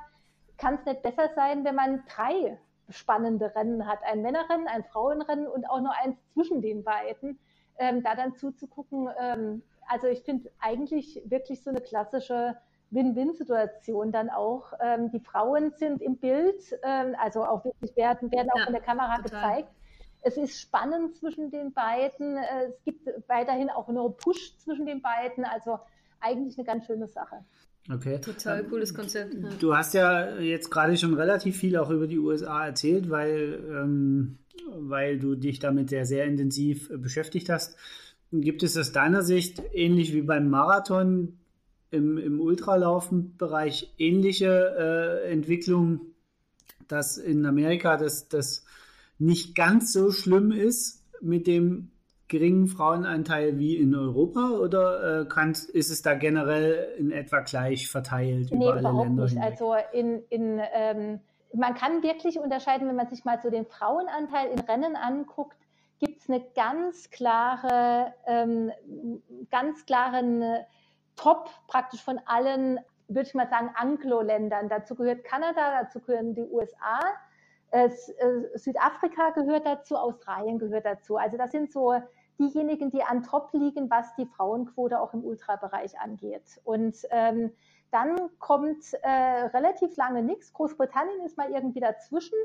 kann 0.58 0.76
es 0.76 0.86
nicht 0.86 1.02
besser 1.02 1.30
sein, 1.36 1.66
wenn 1.66 1.76
man 1.76 2.04
drei 2.08 2.58
spannende 2.90 3.54
Rennen 3.54 3.86
hat. 3.86 4.00
Ein 4.04 4.22
Männerrennen, 4.22 4.68
ein 4.68 4.86
Frauenrennen 4.86 5.48
und 5.48 5.70
auch 5.70 5.82
noch 5.82 5.94
eins 6.02 6.18
zwischen 6.34 6.62
den 6.62 6.84
beiden. 6.84 7.38
Ähm, 7.80 8.04
da 8.04 8.16
dann 8.16 8.36
zuzugucken, 8.36 9.10
ähm, 9.20 9.62
also 9.88 10.08
ich 10.08 10.22
finde 10.24 10.50
eigentlich 10.60 11.22
wirklich 11.26 11.64
so 11.64 11.70
eine 11.70 11.82
klassische 11.82 12.58
Win-Win-Situation 12.92 14.12
dann 14.12 14.30
auch. 14.30 14.74
Ähm, 14.82 15.12
die 15.12 15.20
Frauen 15.20 15.72
sind 15.72 16.02
im 16.02 16.18
Bild, 16.18 16.62
ähm, 16.84 17.16
also 17.22 17.44
auch 17.44 17.66
wirklich 17.66 17.96
werden, 17.96 18.32
werden 18.32 18.50
auch 18.52 18.60
ja, 18.60 18.64
von 18.66 18.74
der 18.74 18.82
Kamera 18.82 19.18
total. 19.18 19.24
gezeigt. 19.24 19.70
Es 20.22 20.38
ist 20.38 20.60
spannend 20.60 21.16
zwischen 21.16 21.52
den 21.52 21.74
beiden. 21.74 22.38
Äh, 22.38 22.66
es 22.70 22.84
gibt 22.84 23.08
weiterhin 23.28 23.70
auch 23.70 23.88
nur 23.88 24.16
Push 24.18 24.58
zwischen 24.58 24.86
den 24.86 25.02
beiden. 25.02 25.46
Also 25.46 25.80
eigentlich 26.20 26.58
eine 26.58 26.66
ganz 26.66 26.86
schöne 26.86 27.08
Sache. 27.08 27.44
Okay. 27.94 28.20
Total 28.20 28.62
ähm, 28.62 28.70
cooles 28.70 28.94
Konzept. 28.94 29.34
Ja. 29.34 29.50
Du 29.60 29.76
hast 29.76 29.94
ja 29.94 30.38
jetzt 30.40 30.70
gerade 30.70 30.98
schon 30.98 31.14
relativ 31.14 31.58
viel 31.58 31.78
auch 31.78 31.90
über 31.90 32.08
die 32.08 32.20
USA 32.20 32.66
erzählt, 32.66 33.10
weil, 33.10 33.60
ähm, 33.70 34.40
weil 34.78 35.20
du 35.20 35.36
dich 35.36 35.60
damit 35.60 35.90
sehr, 35.90 36.06
sehr 36.06 36.26
intensiv 36.26 36.90
äh, 36.90 36.98
beschäftigt 36.98 37.50
hast. 37.50 37.78
Gibt 38.32 38.64
es 38.64 38.78
aus 38.78 38.92
deiner 38.92 39.24
Sicht, 39.24 39.62
ähnlich 39.74 40.14
wie 40.14 40.22
beim 40.22 40.50
Marathon, 40.50 41.38
im, 41.90 42.18
im 42.18 42.42
Ultralaufen-Bereich 42.42 43.94
ähnliche 43.98 44.76
äh, 45.26 45.32
Entwicklungen, 45.32 46.14
dass 46.88 47.18
in 47.18 47.46
Amerika 47.46 47.98
das, 47.98 48.28
das 48.28 48.66
nicht 49.20 49.56
ganz 49.56 49.94
so 49.94 50.12
schlimm 50.12 50.52
ist 50.52 51.04
mit 51.22 51.48
dem 51.48 51.90
geringen 52.28 52.68
Frauenanteil 52.68 53.58
wie 53.58 53.78
in 53.78 53.96
Europa 53.96 54.50
oder 54.50 55.22
äh, 55.22 55.26
kann, 55.26 55.52
ist 55.52 55.90
es 55.90 56.02
da 56.02 56.14
generell 56.14 56.90
in 56.98 57.12
etwa 57.12 57.40
gleich 57.40 57.88
verteilt 57.88 58.52
nee, 58.52 58.58
über 58.58 58.74
alle 58.74 58.80
überhaupt 58.82 59.06
Länder? 59.06 59.24
Nicht. 59.24 59.34
Hinweg? 59.34 59.52
Also 59.52 59.76
in, 59.94 60.22
in 60.30 60.62
ähm, 60.74 61.20
man 61.54 61.74
kann 61.76 62.04
wirklich 62.04 62.40
unterscheiden, 62.40 62.88
wenn 62.88 62.96
man 62.96 63.08
sich 63.08 63.26
mal 63.26 63.40
so 63.42 63.50
den 63.50 63.66
Frauenanteil 63.66 64.50
in 64.50 64.60
Rennen 64.60 64.96
anguckt, 64.96 65.58
gibt 66.00 66.22
es 66.22 66.30
eine 66.30 66.42
ganz 66.56 67.10
klare, 67.10 68.14
ähm, 68.26 68.72
ganz 69.50 69.86
klaren 69.86 70.44
Top 71.16 71.50
praktisch 71.68 72.04
von 72.04 72.20
allen, 72.26 72.80
würde 73.08 73.28
ich 73.28 73.34
mal 73.34 73.50
sagen, 73.50 73.72
Anglo-Ländern. 73.76 74.70
Dazu 74.70 74.96
gehört 74.96 75.24
Kanada, 75.24 75.82
dazu 75.82 76.00
gehören 76.00 76.36
die 76.36 76.46
USA, 76.46 77.00
äh, 77.72 77.90
Südafrika 78.56 79.32
gehört 79.32 79.66
dazu, 79.66 79.98
Australien 79.98 80.60
gehört 80.60 80.86
dazu. 80.86 81.18
Also 81.18 81.38
das 81.38 81.52
sind 81.52 81.72
so 81.72 81.96
diejenigen, 82.40 82.92
die 82.92 83.04
an 83.04 83.24
Top 83.24 83.50
liegen, 83.54 83.90
was 83.90 84.16
die 84.16 84.26
Frauenquote 84.26 85.00
auch 85.00 85.14
im 85.14 85.24
Ultrabereich 85.24 86.00
angeht. 86.00 86.62
Und 86.64 86.96
ähm, 87.10 87.52
dann 87.92 88.30
kommt 88.40 88.94
äh, 89.02 89.10
relativ 89.10 89.96
lange 89.98 90.24
nichts. 90.24 90.54
Großbritannien 90.54 91.22
ist 91.26 91.38
mal 91.38 91.52
irgendwie 91.52 91.80
dazwischen. 91.80 92.38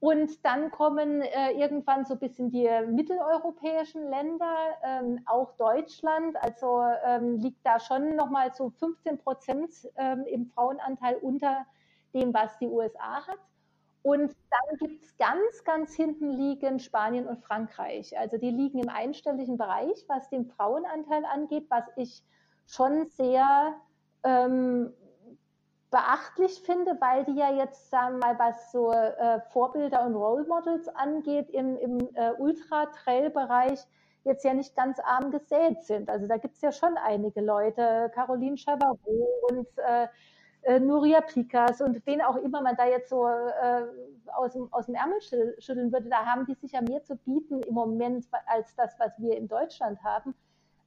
Und 0.00 0.44
dann 0.44 0.70
kommen 0.70 1.22
äh, 1.22 1.52
irgendwann 1.52 2.04
so 2.04 2.14
ein 2.14 2.20
bisschen 2.20 2.50
die 2.50 2.68
mitteleuropäischen 2.86 4.08
Länder, 4.08 4.54
ähm, 4.84 5.20
auch 5.26 5.56
Deutschland, 5.56 6.36
also 6.40 6.84
ähm, 7.04 7.38
liegt 7.38 7.66
da 7.66 7.80
schon 7.80 8.14
nochmal 8.14 8.54
so 8.54 8.70
15 8.70 9.18
Prozent 9.18 9.72
ähm, 9.96 10.24
im 10.26 10.46
Frauenanteil 10.46 11.16
unter 11.16 11.66
dem, 12.14 12.32
was 12.32 12.56
die 12.58 12.68
USA 12.68 13.26
hat. 13.26 13.38
Und 14.02 14.36
dann 14.50 14.78
gibt 14.78 15.02
es 15.02 15.16
ganz, 15.18 15.64
ganz 15.64 15.94
hinten 15.94 16.30
liegen 16.30 16.78
Spanien 16.78 17.26
und 17.26 17.42
Frankreich. 17.42 18.16
Also 18.16 18.38
die 18.38 18.50
liegen 18.50 18.78
im 18.78 18.88
einstelligen 18.88 19.58
Bereich, 19.58 20.04
was 20.06 20.30
den 20.30 20.46
Frauenanteil 20.46 21.24
angeht, 21.24 21.66
was 21.68 21.84
ich 21.96 22.22
schon 22.66 23.06
sehr 23.08 23.74
ähm, 24.24 24.92
beachtlich 25.90 26.60
finde, 26.62 26.96
weil 27.00 27.24
die 27.24 27.36
ja 27.36 27.52
jetzt, 27.52 27.90
sagen 27.90 28.18
wir 28.18 28.34
mal, 28.34 28.38
was 28.38 28.72
so 28.72 28.92
äh, 28.92 29.40
Vorbilder 29.52 30.04
und 30.04 30.14
Role 30.14 30.44
Models 30.44 30.88
angeht, 30.88 31.48
im, 31.50 31.76
im 31.78 31.98
äh, 32.14 32.32
Ultra-Trail-Bereich 32.38 33.80
jetzt 34.24 34.44
ja 34.44 34.52
nicht 34.52 34.76
ganz 34.76 34.98
arm 35.00 35.30
gesät 35.30 35.82
sind. 35.84 36.10
Also 36.10 36.26
da 36.26 36.36
gibt 36.36 36.56
es 36.56 36.60
ja 36.60 36.72
schon 36.72 36.96
einige 36.98 37.40
Leute, 37.40 38.10
Caroline 38.14 38.58
Chavarot 38.58 38.98
und 39.50 39.66
äh, 39.78 40.08
äh, 40.62 40.80
Nuria 40.80 41.20
Pikas 41.22 41.80
und 41.80 42.04
wen 42.04 42.20
auch 42.20 42.36
immer 42.36 42.60
man 42.60 42.76
da 42.76 42.86
jetzt 42.86 43.08
so 43.08 43.26
äh, 43.26 43.84
aus, 44.34 44.52
dem, 44.52 44.72
aus 44.72 44.86
dem 44.86 44.96
Ärmel 44.96 45.20
schütteln 45.58 45.92
würde, 45.92 46.08
da 46.08 46.26
haben 46.26 46.44
die 46.46 46.54
sicher 46.54 46.82
mehr 46.82 47.02
zu 47.04 47.16
bieten 47.16 47.62
im 47.62 47.74
Moment 47.74 48.26
als 48.46 48.74
das, 48.74 48.98
was 48.98 49.12
wir 49.18 49.36
in 49.36 49.48
Deutschland 49.48 50.02
haben. 50.02 50.34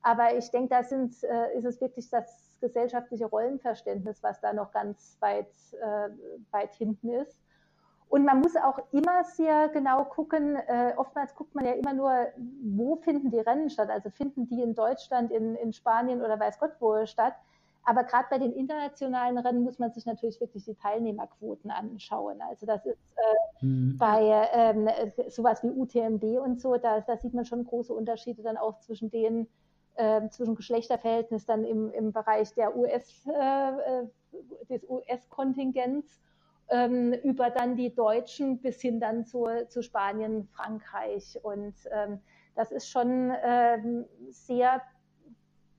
Aber 0.03 0.35
ich 0.35 0.51
denke, 0.51 0.69
da 0.69 0.81
äh, 0.81 1.57
ist 1.57 1.65
es 1.65 1.79
wirklich 1.79 2.09
das 2.09 2.50
gesellschaftliche 2.61 3.25
Rollenverständnis, 3.25 4.23
was 4.23 4.39
da 4.39 4.53
noch 4.53 4.71
ganz 4.71 5.17
weit, 5.19 5.51
äh, 5.81 6.09
weit 6.51 6.73
hinten 6.75 7.09
ist. 7.09 7.37
Und 8.07 8.25
man 8.25 8.41
muss 8.41 8.57
auch 8.57 8.79
immer 8.91 9.23
sehr 9.23 9.69
genau 9.69 10.03
gucken, 10.03 10.57
äh, 10.57 10.93
oftmals 10.97 11.33
guckt 11.33 11.55
man 11.55 11.65
ja 11.65 11.71
immer 11.71 11.93
nur, 11.93 12.27
wo 12.61 12.97
finden 12.97 13.31
die 13.31 13.39
Rennen 13.39 13.69
statt? 13.69 13.89
Also 13.89 14.09
finden 14.09 14.47
die 14.49 14.61
in 14.61 14.75
Deutschland, 14.75 15.31
in, 15.31 15.55
in 15.55 15.71
Spanien 15.71 16.21
oder 16.21 16.37
weiß 16.37 16.59
Gott 16.59 16.73
wo 16.79 17.05
statt. 17.05 17.35
Aber 17.83 18.03
gerade 18.03 18.27
bei 18.29 18.37
den 18.37 18.51
internationalen 18.51 19.37
Rennen 19.37 19.63
muss 19.63 19.79
man 19.79 19.91
sich 19.91 20.05
natürlich 20.05 20.39
wirklich 20.41 20.65
die 20.65 20.75
Teilnehmerquoten 20.75 21.71
anschauen. 21.71 22.41
Also 22.41 22.65
das 22.65 22.85
ist 22.85 22.99
äh, 23.15 23.65
mhm. 23.65 23.97
bei 23.97 24.49
ähm, 24.53 24.89
sowas 25.29 25.63
wie 25.63 25.69
UTMB 25.69 26.23
und 26.43 26.59
so, 26.59 26.75
da, 26.77 27.01
da 27.01 27.17
sieht 27.17 27.33
man 27.33 27.45
schon 27.45 27.65
große 27.65 27.93
Unterschiede 27.93 28.43
dann 28.43 28.57
auch 28.57 28.79
zwischen 28.81 29.09
den 29.09 29.47
äh, 29.95 30.27
zwischen 30.29 30.55
Geschlechterverhältnis 30.55 31.45
dann 31.45 31.63
im, 31.63 31.91
im 31.91 32.11
Bereich 32.11 32.53
der 32.53 32.75
US, 32.75 33.25
äh, 33.27 33.31
äh 33.31 34.07
des 34.69 34.87
US-Kontingents 34.87 36.21
ähm, 36.69 37.13
über 37.13 37.49
dann 37.49 37.75
die 37.75 37.93
Deutschen 37.93 38.59
bis 38.59 38.81
hin 38.81 38.99
dann 38.99 39.25
zu, 39.25 39.45
zu 39.67 39.83
Spanien, 39.83 40.47
Frankreich. 40.53 41.37
Und 41.43 41.75
ähm, 41.91 42.21
das 42.55 42.71
ist 42.71 42.89
schon 42.89 43.33
ähm, 43.43 44.05
sehr 44.29 44.81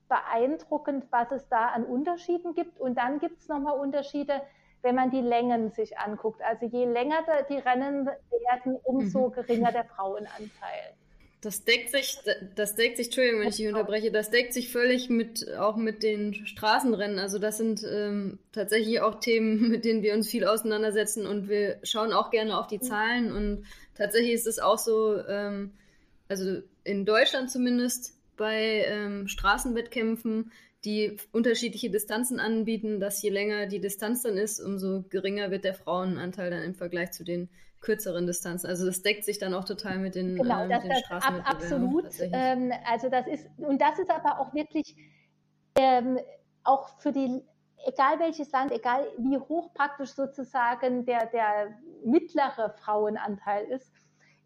beeindruckend, 0.07 1.05
was 1.09 1.31
es 1.31 1.47
da 1.49 1.69
an 1.69 1.83
Unterschieden 1.83 2.53
gibt. 2.53 2.79
Und 2.79 2.97
dann 2.97 3.19
gibt 3.19 3.39
es 3.39 3.47
nochmal 3.47 3.79
Unterschiede, 3.79 4.41
wenn 4.83 4.95
man 4.95 5.09
die 5.09 5.21
Längen 5.21 5.71
sich 5.71 5.97
anguckt. 5.97 6.41
Also 6.43 6.67
je 6.67 6.85
länger 6.85 7.23
die 7.49 7.57
Rennen 7.57 8.05
werden, 8.05 8.77
umso 8.83 9.29
mhm. 9.29 9.31
geringer 9.33 9.71
der 9.71 9.85
Frauenanteil. 9.85 10.93
Das 11.43 11.65
deckt 11.65 11.91
sich, 11.91 12.19
das 12.55 12.75
deckt 12.75 12.95
sich, 12.95 13.07
Entschuldigung, 13.07 13.41
wenn 13.41 13.49
ich 13.49 13.57
dich 13.57 13.67
unterbreche, 13.67 14.11
das 14.11 14.29
deckt 14.29 14.53
sich 14.53 14.71
völlig 14.71 15.09
mit, 15.09 15.45
auch 15.57 15.75
mit 15.75 16.01
den 16.01 16.33
Straßenrennen. 16.45 17.19
Also 17.19 17.37
das 17.37 17.57
sind 17.57 17.83
ähm, 17.83 18.39
tatsächlich 18.53 19.01
auch 19.01 19.19
Themen, 19.19 19.67
mit 19.69 19.83
denen 19.83 20.03
wir 20.03 20.13
uns 20.13 20.29
viel 20.29 20.45
auseinandersetzen 20.45 21.27
und 21.27 21.49
wir 21.49 21.79
schauen 21.83 22.13
auch 22.13 22.31
gerne 22.31 22.57
auf 22.57 22.67
die. 22.67 22.79
Zahlen 22.79 23.31
und 23.31 23.65
tatsächlich 23.95 24.33
ist 24.33 24.47
es 24.47 24.59
auch 24.59 24.77
so, 24.77 25.17
ähm, 25.27 25.71
also 26.29 26.61
in 26.85 27.05
Deutschland 27.05 27.51
zumindest 27.51 28.13
bei 28.37 28.85
ähm, 28.87 29.27
Straßenwettkämpfen, 29.27 30.51
die 30.85 31.17
unterschiedliche 31.31 31.89
Distanzen 31.89 32.39
anbieten, 32.39 32.99
dass 32.99 33.21
je 33.21 33.29
länger 33.29 33.67
die 33.67 33.79
Distanz 33.79 34.21
dann 34.21 34.37
ist, 34.37 34.59
umso 34.59 35.03
geringer 35.09 35.51
wird 35.51 35.65
der 35.65 35.73
Frauenanteil 35.73 36.51
dann 36.51 36.63
im 36.63 36.75
Vergleich 36.75 37.11
zu 37.11 37.23
den 37.23 37.49
kürzeren 37.83 38.25
Distanzen. 38.25 38.67
Also 38.67 38.85
das 38.85 39.03
deckt 39.03 39.25
sich 39.25 39.37
dann 39.37 39.53
auch 39.53 39.65
total 39.65 39.99
mit 39.99 40.15
den, 40.15 40.37
genau, 40.37 40.61
äh, 40.61 40.67
mit 40.67 40.71
das, 40.71 40.83
den 40.83 40.91
das 41.09 41.23
ab, 41.23 41.33
Absolut. 41.45 42.05
Ähm, 42.19 42.71
also 42.89 43.09
das 43.09 43.27
ist, 43.27 43.47
und 43.57 43.79
das 43.79 43.99
ist 43.99 44.09
aber 44.09 44.39
auch 44.39 44.53
wirklich 44.53 44.95
ähm, 45.75 46.17
auch 46.63 46.89
für 46.99 47.11
die, 47.11 47.43
egal 47.85 48.19
welches 48.19 48.51
Land, 48.51 48.71
egal 48.71 49.05
wie 49.17 49.37
hoch 49.37 49.73
praktisch 49.73 50.13
sozusagen 50.13 51.05
der, 51.05 51.27
der 51.27 51.77
mittlere 52.05 52.73
Frauenanteil 52.79 53.65
ist, 53.65 53.91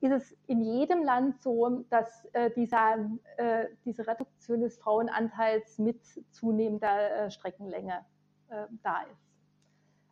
ist 0.01 0.11
es 0.11 0.38
in 0.47 0.61
jedem 0.61 1.03
Land 1.03 1.41
so, 1.41 1.85
dass 1.89 2.25
äh, 2.33 2.51
dieser, 2.51 3.09
äh, 3.38 3.65
diese 3.85 4.07
Reduktion 4.07 4.61
des 4.61 4.77
Frauenanteils 4.77 5.79
mit 5.79 6.01
zunehmender 6.31 7.25
äh, 7.25 7.31
Streckenlänge 7.31 8.05
äh, 8.49 8.65
da 8.83 9.01
ist. 9.11 9.26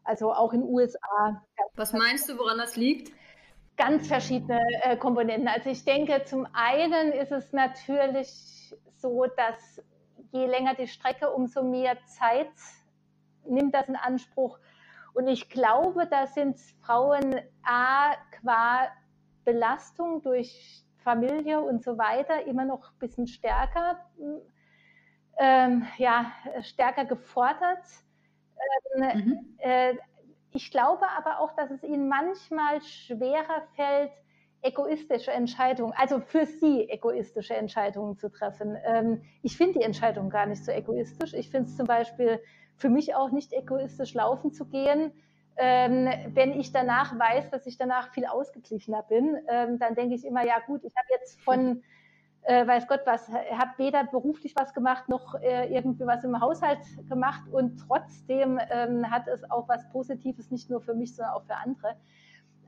Also 0.06 0.34
auch 0.34 0.54
in 0.54 0.62
den 0.62 0.70
USA. 0.70 1.44
Was 1.76 1.94
meinst 1.94 2.30
du, 2.30 2.38
woran 2.38 2.58
das 2.58 2.76
liegt? 2.76 3.12
Ganz 3.76 4.08
verschiedene 4.08 4.62
äh, 4.84 4.96
Komponenten. 4.96 5.48
Also 5.50 5.70
ich 5.70 5.84
denke, 5.84 6.24
zum 6.24 6.48
einen 6.54 7.12
ist 7.12 7.32
es 7.32 7.52
natürlich 7.52 8.74
so, 8.96 9.26
dass 9.36 9.82
je 10.32 10.46
länger 10.46 10.76
die 10.76 10.88
Strecke, 10.88 11.32
umso 11.32 11.64
mehr 11.64 11.98
Zeit 12.06 12.52
nimmt 13.46 13.74
das 13.76 13.90
in 13.90 13.96
Anspruch. 13.96 14.60
Und 15.14 15.28
ich 15.28 15.50
glaube, 15.50 16.08
da 16.08 16.28
sind 16.28 16.60
Frauen 16.82 17.36
A 17.64 18.16
qua 18.32 18.88
Belastung 19.46 20.22
durch 20.22 20.84
Familie 21.04 21.62
und 21.62 21.84
so 21.84 21.98
weiter 21.98 22.46
immer 22.46 22.66
noch 22.66 22.92
ein 22.92 23.00
bisschen 23.00 23.28
stärker, 23.28 24.00
ähm, 25.38 25.86
ja, 25.98 26.32
stärker 26.64 27.06
gefordert. 27.06 27.86
Ähm, 28.96 29.26
mhm. 29.26 29.40
äh, 29.58 29.94
ich 30.52 30.72
glaube 30.72 31.06
aber 31.18 31.40
auch, 31.40 31.54
dass 31.56 31.70
es 31.70 31.84
ihnen 31.84 32.08
manchmal 32.08 32.82
schwerer 32.82 33.64
fällt, 33.76 34.12
egoistische 34.62 35.32
Entscheidungen, 35.32 35.94
also 35.96 36.20
für 36.20 36.46
sie 36.46 36.90
egoistische 36.90 37.56
Entscheidungen 37.56 38.18
zu 38.18 38.30
treffen. 38.32 38.78
Ähm, 38.84 39.22
ich 39.44 39.58
finde 39.58 39.80
die 39.80 39.86
Entscheidung 39.86 40.30
gar 40.30 40.46
nicht 40.48 40.66
so 40.66 40.72
egoistisch. 40.72 41.34
Ich 41.34 41.52
finde 41.52 41.70
es 41.70 41.78
zum 41.78 41.86
Beispiel 41.86 42.42
für 42.78 42.90
mich 42.90 43.16
auch 43.16 43.32
nicht 43.32 43.54
egoistisch, 43.54 44.14
laufen 44.14 44.52
zu 44.52 44.66
gehen. 44.66 45.12
Ähm, 45.58 46.10
wenn 46.34 46.60
ich 46.60 46.74
danach 46.74 47.18
weiß, 47.18 47.50
dass 47.50 47.66
ich 47.66 47.78
danach 47.78 48.12
viel 48.12 48.26
ausgeglichener 48.26 49.04
bin, 49.04 49.38
ähm, 49.48 49.80
dann 49.80 49.96
denke 49.96 50.16
ich 50.16 50.26
immer, 50.26 50.46
ja 50.46 50.60
gut, 50.66 50.84
ich 50.84 50.94
habe 50.96 51.08
jetzt 51.12 51.42
von, 51.42 51.84
äh, 52.46 52.66
weiß 52.66 52.88
Gott 52.88 53.02
was, 53.06 53.28
habe 53.30 53.72
weder 53.78 54.04
beruflich 54.04 54.56
was 54.56 54.74
gemacht, 54.74 55.10
noch 55.10 55.36
äh, 55.36 55.74
irgendwie 55.74 56.06
was 56.06 56.24
im 56.24 56.40
Haushalt 56.40 56.80
gemacht 57.10 57.42
und 57.52 57.78
trotzdem 57.88 58.60
ähm, 58.70 59.10
hat 59.10 59.28
es 59.28 59.50
auch 59.50 59.68
was 59.68 59.90
Positives, 59.90 60.52
nicht 60.52 60.70
nur 60.70 60.82
für 60.82 60.94
mich, 60.94 61.16
sondern 61.16 61.34
auch 61.34 61.44
für 61.44 61.56
andere. 61.56 61.96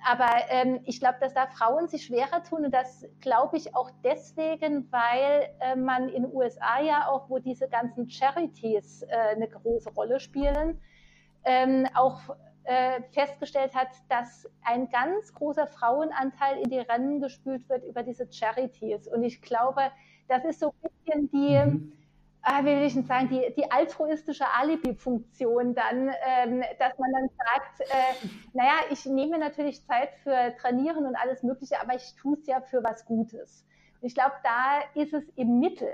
Aber 0.06 0.30
ähm, 0.50 0.80
ich 0.86 1.00
glaube, 1.00 1.18
dass 1.20 1.34
da 1.34 1.48
Frauen 1.48 1.88
sich 1.88 2.06
schwerer 2.06 2.44
tun 2.44 2.66
und 2.66 2.74
das 2.74 3.06
glaube 3.20 3.58
ich 3.58 3.76
auch 3.76 3.92
deswegen, 4.04 4.92
weil 4.92 5.50
äh, 5.60 5.76
man 5.76 6.10
in 6.10 6.24
den 6.24 6.34
USA 6.34 6.82
ja 6.82 7.08
auch, 7.10 7.30
wo 7.30 7.40
diese 7.40 7.68
ganzen 7.68 8.10
Charities 8.10 9.04
äh, 9.04 9.36
eine 9.36 9.48
große 9.48 9.92
Rolle 9.94 10.20
spielen, 10.20 10.80
ähm, 11.46 11.88
auch 11.96 12.36
äh, 12.68 13.02
festgestellt 13.12 13.74
hat, 13.74 13.90
dass 14.10 14.50
ein 14.64 14.90
ganz 14.90 15.34
großer 15.34 15.68
Frauenanteil 15.68 16.58
in 16.60 16.70
die 16.70 16.80
Rennen 16.80 17.20
gespült 17.20 17.68
wird 17.70 17.84
über 17.86 18.04
diese 18.04 18.32
Charities. 18.32 19.08
Und 19.08 19.24
ich 19.24 19.42
glaube, 19.42 19.92
das 20.28 20.46
ist 20.46 20.60
so 20.60 20.74
ein 20.84 20.90
bisschen 20.90 21.32
die, 21.32 21.58
mhm 21.58 21.94
äh, 22.48 22.64
wie 22.64 22.78
will 22.78 22.86
ich 22.86 22.94
denn 22.94 23.04
sagen, 23.04 23.30
die, 23.30 23.54
die 23.58 23.70
altruistische 23.70 24.46
Alibi-Funktion 24.48 25.76
dann, 25.76 26.10
ähm, 26.26 26.64
dass 26.80 26.98
man 26.98 27.12
dann 27.12 27.30
sagt, 27.30 27.82
äh, 27.82 28.28
naja, 28.54 28.74
ich 28.90 29.06
nehme 29.06 29.38
natürlich 29.38 29.86
Zeit 29.86 30.14
für 30.24 30.56
Trainieren 30.60 31.06
und 31.06 31.16
alles 31.16 31.44
Mögliche, 31.44 31.82
aber 31.82 31.96
ich 31.96 32.16
tue 32.16 32.38
es 32.38 32.48
ja 32.48 32.62
für 32.62 32.84
was 32.84 33.06
Gutes. 33.06 33.66
Und 34.02 34.08
ich 34.08 34.16
glaube, 34.16 34.36
da 34.44 34.80
ist 35.02 35.14
es 35.14 35.28
im 35.36 35.60
Mittel. 35.60 35.92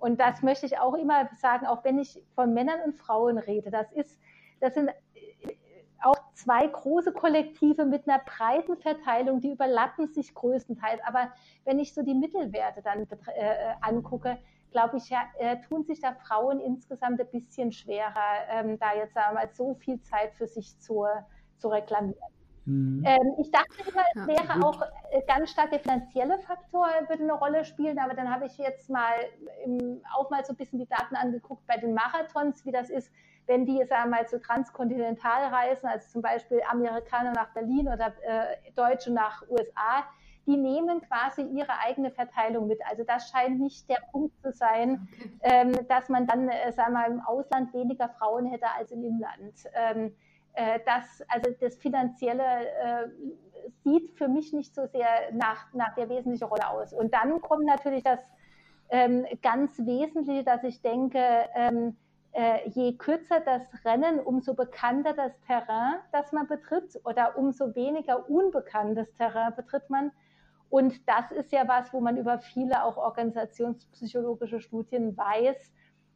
Und 0.00 0.18
das 0.18 0.42
möchte 0.42 0.66
ich 0.66 0.78
auch 0.78 0.94
immer 0.94 1.28
sagen, 1.40 1.66
auch 1.66 1.84
wenn 1.84 1.98
ich 2.00 2.20
von 2.34 2.52
Männern 2.52 2.80
und 2.84 2.94
Frauen 2.94 3.38
rede, 3.38 3.70
das 3.70 3.92
ist, 3.92 4.18
das 4.60 4.74
sind 4.74 4.90
zwei 6.42 6.66
große 6.66 7.12
Kollektive 7.12 7.84
mit 7.84 8.08
einer 8.08 8.20
breiten 8.20 8.76
Verteilung, 8.76 9.40
die 9.40 9.52
überlappen 9.52 10.08
sich 10.08 10.34
größtenteils. 10.34 11.00
Aber 11.06 11.32
wenn 11.64 11.78
ich 11.78 11.94
so 11.94 12.02
die 12.02 12.14
Mittelwerte 12.14 12.82
dann 12.82 13.06
äh, 13.34 13.74
angucke, 13.80 14.38
glaube 14.72 14.96
ich, 14.96 15.08
ja, 15.10 15.22
äh, 15.38 15.60
tun 15.60 15.84
sich 15.84 16.00
da 16.00 16.14
Frauen 16.14 16.60
insgesamt 16.60 17.20
ein 17.20 17.30
bisschen 17.30 17.72
schwerer, 17.72 18.48
ähm, 18.50 18.78
da 18.78 18.94
jetzt 18.94 19.14
sagen 19.14 19.36
wir 19.36 19.42
mal, 19.42 19.50
so 19.52 19.74
viel 19.74 20.00
Zeit 20.00 20.34
für 20.34 20.46
sich 20.46 20.78
zu, 20.80 21.04
zu 21.58 21.68
reklamieren. 21.68 22.16
Mhm. 22.64 23.02
Ähm, 23.04 23.34
ich 23.40 23.50
dachte 23.50 23.90
immer, 23.90 24.02
es 24.14 24.20
ja, 24.20 24.26
wäre 24.26 24.54
gut. 24.54 24.64
auch 24.64 24.82
äh, 25.10 25.22
ganz 25.26 25.50
stark 25.50 25.70
der 25.70 25.80
finanzielle 25.80 26.38
Faktor 26.38 26.86
würde 27.08 27.24
eine 27.24 27.32
Rolle 27.32 27.64
spielen, 27.64 27.98
aber 27.98 28.14
dann 28.14 28.32
habe 28.32 28.46
ich 28.46 28.56
jetzt 28.56 28.88
mal 28.88 29.14
im, 29.64 30.00
auch 30.16 30.30
mal 30.30 30.44
so 30.44 30.52
ein 30.52 30.56
bisschen 30.56 30.78
die 30.78 30.86
Daten 30.86 31.16
angeguckt 31.16 31.66
bei 31.66 31.76
den 31.76 31.92
Marathons, 31.92 32.64
wie 32.64 32.72
das 32.72 32.88
ist, 32.88 33.12
wenn 33.46 33.66
die 33.66 33.84
sagen 33.84 34.10
wir 34.10 34.18
mal 34.18 34.28
so 34.28 34.38
transkontinental 34.38 35.46
reisen, 35.46 35.86
also 35.86 36.08
zum 36.08 36.22
Beispiel 36.22 36.60
Amerikaner 36.68 37.32
nach 37.32 37.52
Berlin 37.52 37.88
oder 37.88 38.12
äh, 38.22 38.72
Deutsche 38.74 39.12
nach 39.12 39.42
USA, 39.48 40.04
die 40.46 40.56
nehmen 40.56 41.00
quasi 41.02 41.42
ihre 41.42 41.78
eigene 41.84 42.10
Verteilung 42.10 42.66
mit. 42.66 42.80
Also 42.88 43.04
das 43.04 43.30
scheint 43.30 43.60
nicht 43.60 43.88
der 43.88 44.02
Punkt 44.10 44.40
zu 44.40 44.52
sein, 44.52 45.08
okay. 45.18 45.30
ähm, 45.42 45.88
dass 45.88 46.08
man 46.08 46.26
dann, 46.26 46.48
äh, 46.48 46.72
sagen 46.72 46.92
wir 46.92 46.98
mal, 46.98 47.10
im 47.10 47.20
Ausland 47.20 47.72
weniger 47.72 48.08
Frauen 48.08 48.46
hätte 48.46 48.66
als 48.76 48.90
im 48.90 49.04
Inland. 49.04 49.54
Ähm, 49.74 50.14
äh, 50.54 50.80
das, 50.84 51.22
also 51.28 51.50
das 51.60 51.76
Finanzielle 51.76 52.42
äh, 52.42 53.08
sieht 53.84 54.10
für 54.12 54.28
mich 54.28 54.52
nicht 54.52 54.74
so 54.74 54.86
sehr 54.86 55.32
nach, 55.32 55.72
nach 55.72 55.94
der 55.94 56.08
wesentlichen 56.08 56.44
Rolle 56.44 56.68
aus. 56.68 56.92
Und 56.92 57.14
dann 57.14 57.40
kommt 57.40 57.64
natürlich 57.64 58.02
das 58.02 58.18
ähm, 58.90 59.24
ganz 59.42 59.78
Wesentliche, 59.78 60.44
dass 60.44 60.64
ich 60.64 60.82
denke, 60.82 61.20
ähm, 61.54 61.96
äh, 62.32 62.68
je 62.70 62.96
kürzer 62.96 63.40
das 63.40 63.62
Rennen, 63.84 64.18
umso 64.18 64.54
bekannter 64.54 65.12
das 65.12 65.38
Terrain, 65.46 65.96
das 66.12 66.32
man 66.32 66.46
betritt, 66.46 67.00
oder 67.04 67.36
umso 67.36 67.74
weniger 67.74 68.28
unbekanntes 68.28 69.12
Terrain 69.14 69.54
betritt 69.54 69.88
man, 69.90 70.12
und 70.70 71.06
das 71.06 71.30
ist 71.32 71.52
ja 71.52 71.68
was, 71.68 71.92
wo 71.92 72.00
man 72.00 72.16
über 72.16 72.38
viele 72.38 72.82
auch 72.82 72.96
organisationspsychologische 72.96 74.58
Studien 74.58 75.14
weiß, 75.14 75.70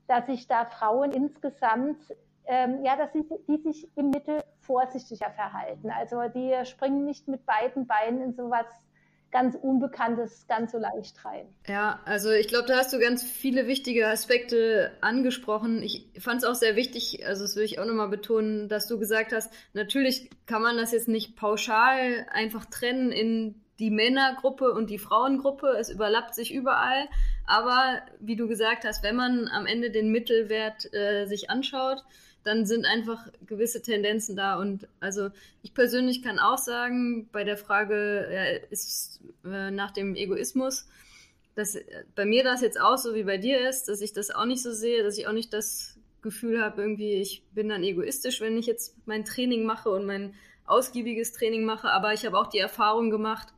dass 0.06 0.24
sich 0.26 0.48
da 0.48 0.64
Frauen 0.64 1.12
insgesamt, 1.12 1.98
ähm, 2.46 2.82
ja, 2.82 2.96
dass 2.96 3.12
sie, 3.12 3.28
die 3.48 3.58
sich 3.58 3.94
im 3.98 4.08
Mittel 4.08 4.42
vorsichtiger 4.60 5.30
verhalten. 5.30 5.90
Also 5.90 6.22
die 6.28 6.54
springen 6.64 7.04
nicht 7.04 7.28
mit 7.28 7.44
beiden 7.44 7.86
Beinen 7.86 8.22
in 8.22 8.34
sowas 8.34 8.64
ganz 9.36 9.54
Unbekanntes 9.54 10.46
ganz 10.48 10.72
so 10.72 10.78
leicht 10.78 11.22
rein. 11.22 11.46
Ja, 11.68 12.00
also 12.06 12.30
ich 12.30 12.48
glaube, 12.48 12.66
da 12.66 12.78
hast 12.78 12.94
du 12.94 12.98
ganz 12.98 13.22
viele 13.22 13.66
wichtige 13.66 14.08
Aspekte 14.08 14.92
angesprochen. 15.02 15.82
Ich 15.82 16.08
fand 16.18 16.42
es 16.42 16.48
auch 16.48 16.54
sehr 16.54 16.74
wichtig, 16.74 17.26
also 17.26 17.44
das 17.44 17.54
will 17.54 17.64
ich 17.64 17.78
auch 17.78 17.84
nochmal 17.84 18.08
betonen, 18.08 18.70
dass 18.70 18.86
du 18.86 18.98
gesagt 18.98 19.34
hast, 19.34 19.52
natürlich 19.74 20.30
kann 20.46 20.62
man 20.62 20.78
das 20.78 20.92
jetzt 20.92 21.08
nicht 21.08 21.36
pauschal 21.36 22.26
einfach 22.32 22.64
trennen 22.64 23.12
in 23.12 23.60
die 23.78 23.90
Männergruppe 23.90 24.72
und 24.72 24.88
die 24.88 24.98
Frauengruppe. 24.98 25.68
Es 25.78 25.90
überlappt 25.90 26.34
sich 26.34 26.54
überall. 26.54 27.06
Aber 27.44 28.00
wie 28.18 28.36
du 28.36 28.48
gesagt 28.48 28.86
hast, 28.86 29.02
wenn 29.02 29.16
man 29.16 29.48
am 29.48 29.66
Ende 29.66 29.90
den 29.90 30.10
Mittelwert 30.10 30.90
äh, 30.94 31.26
sich 31.26 31.50
anschaut, 31.50 32.02
dann 32.46 32.64
sind 32.64 32.86
einfach 32.86 33.26
gewisse 33.46 33.82
Tendenzen 33.82 34.36
da. 34.36 34.58
Und 34.58 34.86
also 35.00 35.30
ich 35.62 35.74
persönlich 35.74 36.22
kann 36.22 36.38
auch 36.38 36.58
sagen, 36.58 37.28
bei 37.32 37.44
der 37.44 37.56
Frage 37.56 38.28
ja, 38.32 38.44
ist 38.70 39.20
äh, 39.44 39.70
nach 39.70 39.90
dem 39.90 40.14
Egoismus, 40.14 40.86
dass 41.56 41.74
äh, 41.74 42.04
bei 42.14 42.24
mir 42.24 42.44
das 42.44 42.60
jetzt 42.60 42.80
auch 42.80 42.98
so 42.98 43.14
wie 43.14 43.24
bei 43.24 43.36
dir 43.36 43.68
ist, 43.68 43.88
dass 43.88 44.00
ich 44.00 44.12
das 44.12 44.30
auch 44.30 44.44
nicht 44.44 44.62
so 44.62 44.72
sehe, 44.72 45.02
dass 45.02 45.18
ich 45.18 45.26
auch 45.26 45.32
nicht 45.32 45.52
das 45.52 45.96
Gefühl 46.22 46.62
habe, 46.62 46.82
irgendwie, 46.82 47.14
ich 47.14 47.42
bin 47.52 47.68
dann 47.68 47.82
egoistisch, 47.82 48.40
wenn 48.40 48.56
ich 48.56 48.66
jetzt 48.66 48.96
mein 49.06 49.24
Training 49.24 49.64
mache 49.64 49.90
und 49.90 50.06
mein 50.06 50.34
ausgiebiges 50.66 51.32
Training 51.32 51.64
mache. 51.64 51.90
Aber 51.90 52.12
ich 52.12 52.24
habe 52.24 52.38
auch 52.38 52.48
die 52.48 52.58
Erfahrung 52.58 53.10
gemacht, 53.10 53.48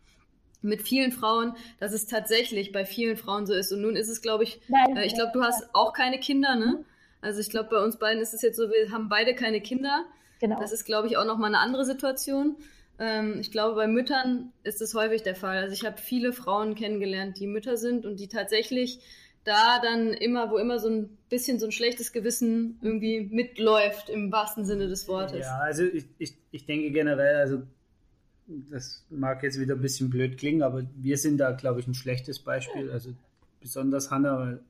mit 0.60 0.82
vielen 0.82 1.12
Frauen, 1.12 1.54
dass 1.78 1.92
es 1.92 2.06
tatsächlich 2.06 2.72
bei 2.72 2.84
vielen 2.84 3.16
Frauen 3.16 3.46
so 3.46 3.54
ist. 3.54 3.72
Und 3.72 3.82
nun 3.82 3.96
ist 3.96 4.08
es, 4.08 4.22
glaube 4.22 4.44
ich, 4.44 4.60
äh, 4.96 5.06
ich 5.06 5.14
glaube, 5.14 5.30
du 5.32 5.42
hast 5.42 5.68
auch 5.72 5.92
keine 5.92 6.18
Kinder, 6.18 6.56
ne? 6.56 6.84
Also 7.20 7.40
ich 7.40 7.50
glaube, 7.50 7.70
bei 7.70 7.82
uns 7.82 7.98
beiden 7.98 8.22
ist 8.22 8.34
es 8.34 8.42
jetzt 8.42 8.56
so, 8.56 8.68
wir 8.70 8.92
haben 8.92 9.08
beide 9.08 9.34
keine 9.34 9.60
Kinder. 9.60 10.04
Genau. 10.40 10.60
Das 10.60 10.72
ist, 10.72 10.84
glaube 10.84 11.08
ich, 11.08 11.16
auch 11.16 11.24
nochmal 11.24 11.54
eine 11.54 11.58
andere 11.58 11.84
Situation. 11.84 12.56
Ähm, 12.98 13.38
ich 13.40 13.50
glaube, 13.50 13.74
bei 13.74 13.86
Müttern 13.86 14.52
ist 14.62 14.80
es 14.80 14.94
häufig 14.94 15.22
der 15.22 15.34
Fall. 15.34 15.58
Also 15.58 15.72
ich 15.72 15.84
habe 15.84 15.98
viele 15.98 16.32
Frauen 16.32 16.74
kennengelernt, 16.74 17.38
die 17.38 17.46
Mütter 17.46 17.76
sind 17.76 18.06
und 18.06 18.20
die 18.20 18.28
tatsächlich 18.28 19.00
da 19.44 19.80
dann 19.80 20.12
immer, 20.12 20.50
wo 20.50 20.58
immer 20.58 20.78
so 20.78 20.88
ein 20.88 21.16
bisschen 21.28 21.58
so 21.58 21.66
ein 21.66 21.72
schlechtes 21.72 22.12
Gewissen 22.12 22.78
irgendwie 22.82 23.28
mitläuft, 23.30 24.10
im 24.10 24.30
wahrsten 24.30 24.64
Sinne 24.64 24.88
des 24.88 25.08
Wortes. 25.08 25.40
Ja, 25.40 25.58
also 25.58 25.84
ich, 25.84 26.04
ich, 26.18 26.34
ich 26.50 26.66
denke 26.66 26.90
generell, 26.90 27.36
also 27.36 27.62
das 28.46 29.06
mag 29.10 29.42
jetzt 29.42 29.58
wieder 29.58 29.74
ein 29.74 29.80
bisschen 29.80 30.10
blöd 30.10 30.38
klingen, 30.38 30.62
aber 30.62 30.84
wir 30.96 31.16
sind 31.16 31.38
da, 31.38 31.52
glaube 31.52 31.80
ich, 31.80 31.86
ein 31.86 31.94
schlechtes 31.94 32.38
Beispiel. 32.38 32.90
Also 32.90 33.10
besonders 33.60 34.10
Hanna, 34.10 34.38
weil 34.38 34.60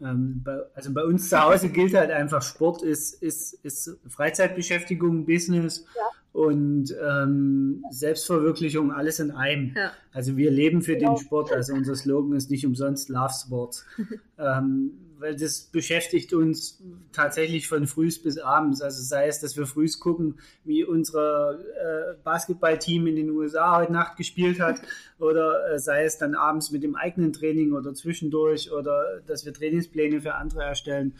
ähm, 0.00 0.42
bei, 0.44 0.58
also 0.74 0.92
bei 0.92 1.04
uns 1.04 1.28
zu 1.28 1.40
Hause 1.40 1.68
gilt 1.70 1.94
halt 1.94 2.10
einfach, 2.10 2.42
Sport 2.42 2.82
ist, 2.82 3.22
ist, 3.22 3.54
ist 3.64 3.98
Freizeitbeschäftigung, 4.08 5.24
Business 5.24 5.86
ja. 5.96 6.02
und 6.32 6.94
ähm, 7.02 7.84
Selbstverwirklichung, 7.90 8.92
alles 8.92 9.20
in 9.20 9.30
einem. 9.30 9.74
Ja. 9.74 9.92
Also 10.12 10.36
wir 10.36 10.50
leben 10.50 10.82
für 10.82 10.96
genau. 10.96 11.14
den 11.14 11.24
Sport, 11.24 11.52
also 11.52 11.72
unser 11.72 11.94
Slogan 11.94 12.36
ist 12.36 12.50
nicht 12.50 12.66
umsonst 12.66 13.08
Love 13.08 13.32
Sport. 13.32 13.86
ähm, 14.38 14.90
weil 15.18 15.36
das 15.36 15.62
beschäftigt 15.62 16.32
uns 16.32 16.82
tatsächlich 17.12 17.68
von 17.68 17.86
frühs 17.86 18.22
bis 18.22 18.38
abends. 18.38 18.82
Also 18.82 19.02
sei 19.02 19.28
es, 19.28 19.40
dass 19.40 19.56
wir 19.56 19.66
frühs 19.66 20.00
gucken, 20.00 20.38
wie 20.64 20.84
unser 20.84 21.58
äh, 21.58 22.14
Basketballteam 22.22 23.06
in 23.06 23.16
den 23.16 23.30
USA 23.30 23.78
heute 23.78 23.92
Nacht 23.92 24.16
gespielt 24.16 24.60
hat, 24.60 24.80
oder 25.18 25.72
äh, 25.72 25.78
sei 25.78 26.04
es 26.04 26.18
dann 26.18 26.34
abends 26.34 26.70
mit 26.70 26.82
dem 26.82 26.96
eigenen 26.96 27.32
Training 27.32 27.72
oder 27.72 27.94
zwischendurch, 27.94 28.72
oder 28.72 29.20
dass 29.26 29.44
wir 29.44 29.52
Trainingspläne 29.52 30.20
für 30.20 30.34
andere 30.34 30.62
erstellen. 30.62 31.14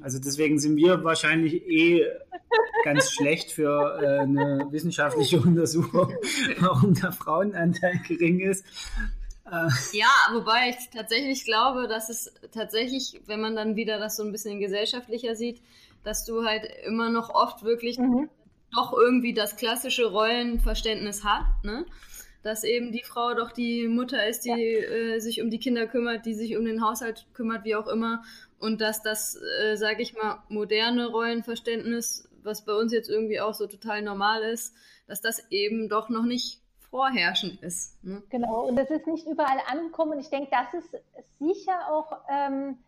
Also 0.00 0.18
deswegen 0.18 0.58
sind 0.58 0.76
wir 0.76 1.04
wahrscheinlich 1.04 1.66
eh 1.66 2.06
ganz 2.84 3.10
schlecht 3.12 3.52
für 3.52 3.98
äh, 4.00 4.20
eine 4.20 4.66
wissenschaftliche 4.70 5.40
Untersuchung, 5.40 6.14
warum 6.60 6.94
der 6.94 7.12
Frauenanteil 7.12 8.00
gering 8.06 8.40
ist. 8.40 8.64
Äh. 9.50 9.68
Ja, 9.92 10.10
wobei 10.32 10.70
ich 10.70 10.90
tatsächlich 10.90 11.44
glaube, 11.44 11.88
dass 11.88 12.08
es 12.08 12.32
tatsächlich, 12.52 13.20
wenn 13.26 13.40
man 13.40 13.56
dann 13.56 13.76
wieder 13.76 13.98
das 13.98 14.16
so 14.16 14.22
ein 14.22 14.32
bisschen 14.32 14.60
gesellschaftlicher 14.60 15.34
sieht, 15.34 15.60
dass 16.04 16.24
du 16.24 16.44
halt 16.44 16.64
immer 16.86 17.10
noch 17.10 17.30
oft 17.30 17.62
wirklich 17.62 17.98
mhm. 17.98 18.28
doch 18.74 18.92
irgendwie 18.92 19.34
das 19.34 19.56
klassische 19.56 20.06
Rollenverständnis 20.06 21.24
hast, 21.24 21.64
ne? 21.64 21.84
dass 22.42 22.64
eben 22.64 22.90
die 22.90 23.02
Frau 23.02 23.34
doch 23.34 23.52
die 23.52 23.86
Mutter 23.86 24.26
ist, 24.26 24.44
die 24.44 24.50
ja. 24.50 24.56
äh, 24.56 25.20
sich 25.20 25.42
um 25.42 25.50
die 25.50 25.58
Kinder 25.58 25.86
kümmert, 25.86 26.24
die 26.24 26.34
sich 26.34 26.56
um 26.56 26.64
den 26.64 26.82
Haushalt 26.82 27.26
kümmert, 27.34 27.64
wie 27.64 27.74
auch 27.74 27.86
immer. 27.86 28.22
Und 28.58 28.80
dass 28.80 29.02
das, 29.02 29.38
äh, 29.62 29.76
sage 29.76 30.02
ich 30.02 30.14
mal, 30.14 30.42
moderne 30.48 31.08
Rollenverständnis, 31.08 32.28
was 32.42 32.64
bei 32.64 32.74
uns 32.74 32.92
jetzt 32.92 33.10
irgendwie 33.10 33.40
auch 33.40 33.54
so 33.54 33.66
total 33.66 34.02
normal 34.02 34.42
ist, 34.42 34.74
dass 35.06 35.20
das 35.20 35.44
eben 35.50 35.88
doch 35.88 36.08
noch 36.08 36.24
nicht 36.24 36.60
vorherrschend 36.90 37.62
ist. 37.62 38.02
Ne? 38.04 38.22
Genau, 38.30 38.66
und 38.66 38.76
das 38.76 38.90
ist 38.90 39.06
nicht 39.06 39.26
überall 39.26 39.60
angekommen. 39.66 40.12
Und 40.12 40.20
ich 40.20 40.30
denke, 40.30 40.50
das 40.50 40.74
ist 40.74 40.96
sicher 41.38 41.88
auch 41.90 42.12
ähm, 42.28 42.78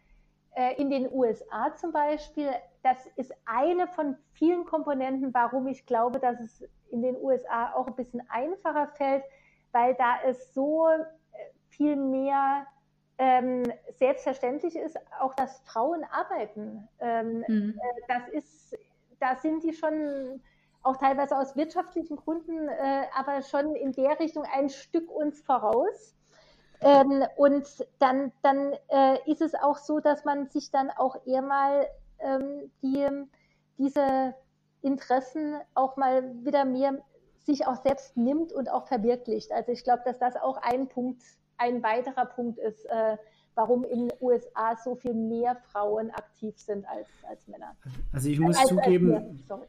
äh, 0.54 0.74
in 0.80 0.90
den 0.90 1.10
USA 1.10 1.74
zum 1.76 1.92
Beispiel, 1.92 2.50
das 2.82 2.98
ist 3.16 3.32
eine 3.44 3.86
von 3.86 4.16
vielen 4.32 4.64
Komponenten, 4.64 5.32
warum 5.32 5.68
ich 5.68 5.86
glaube, 5.86 6.18
dass 6.18 6.40
es 6.40 6.68
in 6.90 7.02
den 7.02 7.16
USA 7.16 7.72
auch 7.74 7.86
ein 7.86 7.94
bisschen 7.94 8.22
einfacher 8.28 8.88
fällt, 8.88 9.24
weil 9.70 9.94
da 9.94 10.16
es 10.26 10.52
so 10.52 10.88
äh, 10.88 11.04
viel 11.68 11.96
mehr 11.96 12.66
ähm, 13.18 13.62
selbstverständlich 13.94 14.76
ist, 14.76 14.98
auch 15.20 15.34
dass 15.34 15.60
Frauen 15.60 16.04
arbeiten. 16.10 16.88
Ähm, 16.98 17.44
mhm. 17.46 17.80
äh, 17.80 18.02
das 18.08 18.28
ist, 18.28 18.76
da 19.20 19.36
sind 19.36 19.62
die 19.62 19.72
schon 19.72 20.42
auch 20.82 20.96
teilweise 20.96 21.36
aus 21.36 21.56
wirtschaftlichen 21.56 22.16
Gründen, 22.16 22.68
äh, 22.68 23.04
aber 23.16 23.42
schon 23.42 23.74
in 23.74 23.92
der 23.92 24.18
Richtung 24.18 24.44
ein 24.52 24.68
Stück 24.68 25.10
uns 25.10 25.40
voraus. 25.42 26.14
Ähm, 26.80 27.24
und 27.36 27.66
dann, 28.00 28.32
dann 28.42 28.72
äh, 28.88 29.18
ist 29.30 29.40
es 29.40 29.54
auch 29.54 29.78
so, 29.78 30.00
dass 30.00 30.24
man 30.24 30.48
sich 30.48 30.70
dann 30.70 30.90
auch 30.90 31.16
eher 31.26 31.42
mal 31.42 31.86
ähm, 32.18 32.72
die, 32.82 33.06
diese 33.78 34.34
Interessen 34.80 35.56
auch 35.74 35.96
mal 35.96 36.44
wieder 36.44 36.64
mehr 36.64 36.98
sich 37.38 37.66
auch 37.66 37.76
selbst 37.76 38.16
nimmt 38.16 38.52
und 38.52 38.70
auch 38.70 38.86
verwirklicht. 38.86 39.52
Also 39.52 39.72
ich 39.72 39.84
glaube, 39.84 40.02
dass 40.04 40.18
das 40.18 40.36
auch 40.36 40.56
ein 40.56 40.88
Punkt, 40.88 41.22
ein 41.56 41.82
weiterer 41.82 42.26
Punkt 42.26 42.58
ist, 42.58 42.84
äh, 42.86 43.16
warum 43.54 43.84
in 43.84 44.08
den 44.08 44.12
USA 44.20 44.76
so 44.82 44.94
viel 44.94 45.14
mehr 45.14 45.56
Frauen 45.70 46.10
aktiv 46.10 46.54
sind 46.56 46.86
als, 46.88 47.06
als 47.28 47.46
Männer. 47.48 47.76
Also 48.12 48.28
ich 48.28 48.40
muss 48.40 48.56
als, 48.56 48.68
zugeben, 48.68 49.14
als 49.48 49.60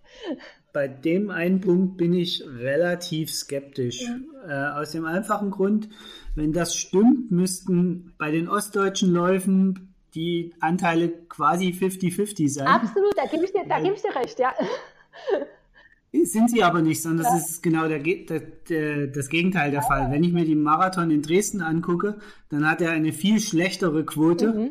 bei 0.72 0.88
dem 0.88 1.30
einen 1.30 1.62
Punkt 1.62 1.98
bin 1.98 2.14
ich 2.14 2.44
relativ 2.46 3.32
skeptisch. 3.32 4.08
Mhm. 4.08 4.34
Äh, 4.48 4.54
aus 4.54 4.92
dem 4.92 5.06
einfachen 5.06 5.52
Grund, 5.52 5.90
wenn 6.36 6.54
das 6.54 6.76
stimmt, 6.76 7.32
müssten 7.32 8.14
bei 8.18 8.32
den 8.32 8.50
ostdeutschen 8.50 9.14
Läufen 9.14 9.94
die 10.16 10.54
Anteile 10.60 11.10
quasi 11.10 11.70
50-50 11.70 12.50
sein. 12.50 12.68
Absolut, 12.68 13.18
da 13.18 13.26
gebe 13.26 13.46
ich, 13.46 13.52
dir, 13.52 13.64
geb 13.64 13.94
ich 13.96 14.02
dir 14.02 14.16
recht, 14.16 14.40
ja. 14.40 14.54
Sind 16.22 16.52
sie 16.52 16.64
aber 16.64 16.82
nicht, 16.84 17.02
sondern 17.02 17.26
das 17.26 17.50
ist 17.50 17.64
genau 17.64 17.88
der, 17.88 18.00
der, 18.00 18.40
der, 18.40 19.08
das 19.08 19.30
Gegenteil 19.30 19.72
der. 19.72 19.82
Fall. 19.82 20.12
Wenn 20.12 20.24
ich 20.24 20.32
mir 20.32 20.46
die 20.46 20.56
Marathon 20.56 21.10
in 21.10 21.24
Dresden 21.24 21.62
angucke, 21.62 22.20
dann 22.50 22.70
hat 22.70 22.82
er 22.82 22.92
eine 22.92 23.12
viel 23.12 23.40
schlechtere 23.40 24.06
Quote, 24.06 24.54
mhm. 24.54 24.70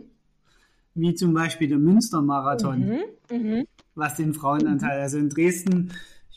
wie 0.94 1.14
zum 1.14 1.34
Beispiel 1.34 1.68
der 1.68 1.78
Münster-Marathon, 1.78 3.00
mhm. 3.30 3.36
mhm. 3.36 3.66
was 3.96 4.14
den 4.14 4.34
Frauenanteil. 4.34 5.00
Also 5.00 5.18
in 5.18 5.28
Dresden 5.28 5.92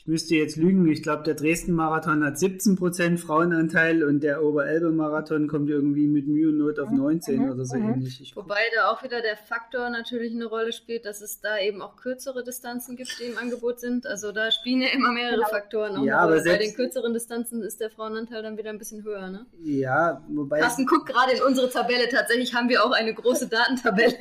ich 0.06 0.08
müsste 0.08 0.36
jetzt 0.36 0.54
lügen, 0.54 0.86
ich 0.86 1.02
glaube, 1.02 1.24
der 1.24 1.34
Dresden-Marathon 1.34 2.24
hat 2.24 2.36
17% 2.36 3.18
Frauenanteil 3.18 4.04
und 4.04 4.22
der 4.22 4.40
Oberelbe-Marathon 4.44 5.48
kommt 5.48 5.68
irgendwie 5.68 6.06
mit 6.06 6.28
Mühe 6.28 6.50
und 6.50 6.58
Not 6.58 6.78
auf 6.78 6.90
19 6.90 7.42
mhm. 7.42 7.50
oder 7.50 7.64
so 7.64 7.76
mhm. 7.76 7.94
ähnlich. 7.94 8.20
Ich 8.20 8.36
Wobei 8.36 8.60
da 8.76 8.92
auch 8.92 9.02
wieder 9.02 9.20
der 9.20 9.36
Faktor 9.36 9.90
natürlich 9.90 10.32
eine 10.32 10.44
Rolle 10.44 10.72
spielt, 10.72 11.06
dass 11.06 11.22
es 11.22 11.40
da 11.40 11.58
eben 11.58 11.82
auch 11.82 11.96
kürzere 11.96 12.44
Distanzen 12.44 12.94
gibt, 12.94 13.18
die 13.18 13.24
im 13.24 13.36
Angebot 13.36 13.80
sind. 13.80 14.06
Also 14.06 14.30
da 14.30 14.52
spielen 14.52 14.80
ja 14.82 14.90
immer 14.90 15.10
mehrere 15.10 15.38
genau. 15.38 15.48
Faktoren. 15.48 15.96
Auch 15.96 16.04
ja, 16.04 16.18
aber 16.18 16.40
bei 16.40 16.56
den 16.56 16.72
kürzeren 16.72 17.12
Distanzen 17.12 17.62
ist 17.62 17.80
der 17.80 17.90
Frauenanteil 17.90 18.44
dann 18.44 18.56
wieder 18.56 18.70
ein 18.70 18.78
bisschen 18.78 19.02
höher, 19.02 19.28
ne? 19.28 19.46
Ja, 19.60 20.22
wobei... 20.28 20.60
Carsten 20.60 20.86
guckt 20.86 21.06
gerade 21.06 21.32
in 21.32 21.42
unsere 21.42 21.68
Tabelle. 21.68 22.08
Tatsächlich 22.08 22.54
haben 22.54 22.68
wir 22.68 22.84
auch 22.84 22.92
eine 22.92 23.12
große 23.12 23.48
Datentabelle. 23.48 24.14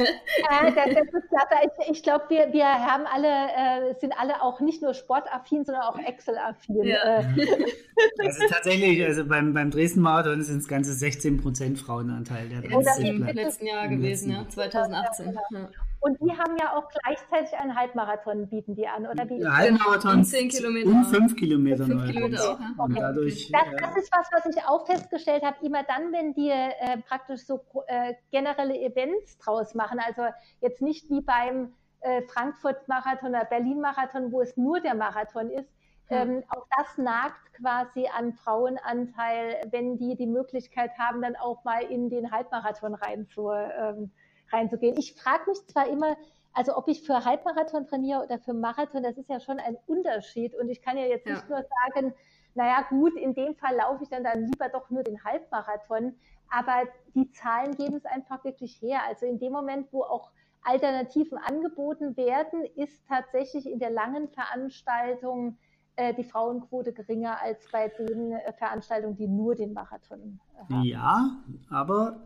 Ja, 0.50 0.64
das, 0.64 0.96
das 0.96 1.14
ist 1.14 1.30
klasse. 1.30 1.70
Ich, 1.84 1.92
ich 1.98 2.04
glaube, 2.04 2.26
wir, 2.30 2.52
wir 2.54 2.66
haben 2.66 3.06
alle, 3.06 3.28
äh, 3.28 4.00
sind 4.00 4.14
alle 4.18 4.42
auch 4.42 4.60
nicht 4.62 4.82
nur 4.82 4.96
sportaffin, 4.96 5.64
sondern 5.64 5.75
sondern 5.76 5.82
auch 5.82 6.00
Excel-affin. 6.00 6.84
Ja. 6.84 7.20
Äh. 7.20 7.26
Also 8.20 8.46
tatsächlich, 8.50 9.02
also 9.06 9.26
beim, 9.26 9.54
beim 9.54 9.72
Dresden-Marathon 9.72 10.42
sind 10.42 10.58
es 10.58 10.68
ganze 10.68 10.94
16 10.94 11.38
Prozent 11.38 11.80
Frauenanteil. 11.80 12.50
Der 12.50 12.76
oh, 12.76 12.82
das 12.82 13.00
ist 13.00 13.06
im 13.06 13.24
letzten 13.24 13.68
Jahr 13.68 13.88
gewesen, 13.88 14.32
ja, 14.32 14.46
2018. 14.50 15.34
Ja, 15.34 15.42
genau. 15.50 15.70
Und 16.02 16.20
die 16.20 16.30
haben 16.32 16.58
ja 16.60 16.76
auch 16.76 16.90
gleichzeitig 16.90 17.58
einen 17.58 17.74
Halbmarathon, 17.74 18.50
bieten 18.50 18.76
die 18.76 18.86
an, 18.86 19.08
oder 19.08 19.30
wie? 19.30 19.40
Ja, 19.40 19.56
Halbmarathon 19.56 20.18
und 20.18 20.26
10 20.26 20.50
Kilometer. 20.50 20.90
Und 20.90 21.06
5 21.06 21.36
Kilometer. 21.38 21.86
5 21.86 22.12
Kilometer 22.12 22.52
auch, 22.52 22.60
ja. 22.60 22.74
okay. 22.78 22.98
dadurch, 23.00 23.52
das, 23.54 23.62
das, 23.80 23.96
ist 23.96 24.12
was, 24.12 24.28
was 24.34 24.54
ich 24.54 24.62
auch 24.66 24.86
festgestellt 24.86 25.44
habe, 25.44 25.56
immer 25.66 25.84
dann, 25.84 26.12
wenn 26.12 26.34
die 26.34 26.50
äh, 26.50 26.98
praktisch 27.08 27.46
so 27.46 27.62
äh, 27.88 28.16
generelle 28.30 28.78
Events 28.78 29.38
draus 29.38 29.74
machen, 29.74 30.00
also 30.06 30.24
jetzt 30.60 30.82
nicht 30.82 31.10
wie 31.10 31.22
beim 31.22 31.74
äh, 32.06 32.22
Frankfurt-Marathon 32.22 33.30
oder 33.30 33.46
Berlin-Marathon, 33.46 34.32
wo 34.32 34.42
es 34.42 34.56
nur 34.56 34.80
der 34.80 34.94
Marathon 34.94 35.50
ist. 35.50 35.70
Ähm, 36.08 36.44
auch 36.50 36.68
das 36.78 37.00
nagt 37.00 37.54
quasi 37.54 38.08
an 38.16 38.34
Frauenanteil, 38.34 39.68
wenn 39.72 39.98
die 39.98 40.16
die 40.16 40.28
Möglichkeit 40.28 40.92
haben, 41.00 41.24
dann 41.24 41.36
auch 41.36 41.64
mal 41.64 41.82
in 41.82 42.12
den 42.12 42.32
Halbmarathon 42.32 42.94
rein 42.94 43.28
zu, 43.28 43.50
ähm, 43.50 44.12
reinzugehen. 44.52 44.96
Ich 45.00 45.16
frage 45.16 45.50
mich 45.50 45.66
zwar 45.66 45.88
immer, 45.88 46.16
also 46.54 46.78
ob 46.78 46.88
ich 46.90 47.02
für 47.02 47.26
Halbmarathon 47.26 47.88
trainiere 47.88 48.24
oder 48.24 48.38
für 48.38 48.54
Marathon, 48.54 49.02
das 49.02 49.18
ist 49.18 49.30
ja 49.30 49.40
schon 49.40 49.60
ein 49.60 49.78
Unterschied. 49.88 50.54
Und 50.54 50.70
ich 50.70 50.84
kann 50.84 50.96
ja 50.96 51.06
jetzt 51.06 51.26
ja. 51.26 51.34
nicht 51.34 51.50
nur 51.50 51.64
sagen, 51.64 52.14
naja 52.54 52.86
gut, 52.88 53.16
in 53.16 53.34
dem 53.34 53.56
Fall 53.56 53.76
laufe 53.76 54.04
ich 54.04 54.10
dann, 54.10 54.24
dann 54.24 54.46
lieber 54.46 54.70
doch 54.70 54.92
nur 54.92 55.02
den 55.02 55.24
Halbmarathon. 55.24 56.16
Aber 56.52 56.84
die 57.16 57.32
Zahlen 57.32 57.76
geben 57.76 57.96
es 57.96 58.06
einfach 58.06 58.44
wirklich 58.44 58.80
her. 58.80 59.00
Also 59.08 59.26
in 59.26 59.40
dem 59.40 59.52
Moment, 59.52 59.92
wo 59.92 60.04
auch 60.04 60.30
Alternativen 60.66 61.38
angeboten 61.38 62.18
werden, 62.18 62.66
ist 62.76 63.06
tatsächlich 63.08 63.70
in 63.70 63.80
der 63.80 63.92
langen 63.92 64.28
Veranstaltung 64.30 65.58
äh, 65.96 66.14
die 66.14 66.24
Frauenquote 66.24 66.92
geringer 66.92 67.42
als 67.42 67.66
bei 67.72 67.88
den 67.88 68.34
äh, 68.34 68.52
Veranstaltungen, 68.54 69.16
die 69.16 69.28
nur 69.28 69.56
den 69.56 69.74
Marathon 69.74 70.40
äh, 70.54 70.74
haben. 70.74 70.84
Ja, 70.84 71.38
aber 71.70 72.20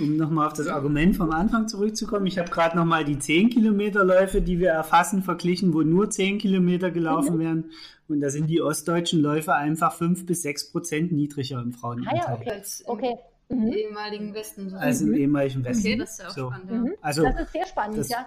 um 0.00 0.16
nochmal 0.16 0.46
auf 0.46 0.54
das 0.54 0.68
Argument 0.68 1.14
vom 1.14 1.30
Anfang 1.30 1.68
zurückzukommen, 1.68 2.26
ich 2.26 2.38
habe 2.38 2.50
gerade 2.50 2.76
nochmal 2.76 3.04
die 3.04 3.18
10 3.18 3.50
Kilometerläufe, 3.50 4.40
die 4.40 4.58
wir 4.58 4.70
erfassen, 4.70 5.22
verglichen, 5.22 5.74
wo 5.74 5.82
nur 5.82 6.08
10 6.08 6.38
Kilometer 6.38 6.90
gelaufen 6.90 7.36
mhm. 7.36 7.40
werden. 7.40 7.70
Und 8.08 8.20
da 8.20 8.30
sind 8.30 8.48
die 8.48 8.62
ostdeutschen 8.62 9.20
Läufe 9.20 9.54
einfach 9.54 9.92
5 9.92 10.24
bis 10.24 10.42
6 10.42 10.72
Prozent 10.72 11.12
niedriger 11.12 11.60
im 11.60 11.72
Frauenanteil. 11.72 12.20
Ah 12.24 12.30
ja, 12.30 12.34
okay. 12.34 12.62
okay. 12.86 13.18
Mhm. 13.48 13.72
ehemaligen 13.72 14.34
Westen. 14.34 14.70
So. 14.70 14.76
Also 14.76 15.06
im 15.06 15.14
ehemaligen 15.14 15.64
Westen. 15.64 15.86
Okay, 15.86 15.96
das 15.96 16.12
ist 16.12 16.18
ja 16.20 16.28
auch 16.28 16.30
so. 16.30 16.50
spannend. 16.50 16.70
Ja. 16.70 16.76
Mhm. 16.76 16.94
Also, 17.00 17.22
das 17.24 17.40
ist 17.40 17.52
sehr 17.52 17.66
spannend, 17.66 17.98
das, 17.98 18.08
ja. 18.08 18.26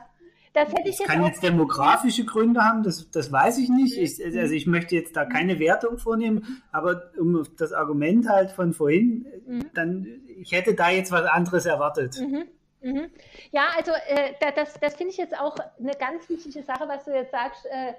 Das 0.53 0.69
hätte 0.69 0.89
ich 0.89 0.97
jetzt 0.97 1.07
kann 1.07 1.23
jetzt 1.23 1.43
demografische 1.43 2.25
Gründe 2.25 2.63
haben, 2.63 2.81
das, 2.81 3.11
das 3.11 3.31
weiß 3.31 3.59
ich 3.59 3.69
nicht. 3.69 3.95
Ich, 3.95 4.23
also 4.25 4.53
ich 4.55 4.65
möchte 4.65 4.95
jetzt 4.95 5.15
da 5.15 5.25
keine 5.25 5.59
Wertung 5.59 5.99
vornehmen, 5.99 6.63
aber 6.71 7.11
um 7.19 7.43
das 7.57 7.73
Argument 7.73 8.27
halt 8.27 8.49
von 8.49 8.73
vorhin, 8.73 9.27
mhm. 9.45 9.65
dann 9.75 10.07
ich 10.39 10.53
hätte 10.53 10.73
da 10.73 10.89
jetzt 10.89 11.11
was 11.11 11.27
anderes 11.27 11.67
erwartet. 11.67 12.19
Mhm. 12.19 12.45
Mhm. 12.81 13.09
Ja, 13.51 13.67
also 13.75 13.91
äh, 13.91 14.33
das, 14.55 14.79
das 14.79 14.95
finde 14.95 15.11
ich 15.11 15.17
jetzt 15.17 15.37
auch 15.37 15.57
eine 15.79 15.93
ganz 15.93 16.27
wichtige 16.29 16.63
Sache, 16.63 16.87
was 16.87 17.05
du 17.05 17.11
jetzt 17.11 17.31
sagst. 17.31 17.65
Äh, 17.65 17.93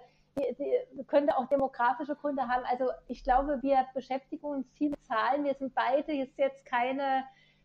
könnte 1.07 1.36
auch 1.36 1.47
demografische 1.47 2.16
Gründe 2.16 2.49
haben. 2.49 2.64
Also 2.64 2.91
ich 3.07 3.24
glaube, 3.24 3.59
wir 3.62 3.86
beschäftigen 3.95 4.45
uns 4.45 4.70
viel 4.72 4.91
mit 4.91 5.05
Zahlen. 5.05 5.45
Wir 5.45 5.55
sind 5.55 5.74
beide 5.74 6.12
jetzt, 6.12 6.64
keine 6.64 7.24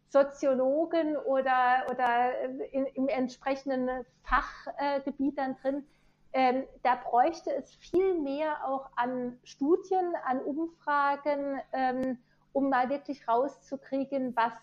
Soziologen 0.09 1.17
oder, 1.17 1.86
oder 1.89 2.39
in, 2.71 2.86
im 2.86 3.07
entsprechenden 3.07 4.05
Fachgebiet 4.24 5.38
dann 5.38 5.55
drin. 5.55 5.88
Ähm, 6.34 6.65
da 6.84 6.95
bräuchte 6.95 7.51
es 7.53 7.74
viel 7.76 8.19
mehr 8.19 8.67
auch 8.67 8.89
an 8.95 9.39
Studien, 9.43 10.13
an 10.26 10.39
Umfragen, 10.39 11.59
ähm, 11.71 12.17
um 12.53 12.69
mal 12.69 12.89
wirklich 12.89 13.28
rauszukriegen, 13.28 14.36
was 14.36 14.53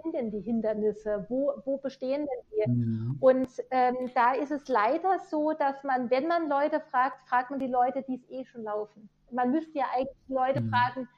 sind 0.00 0.14
denn 0.14 0.30
die 0.30 0.40
Hindernisse? 0.40 1.26
Wo, 1.28 1.52
wo 1.64 1.78
bestehen 1.78 2.26
denn 2.26 2.66
die? 2.66 2.70
Mhm. 2.70 3.16
Und 3.20 3.48
ähm, 3.70 4.10
da 4.14 4.34
ist 4.34 4.50
es 4.50 4.68
leider 4.68 5.18
so, 5.30 5.52
dass 5.52 5.82
man, 5.84 6.10
wenn 6.10 6.26
man 6.26 6.48
Leute 6.48 6.80
fragt, 6.90 7.28
fragt 7.28 7.50
man 7.50 7.60
die 7.60 7.66
Leute, 7.66 8.04
die 8.08 8.16
es 8.16 8.30
eh 8.30 8.44
schon 8.44 8.64
laufen. 8.64 9.08
Man 9.30 9.50
müsste 9.50 9.78
ja 9.78 9.86
eigentlich 9.94 10.28
Leute 10.28 10.60
mhm. 10.60 10.70
fragen, 10.70 11.08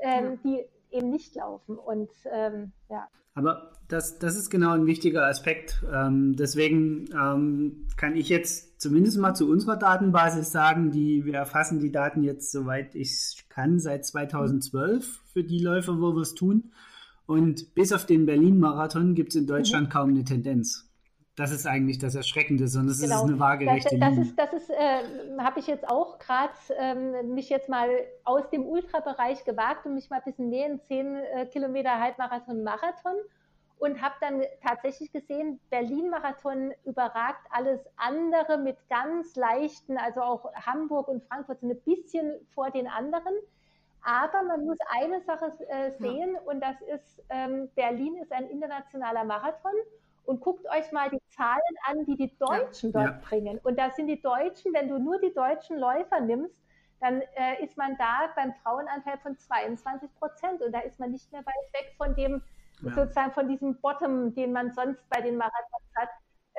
ähm, 0.00 0.38
die 0.44 0.64
eben 0.90 1.10
nicht 1.10 1.34
laufen. 1.34 1.76
Und 1.76 2.10
ähm, 2.32 2.72
ja. 2.88 3.08
Aber 3.34 3.72
das, 3.86 4.18
das 4.18 4.36
ist 4.36 4.50
genau 4.50 4.72
ein 4.72 4.86
wichtiger 4.86 5.26
Aspekt. 5.26 5.84
Ähm, 5.94 6.34
deswegen 6.34 7.04
ähm, 7.12 7.86
kann 7.96 8.16
ich 8.16 8.28
jetzt 8.28 8.80
zumindest 8.80 9.18
mal 9.18 9.34
zu 9.34 9.48
unserer 9.48 9.76
Datenbasis 9.76 10.50
sagen, 10.50 10.90
die 10.90 11.24
wir 11.24 11.34
erfassen 11.34 11.78
die 11.78 11.92
Daten 11.92 12.24
jetzt, 12.24 12.50
soweit 12.50 12.94
ich 12.94 13.44
kann, 13.48 13.78
seit 13.78 14.04
2012 14.04 15.20
für 15.32 15.44
die 15.44 15.60
Läufer, 15.60 16.00
wo 16.00 16.14
wir 16.14 16.22
es 16.22 16.34
tun. 16.34 16.72
Und 17.28 17.74
bis 17.74 17.92
auf 17.92 18.06
den 18.06 18.24
Berlin-Marathon 18.24 19.14
gibt 19.14 19.30
es 19.30 19.36
in 19.36 19.46
Deutschland 19.46 19.88
mhm. 19.88 19.92
kaum 19.92 20.08
eine 20.08 20.24
Tendenz. 20.24 20.90
Das 21.36 21.52
ist 21.52 21.66
eigentlich 21.66 21.98
das 21.98 22.14
Erschreckende, 22.14 22.68
sondern 22.68 22.92
es 22.92 23.02
genau. 23.02 23.16
ist 23.16 23.28
eine 23.28 23.38
waagerechte 23.38 23.98
das, 23.98 24.16
das 24.16 24.26
Ist, 24.26 24.38
das 24.38 24.52
ist, 24.54 24.70
äh, 24.70 25.38
habe 25.38 25.60
ich 25.60 25.66
jetzt 25.66 25.86
auch 25.86 26.18
gerade 26.18 26.54
ähm, 26.78 27.34
mich 27.34 27.50
jetzt 27.50 27.68
mal 27.68 27.90
aus 28.24 28.48
dem 28.48 28.64
Ultrabereich 28.64 29.44
gewagt 29.44 29.84
und 29.84 29.94
mich 29.94 30.08
mal 30.08 30.16
ein 30.16 30.22
bisschen 30.24 30.48
nähen, 30.48 30.80
10 30.88 31.16
äh, 31.16 31.46
Kilometer 31.46 32.00
Halbmarathon, 32.00 32.64
Marathon 32.64 33.14
und 33.78 34.00
habe 34.00 34.14
dann 34.22 34.42
tatsächlich 34.66 35.12
gesehen, 35.12 35.60
Berlin-Marathon 35.68 36.72
überragt 36.86 37.46
alles 37.50 37.80
andere 37.96 38.56
mit 38.56 38.78
ganz 38.88 39.36
leichten, 39.36 39.98
also 39.98 40.22
auch 40.22 40.50
Hamburg 40.54 41.08
und 41.08 41.22
Frankfurt 41.24 41.60
sind 41.60 41.72
ein 41.72 41.80
bisschen 41.82 42.32
vor 42.54 42.70
den 42.70 42.86
anderen. 42.86 43.34
Aber 44.08 44.42
man 44.42 44.64
muss 44.64 44.78
eine 44.88 45.20
Sache 45.20 45.52
äh, 45.68 45.90
sehen 45.98 46.32
ja. 46.32 46.40
und 46.46 46.60
das 46.62 46.80
ist, 46.80 47.22
ähm, 47.28 47.68
Berlin 47.74 48.16
ist 48.16 48.32
ein 48.32 48.48
internationaler 48.48 49.22
Marathon 49.24 49.74
und 50.24 50.40
guckt 50.40 50.66
euch 50.70 50.90
mal 50.92 51.10
die 51.10 51.20
Zahlen 51.28 51.60
an, 51.84 52.06
die 52.06 52.16
die 52.16 52.34
Deutschen 52.38 52.90
ja. 52.92 53.02
dort 53.02 53.16
ja. 53.16 53.28
bringen. 53.28 53.60
Und 53.64 53.78
da 53.78 53.90
sind 53.90 54.06
die 54.06 54.22
Deutschen, 54.22 54.72
wenn 54.72 54.88
du 54.88 54.98
nur 54.98 55.20
die 55.20 55.34
deutschen 55.34 55.78
Läufer 55.78 56.20
nimmst, 56.20 56.56
dann 57.00 57.20
äh, 57.36 57.62
ist 57.62 57.76
man 57.76 57.98
da 57.98 58.30
beim 58.34 58.54
Frauenanteil 58.62 59.18
von 59.18 59.36
22 59.36 60.08
Prozent 60.18 60.62
und 60.62 60.72
da 60.72 60.80
ist 60.80 60.98
man 60.98 61.10
nicht 61.10 61.30
mehr 61.30 61.44
weit 61.44 61.74
weg 61.74 61.94
von 61.98 62.14
dem, 62.14 62.42
ja. 62.80 62.94
sozusagen 62.94 63.32
von 63.32 63.46
diesem 63.46 63.78
Bottom, 63.78 64.34
den 64.34 64.52
man 64.52 64.72
sonst 64.72 65.06
bei 65.10 65.20
den 65.20 65.36
Marathons. 65.36 65.84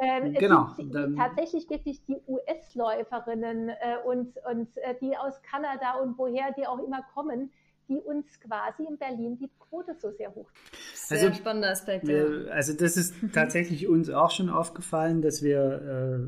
Ähm, 0.02 0.34
genau. 0.34 0.74
Dann, 0.78 1.16
tatsächlich 1.16 1.70
wirklich 1.70 2.04
die 2.06 2.18
US-Läuferinnen 2.28 3.70
äh, 3.70 3.98
und, 4.06 4.34
und 4.50 4.78
äh, 4.78 4.96
die 5.02 5.18
aus 5.18 5.42
Kanada 5.42 6.00
und 6.02 6.18
woher 6.18 6.54
die 6.54 6.66
auch 6.66 6.80
immer 6.80 7.04
kommen, 7.14 7.52
die 7.90 7.98
uns 7.98 8.40
quasi 8.40 8.84
in 8.88 8.98
Berlin 8.98 9.38
die 9.38 9.50
Quote 9.60 9.96
so 10.00 10.12
sehr 10.12 10.34
hoch. 10.34 10.50
Sehr 10.94 11.28
also, 11.28 11.34
spannender 11.34 11.72
Aspekt. 11.72 12.08
Wir, 12.08 12.46
ja. 12.46 12.52
Also 12.52 12.74
das 12.74 12.96
ist 12.96 13.16
tatsächlich 13.34 13.88
uns 13.88 14.10
auch 14.10 14.32
schon 14.32 14.50
aufgefallen, 14.50 15.22
dass 15.22 15.42
wir, 15.42 16.20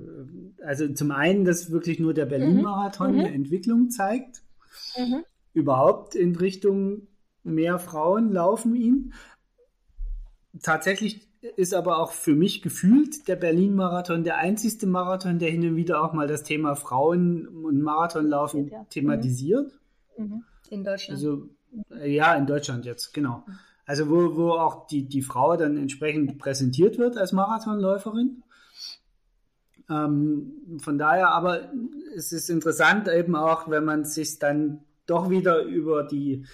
äh, 0.60 0.64
also 0.66 0.92
zum 0.94 1.12
einen, 1.12 1.46
dass 1.46 1.72
wirklich 1.72 2.00
nur 2.00 2.14
der 2.14 2.26
Berlin-Marathon 2.26 3.14
mhm. 3.14 3.20
eine 3.20 3.34
Entwicklung 3.34 3.90
zeigt, 3.90 4.42
mhm. 4.98 5.24
überhaupt 5.54 6.16
in 6.16 6.36
Richtung 6.36 7.08
mehr 7.44 7.80
Frauen 7.80 8.32
laufen 8.32 8.76
ihn. 8.76 9.14
Tatsächlich 10.62 11.31
ist 11.56 11.74
aber 11.74 11.98
auch 11.98 12.12
für 12.12 12.36
mich 12.36 12.62
gefühlt 12.62 13.28
der 13.28 13.36
Berlin-Marathon 13.36 14.24
der 14.24 14.38
einzigste 14.38 14.86
Marathon, 14.86 15.40
der 15.40 15.50
hin 15.50 15.68
und 15.68 15.76
wieder 15.76 16.04
auch 16.04 16.14
mal 16.14 16.28
das 16.28 16.44
Thema 16.44 16.76
Frauen 16.76 17.48
und 17.48 17.82
Marathonlaufen 17.82 18.68
ja. 18.68 18.86
thematisiert. 18.90 19.72
Mhm. 20.18 20.44
In 20.70 20.84
Deutschland. 20.84 21.18
Also, 21.18 21.50
äh, 21.90 22.14
ja, 22.14 22.36
in 22.36 22.46
Deutschland 22.46 22.86
jetzt, 22.86 23.14
genau. 23.14 23.44
Also 23.86 24.10
wo, 24.10 24.36
wo 24.36 24.52
auch 24.52 24.88
die, 24.88 25.04
die 25.04 25.22
Frau 25.22 25.58
dann 25.58 25.78
entsprechend 25.78 26.38
präsentiert 26.38 26.98
wird 26.98 27.18
als 27.18 27.32
Marathonläuferin. 27.32 28.44
Ähm, 29.90 30.80
von 30.80 30.98
daher, 30.98 31.30
aber 31.30 31.72
es 32.16 32.32
ist 32.32 32.50
interessant 32.50 33.08
eben 33.08 33.36
auch, 33.36 33.70
wenn 33.70 33.84
man 33.84 34.06
sich 34.06 34.40
dann 34.40 34.82
doch 35.08 35.30
wieder 35.30 35.64
über 35.64 36.04
die, 36.04 36.46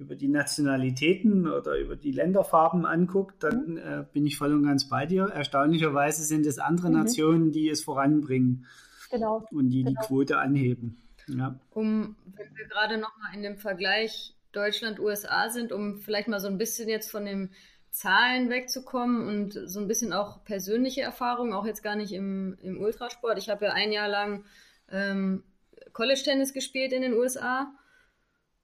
über 0.00 0.16
die 0.16 0.28
Nationalitäten 0.28 1.46
oder 1.46 1.78
über 1.78 1.94
die 1.94 2.10
Länderfarben 2.10 2.86
anguckt, 2.86 3.44
dann 3.44 3.72
mhm. 3.72 3.76
äh, 3.76 4.04
bin 4.12 4.26
ich 4.26 4.38
voll 4.38 4.54
und 4.54 4.64
ganz 4.64 4.88
bei 4.88 5.04
dir. 5.04 5.24
Erstaunlicherweise 5.24 6.24
sind 6.24 6.46
es 6.46 6.58
andere 6.58 6.88
mhm. 6.88 6.94
Nationen, 6.94 7.52
die 7.52 7.68
es 7.68 7.84
voranbringen 7.84 8.66
genau. 9.10 9.46
und 9.50 9.68
die 9.68 9.84
genau. 9.84 10.00
die 10.00 10.06
Quote 10.06 10.38
anheben. 10.38 11.02
Ja. 11.28 11.60
Um, 11.70 12.16
wenn 12.24 12.56
wir 12.56 12.66
gerade 12.66 12.96
nochmal 12.96 13.34
in 13.34 13.42
dem 13.42 13.58
Vergleich 13.58 14.34
Deutschland-USA 14.52 15.50
sind, 15.50 15.70
um 15.70 15.98
vielleicht 15.98 16.28
mal 16.28 16.40
so 16.40 16.48
ein 16.48 16.58
bisschen 16.58 16.88
jetzt 16.88 17.10
von 17.10 17.26
den 17.26 17.50
Zahlen 17.90 18.48
wegzukommen 18.48 19.28
und 19.28 19.52
so 19.52 19.80
ein 19.80 19.86
bisschen 19.86 20.12
auch 20.12 20.44
persönliche 20.44 21.02
Erfahrungen, 21.02 21.52
auch 21.52 21.66
jetzt 21.66 21.82
gar 21.82 21.94
nicht 21.94 22.12
im, 22.12 22.56
im 22.62 22.80
Ultrasport. 22.80 23.36
Ich 23.38 23.50
habe 23.50 23.66
ja 23.66 23.72
ein 23.72 23.92
Jahr 23.92 24.08
lang 24.08 24.44
ähm, 24.90 25.44
College-Tennis 25.92 26.54
gespielt 26.54 26.92
in 26.92 27.02
den 27.02 27.14
USA. 27.14 27.72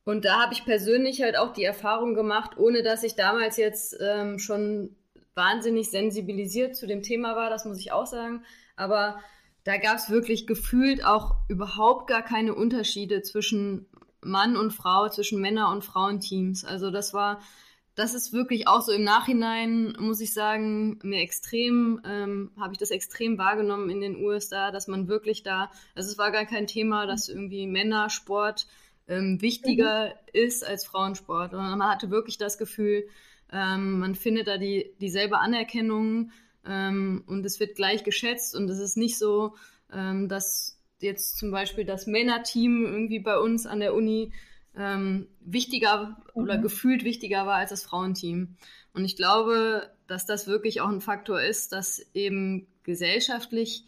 Und 0.06 0.24
da 0.24 0.40
habe 0.40 0.54
ich 0.54 0.64
persönlich 0.64 1.20
halt 1.20 1.36
auch 1.36 1.52
die 1.52 1.64
Erfahrung 1.64 2.14
gemacht, 2.14 2.56
ohne 2.56 2.84
dass 2.84 3.02
ich 3.02 3.16
damals 3.16 3.56
jetzt 3.56 3.98
ähm, 4.00 4.38
schon 4.38 4.94
wahnsinnig 5.34 5.90
sensibilisiert 5.90 6.76
zu 6.76 6.86
dem 6.86 7.02
Thema 7.02 7.34
war, 7.34 7.50
das 7.50 7.64
muss 7.64 7.80
ich 7.80 7.90
auch 7.90 8.06
sagen. 8.06 8.44
Aber 8.76 9.18
da 9.64 9.78
gab 9.78 9.96
es 9.96 10.08
wirklich 10.08 10.46
gefühlt 10.46 11.04
auch 11.04 11.34
überhaupt 11.48 12.06
gar 12.06 12.22
keine 12.22 12.54
Unterschiede 12.54 13.22
zwischen 13.22 13.86
Mann 14.20 14.56
und 14.56 14.70
Frau, 14.70 15.08
zwischen 15.08 15.40
Männer- 15.40 15.72
und 15.72 15.82
Frauenteams. 15.82 16.64
Also 16.64 16.92
das 16.92 17.12
war, 17.12 17.40
das 17.96 18.14
ist 18.14 18.32
wirklich 18.32 18.68
auch 18.68 18.82
so 18.82 18.92
im 18.92 19.02
Nachhinein, 19.02 19.96
muss 19.98 20.20
ich 20.20 20.32
sagen, 20.32 21.00
mir 21.02 21.20
extrem, 21.20 22.00
ähm, 22.06 22.52
habe 22.60 22.74
ich 22.74 22.78
das 22.78 22.92
extrem 22.92 23.38
wahrgenommen 23.38 23.90
in 23.90 24.00
den 24.00 24.24
USA, 24.24 24.70
dass 24.70 24.86
man 24.86 25.08
wirklich 25.08 25.42
da, 25.42 25.72
also 25.96 26.12
es 26.12 26.16
war 26.16 26.30
gar 26.30 26.46
kein 26.46 26.68
Thema, 26.68 27.08
dass 27.08 27.28
irgendwie 27.28 27.66
Männersport 27.66 28.68
ähm, 29.08 29.40
wichtiger 29.40 30.08
mhm. 30.08 30.12
ist 30.32 30.66
als 30.66 30.84
Frauensport. 30.84 31.52
Und 31.52 31.60
man 31.60 31.82
hatte 31.82 32.10
wirklich 32.10 32.38
das 32.38 32.58
Gefühl, 32.58 33.08
ähm, 33.52 34.00
man 34.00 34.14
findet 34.14 34.48
da 34.48 34.58
die, 34.58 34.92
dieselbe 35.00 35.38
Anerkennung, 35.38 36.30
ähm, 36.66 37.22
und 37.26 37.46
es 37.46 37.60
wird 37.60 37.76
gleich 37.76 38.04
geschätzt 38.04 38.54
und 38.54 38.68
es 38.68 38.78
ist 38.78 38.96
nicht 38.96 39.18
so, 39.18 39.54
ähm, 39.92 40.28
dass 40.28 40.78
jetzt 41.00 41.38
zum 41.38 41.50
Beispiel 41.50 41.84
das 41.84 42.06
Männerteam 42.06 42.84
irgendwie 42.84 43.20
bei 43.20 43.38
uns 43.38 43.66
an 43.66 43.80
der 43.80 43.94
Uni 43.94 44.32
ähm, 44.76 45.28
wichtiger 45.40 46.16
mhm. 46.34 46.42
oder 46.42 46.58
gefühlt 46.58 47.04
wichtiger 47.04 47.46
war 47.46 47.56
als 47.56 47.70
das 47.70 47.84
Frauenteam. 47.84 48.56
Und 48.92 49.04
ich 49.04 49.16
glaube, 49.16 49.90
dass 50.06 50.26
das 50.26 50.46
wirklich 50.46 50.80
auch 50.80 50.88
ein 50.88 51.00
Faktor 51.00 51.40
ist, 51.40 51.72
dass 51.72 52.04
eben 52.14 52.66
gesellschaftlich 52.82 53.84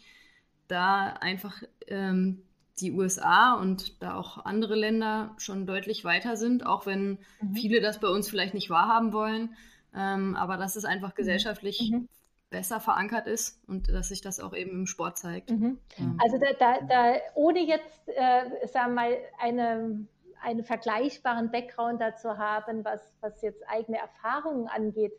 da 0.67 1.07
einfach 1.07 1.63
ähm, 1.87 2.43
die 2.81 2.91
USA 2.91 3.53
und 3.53 4.01
da 4.01 4.15
auch 4.15 4.45
andere 4.45 4.75
Länder 4.75 5.35
schon 5.37 5.65
deutlich 5.65 6.03
weiter 6.03 6.35
sind, 6.35 6.65
auch 6.65 6.85
wenn 6.85 7.19
mhm. 7.41 7.53
viele 7.53 7.81
das 7.81 7.99
bei 7.99 8.07
uns 8.07 8.29
vielleicht 8.29 8.53
nicht 8.53 8.69
wahrhaben 8.69 9.13
wollen. 9.13 9.55
Ähm, 9.95 10.35
aber 10.35 10.57
dass 10.57 10.75
es 10.75 10.85
einfach 10.85 11.11
mhm. 11.11 11.15
gesellschaftlich 11.15 11.91
mhm 11.91 12.07
besser 12.49 12.79
verankert 12.79 13.27
ist 13.27 13.61
und 13.67 13.89
dass 13.89 14.09
sich 14.09 14.21
das 14.21 14.39
auch 14.39 14.53
eben 14.53 14.71
im 14.71 14.87
Sport 14.87 15.17
zeigt. 15.17 15.51
Mhm. 15.51 15.79
Ähm. 15.97 16.17
Also 16.23 16.37
da, 16.37 16.53
da, 16.57 16.85
da, 16.87 17.19
ohne 17.35 17.59
jetzt, 17.59 18.07
äh, 18.07 18.67
sagen 18.67 18.93
wir 18.93 19.01
mal, 19.01 19.17
eine, 19.39 20.07
einen 20.41 20.63
vergleichbaren 20.63 21.51
Background 21.51 22.01
dazu 22.01 22.37
haben, 22.37 22.83
was, 22.83 23.13
was 23.21 23.41
jetzt 23.41 23.61
eigene 23.67 23.99
Erfahrungen 23.99 24.67
angeht. 24.67 25.13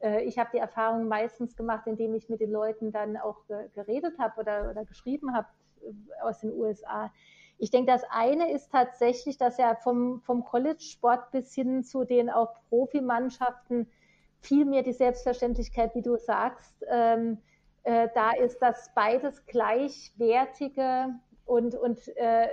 Äh, 0.00 0.22
ich 0.24 0.38
habe 0.38 0.50
die 0.52 0.58
Erfahrung 0.58 1.08
meistens 1.08 1.56
gemacht, 1.56 1.86
indem 1.86 2.14
ich 2.14 2.28
mit 2.28 2.40
den 2.40 2.50
Leuten 2.50 2.92
dann 2.92 3.16
auch 3.16 3.46
ge 3.46 3.68
geredet 3.74 4.18
habe 4.18 4.40
oder, 4.40 4.70
oder 4.70 4.84
geschrieben 4.84 5.34
habe 5.34 5.48
aus 6.22 6.40
den 6.40 6.52
USA. 6.52 7.12
Ich 7.58 7.70
denke, 7.70 7.92
das 7.92 8.02
eine 8.10 8.50
ist 8.52 8.70
tatsächlich, 8.72 9.38
dass 9.38 9.56
ja 9.58 9.76
vom, 9.76 10.20
vom 10.22 10.44
College-Sport 10.44 11.30
bis 11.30 11.54
hin 11.54 11.84
zu 11.84 12.04
den 12.04 12.28
auch 12.28 12.54
Profimannschaften 12.68 13.88
viel 14.40 14.64
mehr 14.64 14.82
die 14.82 14.92
Selbstverständlichkeit, 14.92 15.94
wie 15.94 16.02
du 16.02 16.16
sagst. 16.16 16.74
Ähm, 16.88 17.38
äh, 17.84 18.08
da 18.14 18.32
ist 18.32 18.58
das 18.60 18.90
beides 18.94 19.46
gleichwertige 19.46 21.14
und, 21.44 21.74
und 21.74 22.00
äh, 22.16 22.48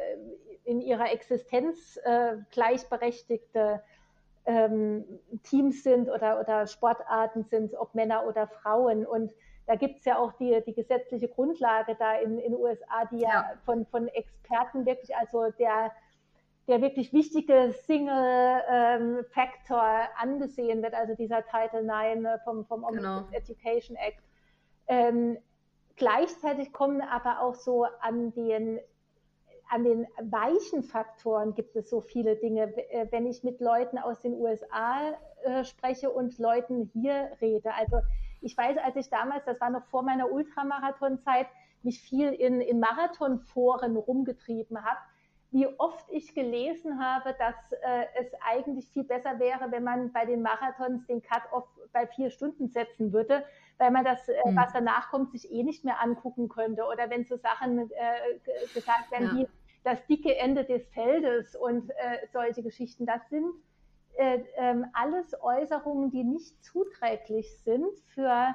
in 0.63 0.81
ihrer 0.81 1.11
Existenz 1.11 1.99
äh, 2.03 2.37
gleichberechtigte 2.51 3.81
ähm, 4.45 5.05
Teams 5.43 5.83
sind 5.83 6.09
oder, 6.09 6.39
oder 6.39 6.67
Sportarten 6.67 7.43
sind, 7.43 7.75
ob 7.75 7.95
Männer 7.95 8.27
oder 8.27 8.47
Frauen. 8.47 9.05
Und 9.05 9.31
da 9.69 9.75
gibt 9.75 9.99
es 9.99 10.05
ja 10.05 10.17
auch 10.17 10.33
die, 10.33 10.59
die 10.65 10.73
gesetzliche 10.73 11.27
Grundlage 11.27 11.95
da 11.99 12.15
in 12.15 12.37
den 12.37 12.55
USA, 12.55 13.05
die 13.11 13.19
ja, 13.19 13.29
ja 13.29 13.53
von, 13.65 13.85
von 13.85 14.07
Experten 14.07 14.87
wirklich, 14.87 15.15
also 15.15 15.51
der 15.59 15.91
der 16.67 16.81
wirklich 16.81 17.13
wichtige 17.13 17.73
Single-Factor 17.87 19.83
ähm, 19.83 20.07
angesehen 20.17 20.81
wird, 20.83 20.95
also 20.95 21.13
dieser 21.15 21.43
Title 21.45 21.81
IX 21.81 22.25
äh, 22.25 22.37
vom, 22.43 22.65
vom 22.65 22.83
genau. 22.93 23.27
Education 23.31 23.95
Act. 23.97 24.23
Ähm, 24.87 25.37
gleichzeitig 25.95 26.71
kommen 26.71 27.01
aber 27.01 27.41
auch 27.41 27.55
so 27.55 27.85
an 28.01 28.33
den 28.33 28.79
an 29.71 29.83
den 29.83 30.07
weichen 30.19 30.81
Faktoren 30.81 31.53
gibt 31.53 31.75
es 31.75 31.91
so 31.91 32.01
viele 32.01 32.35
Dinge. 32.35 32.75
Äh, 32.91 33.05
wenn 33.11 33.27
ich 33.27 33.43
mit 33.43 33.61
Leuten 33.61 33.99
aus 33.99 34.19
den 34.21 34.33
USA 34.33 35.13
äh, 35.43 35.63
spreche 35.63 36.09
und 36.09 36.37
Leuten 36.39 36.89
hier 36.93 37.31
rede. 37.39 37.73
Also 37.75 37.99
ich 38.41 38.57
weiß, 38.57 38.77
als 38.77 38.95
ich 38.95 39.09
damals, 39.09 39.45
das 39.45 39.59
war 39.59 39.69
noch 39.69 39.85
vor 39.85 40.03
meiner 40.03 40.31
Ultramarathonzeit, 40.31 41.47
mich 41.83 42.01
viel 42.01 42.29
in, 42.29 42.61
in 42.61 42.79
Marathonforen 42.79 43.95
rumgetrieben 43.95 44.83
habe, 44.83 44.99
wie 45.51 45.67
oft 45.79 46.05
ich 46.11 46.35
gelesen 46.35 47.03
habe, 47.03 47.35
dass 47.39 47.55
äh, 47.71 48.05
es 48.19 48.27
eigentlich 48.41 48.89
viel 48.89 49.03
besser 49.03 49.39
wäre, 49.39 49.71
wenn 49.71 49.83
man 49.83 50.11
bei 50.11 50.25
den 50.25 50.41
Marathons 50.41 51.07
den 51.07 51.23
Cut-off 51.23 51.67
bei 51.91 52.05
vier 52.05 52.29
Stunden 52.29 52.67
setzen 52.67 53.13
würde, 53.13 53.43
weil 53.79 53.89
man 53.89 54.05
das, 54.05 54.29
äh, 54.29 54.35
mhm. 54.45 54.55
was 54.55 54.73
danach 54.73 55.09
kommt, 55.09 55.31
sich 55.31 55.51
eh 55.51 55.63
nicht 55.63 55.83
mehr 55.85 56.01
angucken 56.01 56.49
könnte. 56.49 56.85
Oder 56.85 57.09
wenn 57.09 57.25
so 57.25 57.37
Sachen 57.37 57.89
äh, 57.91 58.39
gesagt 58.73 59.09
werden 59.11 59.27
ja. 59.27 59.35
wie 59.37 59.47
das 59.83 60.05
dicke 60.05 60.35
Ende 60.35 60.65
des 60.65 60.87
Feldes 60.89 61.55
und 61.55 61.89
äh, 61.91 62.27
solche 62.31 62.61
Geschichten, 62.61 63.07
das 63.07 63.27
sind 63.29 63.51
äh, 64.19 64.43
ähm, 64.57 64.85
alles 64.93 65.33
Äußerungen, 65.41 66.11
die 66.11 66.23
nicht 66.23 66.63
zuträglich 66.63 67.57
sind 67.63 67.87
für 68.13 68.53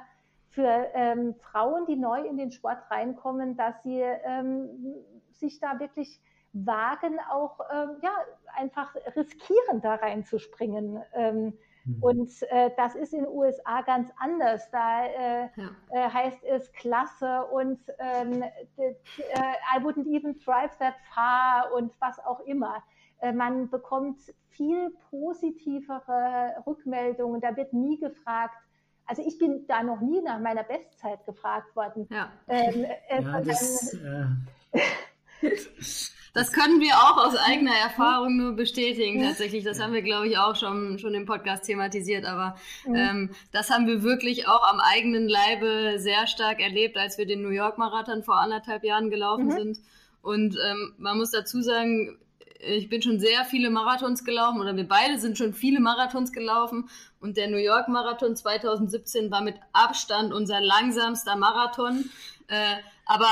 für 0.55 0.87
ähm, 0.93 1.35
Frauen, 1.35 1.85
die 1.85 1.97
neu 1.97 2.21
in 2.21 2.37
den 2.37 2.49
Sport 2.49 2.89
reinkommen, 2.89 3.57
dass 3.57 3.83
sie 3.83 3.99
ähm, 3.99 4.69
sich 5.31 5.59
da 5.59 5.79
wirklich 5.79 6.21
wagen, 6.53 7.19
auch 7.29 7.59
ähm, 7.73 7.97
ja, 8.01 8.15
einfach 8.55 8.95
riskieren, 9.17 9.81
da 9.81 9.95
reinzuspringen. 9.95 11.03
Ähm, 11.13 11.57
mhm. 11.83 11.97
Und 12.01 12.31
äh, 12.43 12.71
das 12.77 12.95
ist 12.95 13.13
in 13.13 13.25
den 13.25 13.33
USA 13.33 13.81
ganz 13.81 14.09
anders. 14.17 14.71
Da 14.71 15.05
äh, 15.07 15.49
ja. 15.57 15.69
äh, 15.89 16.09
heißt 16.09 16.43
es 16.45 16.71
Klasse 16.71 17.43
und 17.47 17.79
ähm, 17.99 18.43
äh, 18.77 18.93
I 19.75 19.81
wouldn't 19.81 20.07
even 20.07 20.39
drive 20.39 20.77
that 20.77 20.95
far 21.13 21.73
und 21.73 21.91
was 21.99 22.17
auch 22.19 22.39
immer. 22.41 22.81
Äh, 23.19 23.33
man 23.33 23.69
bekommt 23.69 24.19
viel 24.49 24.91
positivere 25.09 26.63
Rückmeldungen. 26.65 27.41
Da 27.41 27.55
wird 27.55 27.73
nie 27.73 27.99
gefragt, 27.99 28.55
also 29.05 29.23
ich 29.25 29.37
bin 29.37 29.65
da 29.67 29.83
noch 29.83 30.01
nie 30.01 30.21
nach 30.21 30.39
meiner 30.39 30.63
Bestzeit 30.63 31.25
gefragt 31.25 31.75
worden. 31.75 32.07
Ja. 32.09 32.31
Ähm, 32.47 32.85
äh, 33.09 33.21
ja 33.21 33.41
das, 33.41 33.93
äh, 33.93 34.79
das 36.33 36.51
können 36.51 36.81
wir 36.81 36.95
auch 36.95 37.25
aus 37.25 37.35
eigener 37.35 37.75
Erfahrung 37.75 38.37
nur 38.37 38.55
bestätigen, 38.55 39.21
tatsächlich. 39.21 39.63
Das 39.63 39.79
haben 39.79 39.93
wir, 39.93 40.01
glaube 40.01 40.27
ich, 40.27 40.37
auch 40.37 40.55
schon, 40.55 40.97
schon 40.97 41.13
im 41.13 41.25
Podcast 41.25 41.65
thematisiert. 41.65 42.25
Aber 42.25 42.55
mhm. 42.85 42.95
ähm, 42.95 43.29
das 43.51 43.69
haben 43.69 43.85
wir 43.85 44.01
wirklich 44.01 44.47
auch 44.47 44.67
am 44.71 44.79
eigenen 44.79 45.27
Leibe 45.27 45.99
sehr 45.99 46.25
stark 46.25 46.59
erlebt, 46.59 46.97
als 46.97 47.17
wir 47.17 47.27
den 47.27 47.43
New 47.43 47.49
York 47.49 47.77
Marathon 47.77 48.23
vor 48.23 48.37
anderthalb 48.37 48.83
Jahren 48.83 49.09
gelaufen 49.09 49.45
mhm. 49.45 49.51
sind. 49.51 49.79
Und 50.23 50.57
ähm, 50.67 50.95
man 50.97 51.19
muss 51.19 51.29
dazu 51.29 51.61
sagen, 51.61 52.17
ich 52.65 52.89
bin 52.89 53.01
schon 53.01 53.19
sehr 53.19 53.45
viele 53.45 53.69
Marathons 53.69 54.23
gelaufen 54.23 54.59
oder 54.59 54.75
wir 54.75 54.87
beide 54.87 55.19
sind 55.19 55.37
schon 55.37 55.53
viele 55.53 55.79
Marathons 55.79 56.31
gelaufen 56.31 56.89
und 57.19 57.37
der 57.37 57.49
New 57.49 57.57
York 57.57 57.87
Marathon 57.87 58.35
2017 58.35 59.31
war 59.31 59.41
mit 59.41 59.55
Abstand 59.73 60.33
unser 60.33 60.61
langsamster 60.61 61.35
Marathon. 61.35 62.09
Äh, 62.47 62.75
aber 63.05 63.29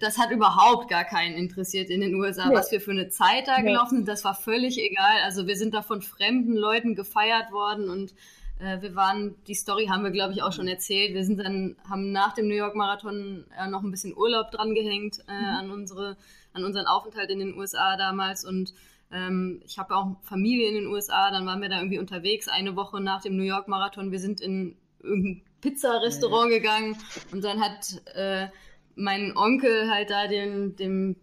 das 0.00 0.18
hat 0.18 0.30
überhaupt 0.30 0.88
gar 0.88 1.04
keinen 1.04 1.36
interessiert 1.36 1.90
in 1.90 2.00
den 2.00 2.14
USA, 2.14 2.48
nee. 2.48 2.54
was 2.54 2.70
wir 2.70 2.80
für 2.80 2.90
eine 2.90 3.08
Zeit 3.08 3.48
da 3.48 3.60
gelaufen 3.60 3.96
sind. 3.96 4.08
Das 4.08 4.24
war 4.24 4.34
völlig 4.34 4.78
egal. 4.78 5.22
Also 5.24 5.46
wir 5.46 5.56
sind 5.56 5.74
da 5.74 5.82
von 5.82 6.02
fremden 6.02 6.54
Leuten 6.54 6.94
gefeiert 6.94 7.50
worden 7.50 7.88
und 7.88 8.14
äh, 8.58 8.80
wir 8.80 8.94
waren, 8.94 9.34
die 9.46 9.54
Story 9.54 9.86
haben 9.86 10.04
wir, 10.04 10.10
glaube 10.10 10.32
ich, 10.32 10.42
auch 10.42 10.52
schon 10.52 10.68
erzählt. 10.68 11.14
Wir 11.14 11.24
sind 11.24 11.38
dann, 11.38 11.76
haben 11.88 12.12
nach 12.12 12.34
dem 12.34 12.48
New 12.48 12.54
York 12.54 12.74
Marathon 12.74 13.44
äh, 13.58 13.68
noch 13.68 13.82
ein 13.82 13.90
bisschen 13.90 14.16
Urlaub 14.16 14.50
dran 14.50 14.74
gehängt 14.74 15.20
äh, 15.28 15.32
mhm. 15.32 15.56
an 15.56 15.70
unsere 15.70 16.16
an 16.56 16.64
unseren 16.64 16.86
Aufenthalt 16.86 17.30
in 17.30 17.38
den 17.38 17.56
USA 17.56 17.96
damals. 17.96 18.44
Und 18.44 18.74
ähm, 19.12 19.60
ich 19.64 19.78
habe 19.78 19.94
auch 19.94 20.16
Familie 20.22 20.68
in 20.68 20.74
den 20.74 20.86
USA, 20.86 21.30
dann 21.30 21.46
waren 21.46 21.62
wir 21.62 21.68
da 21.68 21.78
irgendwie 21.78 21.98
unterwegs, 21.98 22.48
eine 22.48 22.76
Woche 22.76 23.00
nach 23.00 23.22
dem 23.22 23.36
New 23.36 23.44
York 23.44 23.68
Marathon. 23.68 24.10
Wir 24.10 24.18
sind 24.18 24.40
in 24.40 24.76
irgendein 25.00 25.42
Pizzarestaurant 25.60 26.50
ja. 26.50 26.58
gegangen. 26.58 26.96
Und 27.32 27.44
dann 27.44 27.60
hat 27.60 28.02
äh, 28.14 28.48
mein 28.94 29.36
Onkel 29.36 29.90
halt 29.90 30.10
da 30.10 30.26
den, 30.26 30.76
dem 30.76 31.16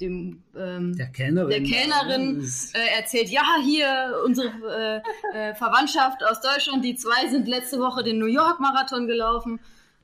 dem 0.00 0.42
ähm, 0.56 0.96
der 0.96 1.08
Kellnerin, 1.08 1.50
der 1.50 1.62
Kellnerin 1.62 2.50
äh, 2.72 2.98
erzählt, 2.98 3.28
ja, 3.28 3.44
hier 3.62 4.16
unsere 4.24 5.02
äh, 5.34 5.50
äh, 5.50 5.54
Verwandtschaft 5.54 6.24
aus 6.24 6.40
Deutschland, 6.40 6.84
die 6.84 6.96
zwei 6.96 7.28
sind 7.28 7.46
letzte 7.46 7.78
Woche 7.78 8.02
den 8.02 8.18
New 8.18 8.26
York 8.26 8.60
Marathon 8.60 9.06
gelaufen. 9.06 9.60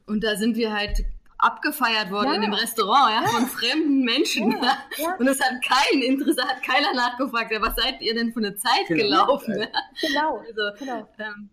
Und 0.07 0.23
da 0.23 0.37
sind 0.37 0.57
wir 0.57 0.73
halt 0.73 1.05
abgefeiert 1.39 2.11
worden 2.11 2.29
ja. 2.29 2.35
in 2.35 2.41
dem 2.43 2.53
Restaurant, 2.53 3.11
ja, 3.11 3.23
ja. 3.23 3.29
von 3.29 3.47
fremden 3.47 4.05
Menschen. 4.05 4.53
Ja. 4.99 5.17
Und 5.19 5.27
es 5.29 5.41
hat 5.41 5.63
keinen 5.63 6.03
Interesse, 6.03 6.43
hat 6.43 6.63
keiner 6.63 6.95
nachgefragt, 6.95 7.53
ja, 7.53 7.61
was 7.61 7.77
seid 7.77 8.01
ihr 8.01 8.15
denn 8.15 8.33
für 8.33 8.41
eine 8.41 8.55
Zeit 8.55 8.87
genau. 8.89 9.03
gelaufen? 9.03 9.67
Genau. 10.01 10.39
Also, 10.39 10.79
genau. 10.79 11.09
Ähm, 11.19 11.51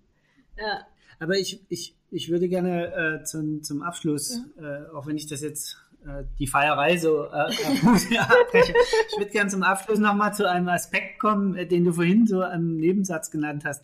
ja. 0.57 0.85
Aber 1.19 1.33
ich, 1.37 1.61
ich, 1.69 1.95
ich 2.11 2.29
würde 2.29 2.47
gerne 2.47 3.21
äh, 3.21 3.23
zum, 3.23 3.63
zum 3.63 3.81
Abschluss, 3.81 4.39
äh, 4.57 4.89
auch 4.95 5.07
wenn 5.07 5.17
ich 5.17 5.27
das 5.27 5.41
jetzt 5.41 5.77
äh, 6.05 6.23
die 6.39 6.47
Feierei 6.47 6.97
so 6.97 7.25
äh, 7.25 7.29
abbreche, 7.31 8.73
ich 9.09 9.17
würde 9.17 9.31
gerne 9.31 9.49
zum 9.49 9.63
Abschluss 9.63 9.99
nochmal 9.99 10.33
zu 10.33 10.49
einem 10.49 10.69
Aspekt 10.69 11.19
kommen, 11.19 11.55
äh, 11.55 11.65
den 11.65 11.83
du 11.83 11.93
vorhin 11.93 12.25
so 12.25 12.43
im 12.43 12.77
Nebensatz 12.77 13.31
genannt 13.31 13.63
hast. 13.65 13.83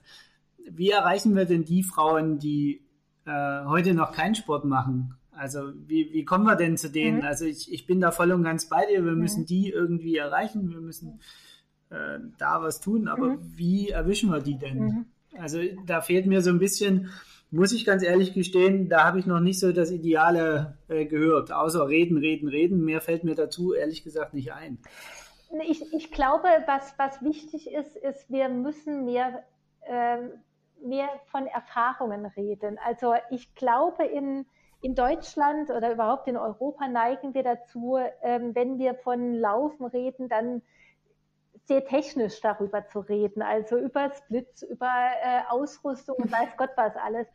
Wie 0.70 0.92
erreichen 0.92 1.36
wir 1.36 1.46
denn 1.46 1.66
die 1.66 1.84
Frauen, 1.84 2.40
die 2.40 2.86
äh, 3.26 3.66
heute 3.66 3.94
noch 3.94 4.12
keinen 4.12 4.36
Sport 4.36 4.66
machen 4.66 5.19
also 5.40 5.72
wie, 5.88 6.12
wie 6.12 6.26
kommen 6.26 6.44
wir 6.44 6.56
denn 6.56 6.78
zu 6.78 6.90
denen? 6.90 7.20
Mhm. 7.20 7.24
Also 7.24 7.46
ich, 7.46 7.72
ich 7.72 7.88
bin 7.88 8.02
da 8.02 8.12
voll 8.12 8.32
und 8.32 8.44
ganz 8.44 8.68
bei 8.68 8.86
dir. 8.86 9.06
Wir 9.06 9.14
mhm. 9.14 9.20
müssen 9.20 9.46
die 9.46 9.70
irgendwie 9.70 10.18
erreichen. 10.18 10.70
Wir 10.70 10.82
müssen 10.82 11.22
äh, 11.90 12.20
da 12.38 12.62
was 12.62 12.82
tun. 12.82 13.08
Aber 13.08 13.30
mhm. 13.30 13.40
wie 13.56 13.90
erwischen 13.90 14.32
wir 14.32 14.42
die 14.42 14.58
denn? 14.58 14.80
Mhm. 14.80 15.06
Also 15.38 15.60
da 15.86 16.02
fehlt 16.02 16.26
mir 16.26 16.42
so 16.42 16.50
ein 16.50 16.60
bisschen, 16.60 17.10
muss 17.52 17.72
ich 17.72 17.86
ganz 17.86 18.04
ehrlich 18.04 18.34
gestehen, 18.34 18.90
da 18.90 19.06
habe 19.06 19.20
ich 19.20 19.26
noch 19.26 19.40
nicht 19.40 19.60
so 19.60 19.72
das 19.72 19.92
Ideale 19.92 20.78
äh, 20.90 21.06
gehört. 21.06 21.54
Außer 21.54 21.88
reden, 21.88 22.18
reden, 22.18 22.50
reden. 22.50 22.84
Mehr 22.84 23.00
fällt 23.00 23.24
mir 23.24 23.36
dazu 23.36 23.74
ehrlich 23.74 24.04
gesagt 24.04 24.34
nicht 24.34 24.52
ein. 24.52 24.80
Ich, 25.68 25.82
ich 25.94 26.12
glaube, 26.12 26.48
was, 26.68 26.94
was 26.98 27.24
wichtig 27.24 27.72
ist, 27.72 27.96
ist, 27.96 28.30
wir 28.30 28.50
müssen 28.50 29.06
mehr, 29.06 29.44
äh, 29.82 30.18
mehr 30.86 31.10
von 31.32 31.48
Erfahrungen 31.48 32.26
reden. 32.26 32.78
Also 32.86 33.14
ich 33.32 33.56
glaube, 33.56 34.04
in 34.04 34.46
in 34.82 34.96
Deutschland 34.96 35.70
oder 35.70 35.92
überhaupt 35.92 36.28
in 36.28 36.38
Europa 36.38 36.88
neigen 36.88 37.34
wir 37.34 37.44
dazu, 37.44 37.98
ähm, 38.22 38.56
wenn 38.56 38.80
wir 38.80 38.96
von 38.96 39.34
Laufen 39.34 39.86
reden, 39.86 40.30
dann 40.30 40.62
sehr 41.66 41.86
technisch 41.86 42.42
darüber 42.42 42.88
zu 42.88 43.00
reden, 43.00 43.42
also 43.42 43.78
über 43.78 44.12
Splits, 44.12 44.64
über 44.64 44.92
äh, 45.22 45.42
Ausrüstung 45.50 46.16
und 46.18 46.32
weiß 46.32 46.58
Gott 46.58 46.72
was 46.76 46.96
alles. 46.96 47.28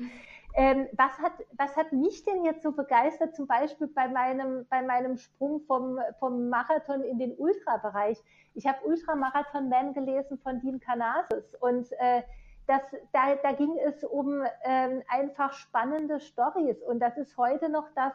Ähm, 0.56 0.88
was, 0.92 1.18
hat, 1.18 1.32
was 1.56 1.76
hat 1.76 1.92
mich 1.92 2.24
denn 2.24 2.44
jetzt 2.44 2.62
so 2.62 2.72
begeistert, 2.72 3.34
zum 3.34 3.46
Beispiel 3.46 3.88
bei 3.88 4.08
meinem, 4.08 4.66
bei 4.70 4.82
meinem 4.82 5.18
Sprung 5.18 5.60
vom, 5.66 5.98
vom 6.20 6.48
Marathon 6.48 7.02
in 7.02 7.18
den 7.18 7.32
Ultrabereich? 7.32 8.18
Ich 8.54 8.66
habe 8.66 8.84
Ultramarathon 8.84 9.68
Man 9.68 9.94
gelesen 9.94 10.38
von 10.38 10.60
Dean 10.60 10.80
Canasis 10.80 11.54
und 11.60 11.90
äh, 11.98 12.22
das, 12.66 12.82
da, 13.12 13.34
da 13.42 13.52
ging 13.52 13.76
es 13.78 14.04
um 14.04 14.42
ähm, 14.64 15.02
einfach 15.08 15.52
spannende 15.52 16.20
Stories. 16.20 16.82
Und 16.82 17.00
das 17.00 17.16
ist 17.16 17.36
heute 17.36 17.68
noch 17.68 17.88
das, 17.94 18.14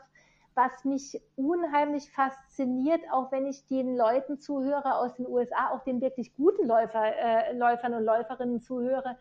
was 0.55 0.83
mich 0.83 1.21
unheimlich 1.35 2.11
fasziniert, 2.11 3.01
auch 3.11 3.31
wenn 3.31 3.45
ich 3.45 3.65
den 3.67 3.95
Leuten 3.95 4.39
zuhöre 4.39 4.95
aus 4.95 5.15
den 5.15 5.27
USA, 5.27 5.69
auch 5.71 5.83
den 5.83 6.01
wirklich 6.01 6.33
guten 6.35 6.67
Läufer, 6.67 7.15
äh, 7.15 7.53
Läufern 7.53 7.93
und 7.93 8.03
Läuferinnen 8.03 8.61
zuhöre, 8.61 9.17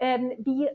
ähm, 0.00 0.32
wie, 0.38 0.68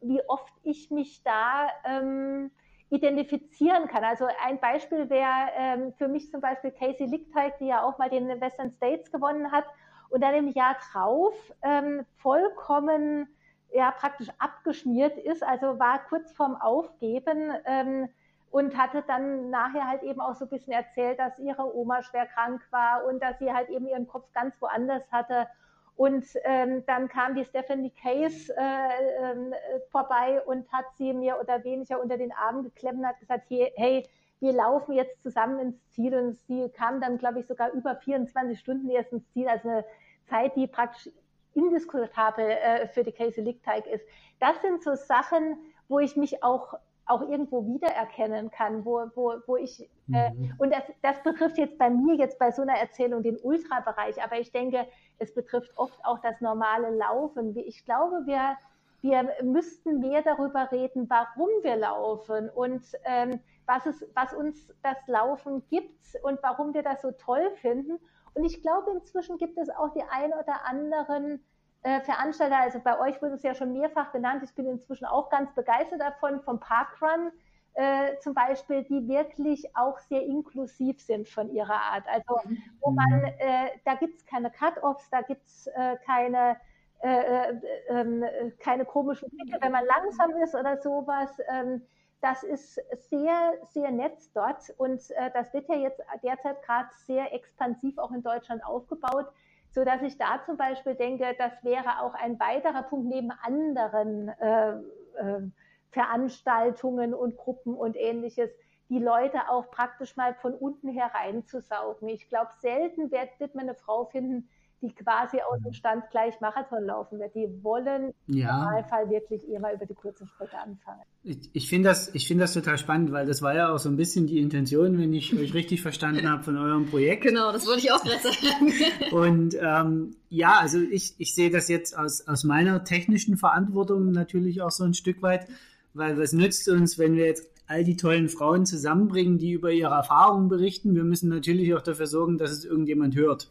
wie 0.00 0.20
oft 0.28 0.52
ich 0.64 0.90
mich 0.90 1.22
da 1.22 1.68
ähm, 1.84 2.50
identifizieren 2.90 3.88
kann. 3.88 4.04
Also 4.04 4.26
ein 4.44 4.60
Beispiel 4.60 5.08
wäre 5.08 5.50
ähm, 5.56 5.92
für 5.94 6.08
mich 6.08 6.30
zum 6.30 6.40
Beispiel 6.40 6.72
Casey 6.72 7.06
Lichtheit, 7.06 7.58
die 7.60 7.66
ja 7.66 7.82
auch 7.82 7.98
mal 7.98 8.10
den 8.10 8.28
Western 8.40 8.72
States 8.72 9.10
gewonnen 9.10 9.50
hat 9.50 9.64
und 10.10 10.20
dann 10.22 10.34
im 10.34 10.48
Jahr 10.48 10.76
drauf 10.92 11.34
ähm, 11.62 12.04
vollkommen 12.16 13.28
ja 13.74 13.90
praktisch 13.90 14.28
abgeschmiert 14.38 15.18
ist, 15.18 15.42
also 15.42 15.78
war 15.78 15.98
kurz 16.08 16.32
vorm 16.32 16.56
Aufgeben 16.56 17.52
ähm, 17.66 18.08
und 18.50 18.76
hatte 18.76 19.02
dann 19.06 19.50
nachher 19.50 19.88
halt 19.88 20.02
eben 20.04 20.20
auch 20.20 20.36
so 20.36 20.44
ein 20.44 20.50
bisschen 20.50 20.72
erzählt, 20.72 21.18
dass 21.18 21.38
ihre 21.40 21.76
Oma 21.76 22.02
schwer 22.02 22.26
krank 22.26 22.62
war 22.70 23.04
und 23.04 23.20
dass 23.20 23.38
sie 23.40 23.52
halt 23.52 23.68
eben 23.68 23.88
ihren 23.88 24.06
Kopf 24.06 24.32
ganz 24.32 24.54
woanders 24.60 25.02
hatte. 25.10 25.48
Und 25.96 26.24
ähm, 26.44 26.84
dann 26.86 27.08
kam 27.08 27.34
die 27.34 27.44
Stephanie 27.44 27.90
Case 27.90 28.52
äh, 28.56 29.32
äh, 29.32 29.80
vorbei 29.90 30.40
und 30.44 30.70
hat 30.72 30.86
sie 30.98 31.12
mir 31.12 31.38
oder 31.40 31.62
weniger 31.64 32.00
unter 32.00 32.16
den 32.16 32.32
Arm 32.32 32.62
geklemmt 32.62 33.00
und 33.00 33.06
hat 33.06 33.20
gesagt, 33.20 33.46
hey, 33.48 33.72
hey, 33.76 34.08
wir 34.40 34.52
laufen 34.52 34.92
jetzt 34.92 35.22
zusammen 35.22 35.58
ins 35.58 35.90
Ziel. 35.90 36.14
Und 36.14 36.38
sie 36.46 36.68
kam 36.68 37.00
dann, 37.00 37.18
glaube 37.18 37.40
ich, 37.40 37.46
sogar 37.46 37.70
über 37.72 37.96
24 37.96 38.58
Stunden 38.58 38.88
erst 38.90 39.12
ins 39.12 39.28
Ziel. 39.32 39.48
Also 39.48 39.68
eine 39.68 39.84
Zeit, 40.28 40.56
die 40.56 40.66
praktisch 40.66 41.10
indiskutabel 41.54 42.50
äh, 42.50 42.88
für 42.88 43.04
die 43.04 43.12
Casey 43.12 43.42
Lickteig 43.42 43.86
ist. 43.86 44.04
Das 44.40 44.60
sind 44.62 44.82
so 44.82 44.94
Sachen, 44.94 45.58
wo 45.88 45.98
ich 45.98 46.16
mich 46.16 46.42
auch 46.42 46.74
auch 47.06 47.22
irgendwo 47.22 47.66
wiedererkennen 47.66 48.50
kann, 48.50 48.84
wo, 48.84 49.02
wo, 49.14 49.34
wo 49.46 49.56
ich, 49.56 49.90
äh, 50.12 50.30
mhm. 50.30 50.54
und 50.58 50.72
das, 50.72 50.84
das 51.02 51.22
betrifft 51.22 51.58
jetzt 51.58 51.78
bei 51.78 51.90
mir, 51.90 52.14
jetzt 52.14 52.38
bei 52.38 52.50
so 52.50 52.62
einer 52.62 52.78
Erzählung 52.78 53.22
den 53.22 53.36
Ultrabereich, 53.36 54.22
aber 54.22 54.38
ich 54.38 54.52
denke, 54.52 54.86
es 55.18 55.34
betrifft 55.34 55.72
oft 55.76 55.98
auch 56.04 56.18
das 56.20 56.40
normale 56.40 56.90
Laufen. 56.90 57.56
Ich 57.58 57.84
glaube, 57.84 58.22
wir, 58.24 58.56
wir 59.02 59.28
müssten 59.42 60.00
mehr 60.00 60.22
darüber 60.22 60.70
reden, 60.72 61.08
warum 61.10 61.50
wir 61.62 61.76
laufen 61.76 62.48
und 62.48 62.82
ähm, 63.04 63.40
was, 63.66 63.86
es, 63.86 64.06
was 64.14 64.32
uns 64.32 64.74
das 64.82 64.96
Laufen 65.06 65.62
gibt 65.68 66.00
und 66.22 66.42
warum 66.42 66.74
wir 66.74 66.82
das 66.82 67.02
so 67.02 67.12
toll 67.12 67.50
finden 67.60 67.98
und 68.34 68.44
ich 68.44 68.62
glaube, 68.62 68.92
inzwischen 68.92 69.38
gibt 69.38 69.58
es 69.58 69.70
auch 69.70 69.92
die 69.94 70.02
ein 70.02 70.32
oder 70.32 70.64
anderen 70.66 71.44
äh, 71.82 72.00
Veranstalter, 72.00 72.58
also 72.58 72.80
bei 72.80 72.98
euch 72.98 73.20
wurde 73.22 73.34
es 73.34 73.42
ja 73.42 73.54
schon 73.54 73.72
mehrfach 73.72 74.12
genannt, 74.12 74.42
ich 74.42 74.54
bin 74.54 74.66
inzwischen 74.66 75.04
auch 75.04 75.30
ganz 75.30 75.54
begeistert 75.54 76.00
davon, 76.00 76.40
vom 76.42 76.60
Parkrun 76.60 77.30
äh, 77.74 78.18
zum 78.20 78.34
Beispiel, 78.34 78.84
die 78.84 79.08
wirklich 79.08 79.76
auch 79.76 79.98
sehr 79.98 80.22
inklusiv 80.22 81.00
sind 81.00 81.28
von 81.28 81.50
ihrer 81.50 81.74
Art. 81.74 82.04
Also 82.06 82.40
wo 82.80 82.90
man, 82.90 83.10
mhm. 83.10 83.24
äh, 83.38 83.70
da 83.84 83.94
gibt 83.94 84.18
es 84.18 84.26
keine 84.26 84.50
Cut-Offs, 84.50 85.10
da 85.10 85.22
gibt 85.22 85.46
es 85.46 85.66
äh, 85.66 85.96
keine, 86.06 86.56
äh, 87.02 87.50
äh, 87.50 87.60
ähm, 87.88 88.24
keine 88.60 88.84
komischen 88.84 89.28
Blicke, 89.30 89.58
wenn 89.60 89.72
man 89.72 89.84
langsam 89.84 90.30
ist 90.42 90.54
oder 90.54 90.80
sowas. 90.80 91.36
Ähm, 91.48 91.82
das 92.24 92.42
ist 92.42 92.80
sehr, 93.10 93.52
sehr 93.74 93.90
nett 93.90 94.16
dort 94.32 94.70
und 94.78 95.10
äh, 95.10 95.30
das 95.34 95.52
wird 95.52 95.68
ja 95.68 95.74
jetzt 95.74 96.00
derzeit 96.22 96.62
gerade 96.62 96.88
sehr 97.06 97.34
expansiv 97.34 97.98
auch 97.98 98.12
in 98.12 98.22
Deutschland 98.22 98.64
aufgebaut, 98.64 99.26
so 99.72 99.84
dass 99.84 100.00
ich 100.00 100.16
da 100.16 100.42
zum 100.46 100.56
Beispiel 100.56 100.94
denke, 100.94 101.36
das 101.36 101.52
wäre 101.62 102.00
auch 102.00 102.14
ein 102.14 102.40
weiterer 102.40 102.82
Punkt 102.84 103.08
neben 103.08 103.30
anderen 103.30 104.28
äh, 104.28 104.70
äh, 104.70 105.50
Veranstaltungen 105.90 107.12
und 107.12 107.36
Gruppen 107.36 107.74
und 107.74 107.94
ähnliches, 107.94 108.50
die 108.88 109.00
Leute 109.00 109.50
auch 109.50 109.70
praktisch 109.70 110.16
mal 110.16 110.34
von 110.34 110.54
unten 110.54 110.88
hereinzusaugen. 110.88 112.08
Ich 112.08 112.30
glaube, 112.30 112.50
selten 112.60 113.10
wird, 113.10 113.38
wird 113.38 113.54
man 113.54 113.68
eine 113.68 113.74
Frau 113.74 114.06
finden, 114.06 114.48
die 114.84 114.94
quasi 114.94 115.38
aus 115.40 115.60
dem 115.62 115.72
Stand 115.72 116.04
gleich 116.10 116.40
Marathon 116.40 116.84
laufen 116.84 117.18
wird. 117.18 117.34
Die 117.34 117.48
wollen 117.62 118.12
ja. 118.26 118.50
im 118.50 118.64
Normalfall 118.64 119.10
wirklich 119.10 119.48
eher 119.48 119.60
mal 119.60 119.74
über 119.74 119.86
die 119.86 119.94
kurze 119.94 120.26
Strecke 120.26 120.58
anfangen. 120.58 121.00
Ich, 121.22 121.50
ich 121.52 121.68
finde 121.68 121.88
das, 121.88 122.10
find 122.10 122.40
das 122.40 122.52
total 122.52 122.78
spannend, 122.78 123.12
weil 123.12 123.26
das 123.26 123.42
war 123.42 123.54
ja 123.54 123.72
auch 123.72 123.78
so 123.78 123.88
ein 123.88 123.96
bisschen 123.96 124.26
die 124.26 124.38
Intention, 124.38 124.98
wenn 124.98 125.12
ich 125.12 125.34
euch 125.34 125.54
richtig 125.54 125.82
verstanden 125.82 126.30
habe, 126.30 126.42
von 126.42 126.56
eurem 126.56 126.86
Projekt. 126.86 127.22
Genau, 127.22 127.50
das 127.52 127.66
wollte 127.66 127.80
ich 127.80 127.92
auch 127.92 128.02
gerade 128.02 128.22
sagen. 128.22 128.72
Und 129.12 129.56
ähm, 129.60 130.16
ja, 130.28 130.58
also 130.60 130.78
ich, 130.78 131.14
ich 131.18 131.34
sehe 131.34 131.50
das 131.50 131.68
jetzt 131.68 131.96
aus, 131.96 132.28
aus 132.28 132.44
meiner 132.44 132.84
technischen 132.84 133.36
Verantwortung 133.36 134.12
natürlich 134.12 134.62
auch 134.62 134.70
so 134.70 134.84
ein 134.84 134.94
Stück 134.94 135.22
weit, 135.22 135.46
weil 135.94 136.18
was 136.18 136.32
nützt 136.32 136.68
uns, 136.68 136.98
wenn 136.98 137.16
wir 137.16 137.26
jetzt 137.26 137.48
all 137.66 137.84
die 137.84 137.96
tollen 137.96 138.28
Frauen 138.28 138.66
zusammenbringen, 138.66 139.38
die 139.38 139.52
über 139.52 139.72
ihre 139.72 139.94
Erfahrungen 139.94 140.48
berichten. 140.48 140.94
Wir 140.94 141.04
müssen 141.04 141.28
natürlich 141.28 141.74
auch 141.74 141.82
dafür 141.82 142.06
sorgen, 142.06 142.38
dass 142.38 142.50
es 142.50 142.64
irgendjemand 142.64 143.16
hört. 143.16 143.50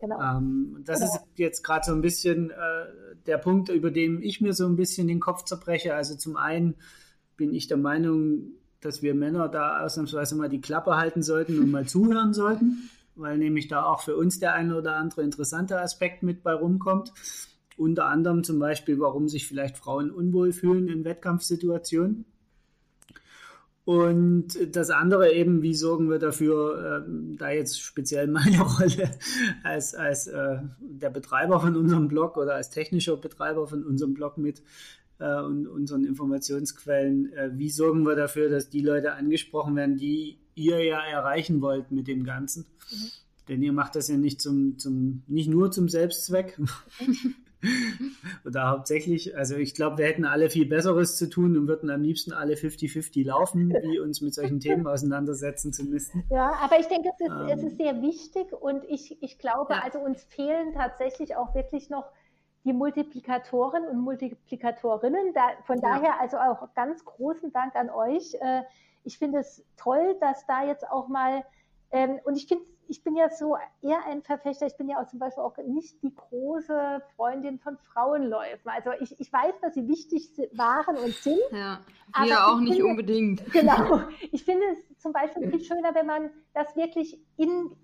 Genau. 0.00 0.20
Ähm, 0.20 0.82
das 0.84 1.00
genau. 1.00 1.12
ist 1.12 1.20
jetzt 1.36 1.62
gerade 1.62 1.84
so 1.84 1.92
ein 1.92 2.00
bisschen 2.00 2.50
äh, 2.50 2.54
der 3.26 3.38
Punkt, 3.38 3.68
über 3.68 3.90
den 3.90 4.22
ich 4.22 4.40
mir 4.40 4.52
so 4.52 4.66
ein 4.66 4.76
bisschen 4.76 5.08
den 5.08 5.20
Kopf 5.20 5.44
zerbreche. 5.44 5.94
Also 5.94 6.16
zum 6.16 6.36
einen 6.36 6.76
bin 7.36 7.54
ich 7.54 7.66
der 7.66 7.76
Meinung, 7.76 8.52
dass 8.80 9.02
wir 9.02 9.14
Männer 9.14 9.48
da 9.48 9.84
ausnahmsweise 9.84 10.36
mal 10.36 10.48
die 10.48 10.60
Klappe 10.60 10.96
halten 10.96 11.22
sollten 11.22 11.58
und 11.58 11.70
mal 11.70 11.86
zuhören 11.88 12.32
sollten, 12.32 12.90
weil 13.16 13.38
nämlich 13.38 13.68
da 13.68 13.84
auch 13.84 14.02
für 14.02 14.16
uns 14.16 14.38
der 14.38 14.54
eine 14.54 14.76
oder 14.76 14.96
andere 14.96 15.22
interessante 15.22 15.80
Aspekt 15.80 16.22
mit 16.22 16.42
bei 16.42 16.52
rumkommt. 16.52 17.12
Unter 17.76 18.06
anderem 18.06 18.44
zum 18.44 18.58
Beispiel, 18.58 19.00
warum 19.00 19.28
sich 19.28 19.48
vielleicht 19.48 19.78
Frauen 19.78 20.10
unwohl 20.10 20.52
fühlen 20.52 20.88
in 20.88 21.04
Wettkampfsituationen. 21.04 22.26
Und 23.84 24.76
das 24.76 24.90
andere 24.90 25.32
eben, 25.32 25.62
wie 25.62 25.74
sorgen 25.74 26.10
wir 26.10 26.18
dafür, 26.18 27.04
äh, 27.06 27.36
da 27.36 27.50
jetzt 27.50 27.80
speziell 27.80 28.28
meine 28.28 28.60
Rolle 28.78 29.10
als, 29.64 29.94
als 29.94 30.26
äh, 30.26 30.58
der 30.80 31.10
Betreiber 31.10 31.60
von 31.60 31.76
unserem 31.76 32.08
Blog 32.08 32.36
oder 32.36 32.54
als 32.54 32.70
technischer 32.70 33.16
Betreiber 33.16 33.66
von 33.66 33.84
unserem 33.84 34.14
Blog 34.14 34.38
mit 34.38 34.62
äh, 35.18 35.40
und 35.40 35.66
unseren 35.66 36.04
Informationsquellen, 36.04 37.32
äh, 37.32 37.50
wie 37.54 37.70
sorgen 37.70 38.04
wir 38.04 38.16
dafür, 38.16 38.50
dass 38.50 38.68
die 38.68 38.82
Leute 38.82 39.14
angesprochen 39.14 39.76
werden, 39.76 39.96
die 39.96 40.38
ihr 40.54 40.84
ja 40.84 41.00
erreichen 41.00 41.60
wollt 41.62 41.90
mit 41.90 42.06
dem 42.06 42.24
Ganzen. 42.24 42.66
Mhm. 42.90 43.10
Denn 43.48 43.62
ihr 43.62 43.72
macht 43.72 43.96
das 43.96 44.08
ja 44.08 44.16
nicht 44.16 44.40
zum, 44.40 44.78
zum 44.78 45.22
nicht 45.26 45.48
nur 45.48 45.72
zum 45.72 45.88
Selbstzweck, 45.88 46.60
Oder 48.44 48.70
hauptsächlich, 48.70 49.36
also 49.36 49.56
ich 49.56 49.74
glaube, 49.74 49.98
wir 49.98 50.06
hätten 50.06 50.24
alle 50.24 50.50
viel 50.50 50.66
Besseres 50.66 51.16
zu 51.16 51.28
tun 51.28 51.56
und 51.56 51.68
würden 51.68 51.90
am 51.90 52.02
liebsten 52.02 52.32
alle 52.32 52.54
50-50 52.54 53.26
laufen, 53.26 53.70
wie 53.82 53.98
uns 53.98 54.20
mit 54.20 54.34
solchen 54.34 54.60
Themen 54.60 54.86
auseinandersetzen 54.86 55.72
zu 55.72 55.84
müssen. 55.84 56.24
Ja, 56.30 56.52
aber 56.62 56.78
ich 56.80 56.86
denke, 56.86 57.10
es 57.14 57.20
ist, 57.20 57.30
ähm, 57.30 57.48
es 57.48 57.62
ist 57.62 57.76
sehr 57.76 58.00
wichtig 58.02 58.52
und 58.52 58.84
ich, 58.84 59.22
ich 59.22 59.38
glaube, 59.38 59.74
ja. 59.74 59.82
also 59.84 59.98
uns 59.98 60.24
fehlen 60.24 60.72
tatsächlich 60.72 61.36
auch 61.36 61.54
wirklich 61.54 61.90
noch 61.90 62.10
die 62.64 62.72
Multiplikatoren 62.72 63.86
und 63.86 64.00
Multiplikatorinnen. 64.00 65.32
Da, 65.34 65.48
von 65.64 65.80
ja. 65.80 65.94
daher 65.94 66.20
also 66.20 66.38
auch 66.38 66.74
ganz 66.74 67.04
großen 67.04 67.52
Dank 67.52 67.74
an 67.74 67.90
euch. 67.90 68.34
Äh, 68.40 68.62
ich 69.04 69.18
finde 69.18 69.38
es 69.38 69.64
toll, 69.76 70.16
dass 70.20 70.46
da 70.46 70.64
jetzt 70.64 70.86
auch 70.88 71.08
mal, 71.08 71.44
ähm, 71.90 72.18
und 72.24 72.36
ich 72.36 72.46
finde 72.46 72.64
ich 72.90 73.04
bin 73.04 73.14
ja 73.14 73.30
so 73.30 73.56
eher 73.80 74.04
ein 74.06 74.22
Verfechter, 74.22 74.66
ich 74.66 74.76
bin 74.76 74.88
ja 74.88 75.00
auch 75.00 75.06
zum 75.06 75.20
Beispiel 75.20 75.44
auch 75.44 75.56
nicht 75.58 76.02
die 76.02 76.12
große 76.12 77.00
Freundin 77.14 77.60
von 77.60 77.78
Frauenläufen. 77.78 78.68
Also 78.68 78.90
ich, 79.00 79.18
ich 79.20 79.32
weiß, 79.32 79.54
dass 79.62 79.74
sie 79.74 79.86
wichtig 79.86 80.28
waren 80.52 80.96
und 80.96 81.14
sind. 81.14 81.38
Ja, 81.52 81.80
wir 82.20 82.46
auch 82.48 82.58
nicht 82.58 82.74
finde, 82.74 82.86
unbedingt. 82.86 83.52
Genau. 83.52 84.00
Ich 84.32 84.44
finde 84.44 84.64
es 84.72 84.98
zum 84.98 85.12
Beispiel 85.12 85.48
viel 85.50 85.62
schöner, 85.62 85.94
wenn 85.94 86.06
man 86.06 86.30
das 86.52 86.74
wirklich 86.74 87.18
in, 87.36 87.76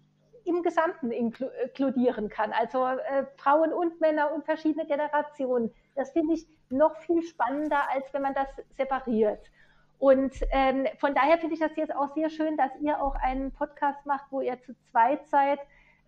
im 0.45 0.63
Gesamten 0.63 1.13
inkludieren 1.13 2.29
kann. 2.29 2.53
Also 2.53 2.85
äh, 2.85 3.27
Frauen 3.37 3.73
und 3.73 4.01
Männer 4.01 4.33
und 4.35 4.45
verschiedene 4.45 4.87
Generationen. 4.87 5.73
Das 5.95 6.11
finde 6.11 6.35
ich 6.35 6.47
noch 6.69 6.97
viel 6.99 7.23
spannender, 7.23 7.89
als 7.93 8.13
wenn 8.13 8.23
man 8.23 8.35
das 8.35 8.49
separiert. 8.77 9.41
Und 9.99 10.35
ähm, 10.51 10.87
von 10.99 11.15
daher 11.15 11.39
finde 11.39 11.55
ich 11.55 11.61
das 11.61 11.75
jetzt 11.77 11.95
auch 11.95 12.15
sehr 12.15 12.29
schön, 12.29 12.57
dass 12.57 12.71
ihr 12.81 13.03
auch 13.03 13.15
einen 13.15 13.53
Podcast 13.53 14.05
macht, 14.05 14.27
wo 14.31 14.41
ihr 14.41 14.61
zu 14.63 14.75
zweit 14.91 15.27
seid, 15.27 15.59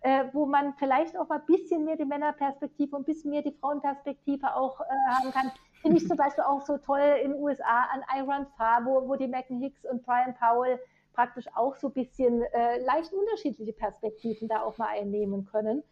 äh, 0.01 0.25
wo 0.31 0.45
man 0.45 0.73
vielleicht 0.75 1.17
auch 1.17 1.27
mal 1.27 1.39
ein 1.39 1.45
bisschen 1.45 1.85
mehr 1.85 1.97
die 1.97 2.05
Männerperspektive 2.05 2.95
und 2.95 3.01
ein 3.01 3.05
bisschen 3.05 3.31
mehr 3.31 3.41
die 3.41 3.51
Frauenperspektive 3.59 4.55
auch 4.55 4.79
äh, 4.81 4.85
haben 5.09 5.31
kann. 5.31 5.51
Finde 5.81 5.97
ich 5.97 6.07
zum 6.07 6.17
Beispiel 6.17 6.43
auch 6.43 6.61
so 6.61 6.77
toll 6.77 7.19
in 7.23 7.31
den 7.31 7.41
USA 7.41 7.87
an 7.91 8.03
Iron 8.17 8.45
Far, 8.57 8.85
wo, 8.85 9.07
wo 9.07 9.15
die 9.15 9.27
Megan 9.27 9.59
Hicks 9.59 9.85
und 9.85 10.05
Brian 10.05 10.35
Powell 10.35 10.79
praktisch 11.13 11.47
auch 11.55 11.75
so 11.75 11.87
ein 11.87 11.93
bisschen 11.93 12.43
äh, 12.43 12.79
leicht 12.83 13.11
unterschiedliche 13.13 13.73
Perspektiven 13.73 14.47
da 14.47 14.61
auch 14.61 14.77
mal 14.77 14.89
einnehmen 14.89 15.45
können. 15.45 15.83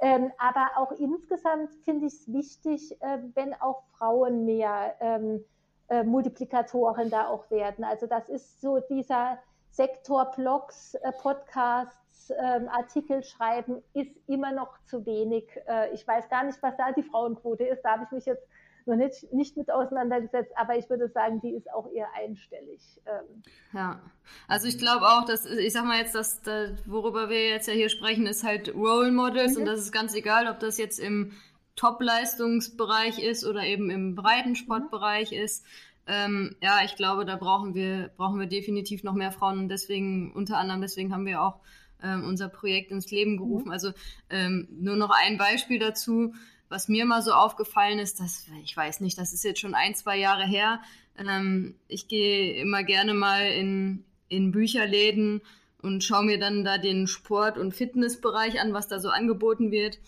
Ähm, 0.00 0.30
aber 0.38 0.70
auch 0.76 0.92
insgesamt 0.92 1.70
finde 1.84 2.06
ich 2.06 2.12
es 2.12 2.32
wichtig, 2.32 3.00
äh, 3.00 3.18
wenn 3.34 3.54
auch 3.54 3.82
Frauen 3.96 4.44
mehr 4.44 4.94
ähm, 5.00 5.44
äh, 5.88 6.02
Multiplikatoren 6.02 7.10
da 7.10 7.28
auch 7.28 7.50
werden. 7.50 7.84
Also 7.84 8.06
das 8.06 8.28
ist 8.28 8.60
so 8.60 8.80
dieser 8.90 9.38
Sektor 9.70 10.30
Blogs, 10.34 10.94
äh, 10.94 11.12
Podcasts, 11.12 12.30
äh, 12.30 12.66
Artikel 12.68 13.22
schreiben 13.22 13.82
ist 13.92 14.16
immer 14.26 14.52
noch 14.52 14.82
zu 14.84 15.04
wenig. 15.06 15.48
Äh, 15.68 15.92
ich 15.94 16.06
weiß 16.06 16.28
gar 16.28 16.44
nicht, 16.44 16.62
was 16.62 16.76
da 16.76 16.92
die 16.92 17.02
Frauenquote 17.02 17.64
ist. 17.64 17.82
Da 17.82 17.92
habe 17.92 18.04
ich 18.04 18.10
mich 18.10 18.26
jetzt 18.26 18.46
noch 18.86 18.96
nicht, 18.96 19.32
nicht 19.32 19.56
mit 19.56 19.70
auseinandergesetzt, 19.70 20.52
aber 20.56 20.76
ich 20.76 20.88
würde 20.88 21.08
sagen, 21.08 21.40
die 21.40 21.54
ist 21.54 21.70
auch 21.72 21.90
eher 21.92 22.08
einstellig. 22.14 22.80
Ähm. 23.06 23.42
Ja, 23.72 24.00
also 24.48 24.68
ich 24.68 24.78
glaube 24.78 25.06
auch, 25.06 25.24
dass, 25.24 25.44
ich 25.44 25.72
sag 25.72 25.84
mal 25.84 25.98
jetzt, 25.98 26.14
dass, 26.14 26.40
worüber 26.86 27.28
wir 27.28 27.48
jetzt 27.48 27.66
ja 27.66 27.74
hier 27.74 27.88
sprechen, 27.88 28.26
ist 28.26 28.44
halt 28.44 28.74
Role 28.74 29.10
Models 29.10 29.54
mhm. 29.54 29.62
und 29.62 29.66
das 29.66 29.80
ist 29.80 29.92
ganz 29.92 30.14
egal, 30.14 30.48
ob 30.48 30.60
das 30.60 30.78
jetzt 30.78 30.98
im 30.98 31.32
Top-Leistungsbereich 31.76 33.18
ist 33.18 33.44
oder 33.44 33.64
eben 33.64 33.90
im 33.90 34.14
Breitensportbereich 34.14 35.30
mhm. 35.30 35.38
ist. 35.38 35.64
Ähm, 36.08 36.56
ja, 36.62 36.80
ich 36.84 36.96
glaube, 36.96 37.24
da 37.24 37.36
brauchen 37.36 37.74
wir, 37.74 38.10
brauchen 38.16 38.38
wir 38.38 38.46
definitiv 38.46 39.02
noch 39.02 39.14
mehr 39.14 39.32
Frauen 39.32 39.58
und 39.58 39.68
deswegen, 39.68 40.32
unter 40.32 40.58
anderem 40.58 40.80
deswegen 40.80 41.12
haben 41.12 41.26
wir 41.26 41.42
auch 41.42 41.60
ähm, 42.02 42.24
unser 42.24 42.48
Projekt 42.48 42.90
ins 42.90 43.10
Leben 43.10 43.32
mhm. 43.32 43.38
gerufen. 43.38 43.72
Also 43.72 43.92
ähm, 44.30 44.68
nur 44.70 44.96
noch 44.96 45.10
ein 45.10 45.38
Beispiel 45.38 45.78
dazu, 45.78 46.34
was 46.68 46.88
mir 46.88 47.04
mal 47.04 47.22
so 47.22 47.32
aufgefallen 47.32 47.98
ist, 47.98 48.20
dass, 48.20 48.46
ich 48.64 48.76
weiß 48.76 49.00
nicht, 49.00 49.18
das 49.18 49.32
ist 49.32 49.44
jetzt 49.44 49.60
schon 49.60 49.74
ein, 49.74 49.94
zwei 49.94 50.18
Jahre 50.18 50.46
her. 50.46 50.80
Ähm, 51.18 51.74
ich 51.88 52.08
gehe 52.08 52.54
immer 52.60 52.82
gerne 52.82 53.14
mal 53.14 53.46
in, 53.46 54.04
in 54.28 54.52
Bücherläden 54.52 55.42
und 55.82 56.02
schaue 56.02 56.24
mir 56.24 56.38
dann 56.38 56.64
da 56.64 56.78
den 56.78 57.06
Sport- 57.06 57.58
und 57.58 57.74
Fitnessbereich 57.74 58.60
an, 58.60 58.72
was 58.72 58.88
da 58.88 58.98
so 58.98 59.10
angeboten 59.10 59.70
wird. 59.70 59.98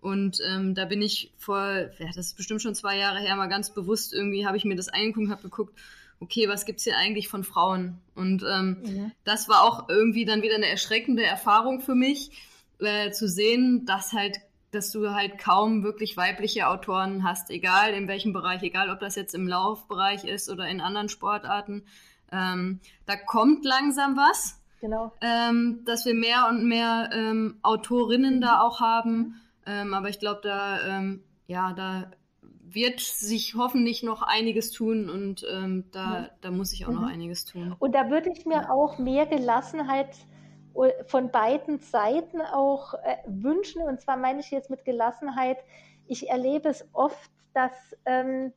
Und 0.00 0.38
ähm, 0.46 0.74
da 0.74 0.84
bin 0.84 1.02
ich 1.02 1.32
vor, 1.38 1.66
ja, 1.66 2.06
das 2.06 2.28
ist 2.28 2.36
bestimmt 2.36 2.62
schon 2.62 2.74
zwei 2.74 2.96
Jahre 2.96 3.18
her, 3.18 3.34
mal 3.36 3.48
ganz 3.48 3.74
bewusst 3.74 4.12
irgendwie 4.12 4.46
habe 4.46 4.56
ich 4.56 4.64
mir 4.64 4.76
das 4.76 4.88
angeguckt, 4.88 5.30
habe 5.30 5.42
geguckt, 5.42 5.74
okay, 6.20 6.48
was 6.48 6.64
gibt's 6.64 6.84
hier 6.84 6.96
eigentlich 6.96 7.28
von 7.28 7.44
Frauen? 7.44 7.98
Und 8.14 8.44
ähm, 8.48 8.78
mhm. 8.82 9.12
das 9.24 9.48
war 9.48 9.62
auch 9.62 9.88
irgendwie 9.88 10.24
dann 10.24 10.42
wieder 10.42 10.54
eine 10.54 10.68
erschreckende 10.68 11.24
Erfahrung 11.24 11.80
für 11.80 11.94
mich, 11.94 12.30
äh, 12.80 13.10
zu 13.10 13.28
sehen, 13.28 13.86
dass 13.86 14.12
halt, 14.12 14.38
dass 14.70 14.90
du 14.90 15.10
halt 15.10 15.38
kaum 15.38 15.82
wirklich 15.82 16.16
weibliche 16.16 16.68
Autoren 16.68 17.24
hast, 17.24 17.50
egal 17.50 17.94
in 17.94 18.08
welchem 18.08 18.32
Bereich, 18.32 18.62
egal 18.62 18.90
ob 18.90 19.00
das 19.00 19.16
jetzt 19.16 19.34
im 19.34 19.48
Laufbereich 19.48 20.24
ist 20.24 20.48
oder 20.48 20.68
in 20.68 20.80
anderen 20.80 21.08
Sportarten. 21.08 21.84
Ähm, 22.30 22.80
da 23.06 23.16
kommt 23.16 23.64
langsam 23.64 24.16
was. 24.16 24.54
Genau. 24.80 25.12
Ähm, 25.20 25.80
dass 25.86 26.06
wir 26.06 26.14
mehr 26.14 26.46
und 26.48 26.64
mehr 26.64 27.10
ähm, 27.12 27.56
Autorinnen 27.62 28.36
mhm. 28.36 28.40
da 28.40 28.60
auch 28.60 28.80
haben. 28.80 29.40
Ähm, 29.68 29.92
aber 29.92 30.08
ich 30.08 30.18
glaube, 30.18 30.40
da, 30.42 30.80
ähm, 30.86 31.22
ja, 31.46 31.72
da 31.74 32.10
wird 32.70 33.00
sich 33.00 33.54
hoffentlich 33.54 34.02
noch 34.02 34.22
einiges 34.22 34.70
tun 34.70 35.08
und 35.08 35.46
ähm, 35.50 35.84
da, 35.92 36.14
ja. 36.14 36.30
da 36.40 36.50
muss 36.50 36.72
ich 36.72 36.86
auch 36.86 36.90
mhm. 36.90 37.02
noch 37.02 37.08
einiges 37.08 37.44
tun. 37.44 37.76
Und 37.78 37.94
da 37.94 38.10
würde 38.10 38.30
ich 38.30 38.46
mir 38.46 38.70
auch 38.70 38.98
mehr 38.98 39.26
Gelassenheit 39.26 40.16
von 41.06 41.30
beiden 41.30 41.80
Seiten 41.80 42.40
auch 42.40 42.94
äh, 42.94 43.16
wünschen. 43.26 43.82
Und 43.82 44.00
zwar 44.00 44.16
meine 44.16 44.40
ich 44.40 44.50
jetzt 44.50 44.70
mit 44.70 44.84
Gelassenheit, 44.84 45.58
ich 46.06 46.30
erlebe 46.30 46.68
es 46.68 46.86
oft, 46.92 47.30
dass, 47.52 47.72
ähm, 48.06 48.52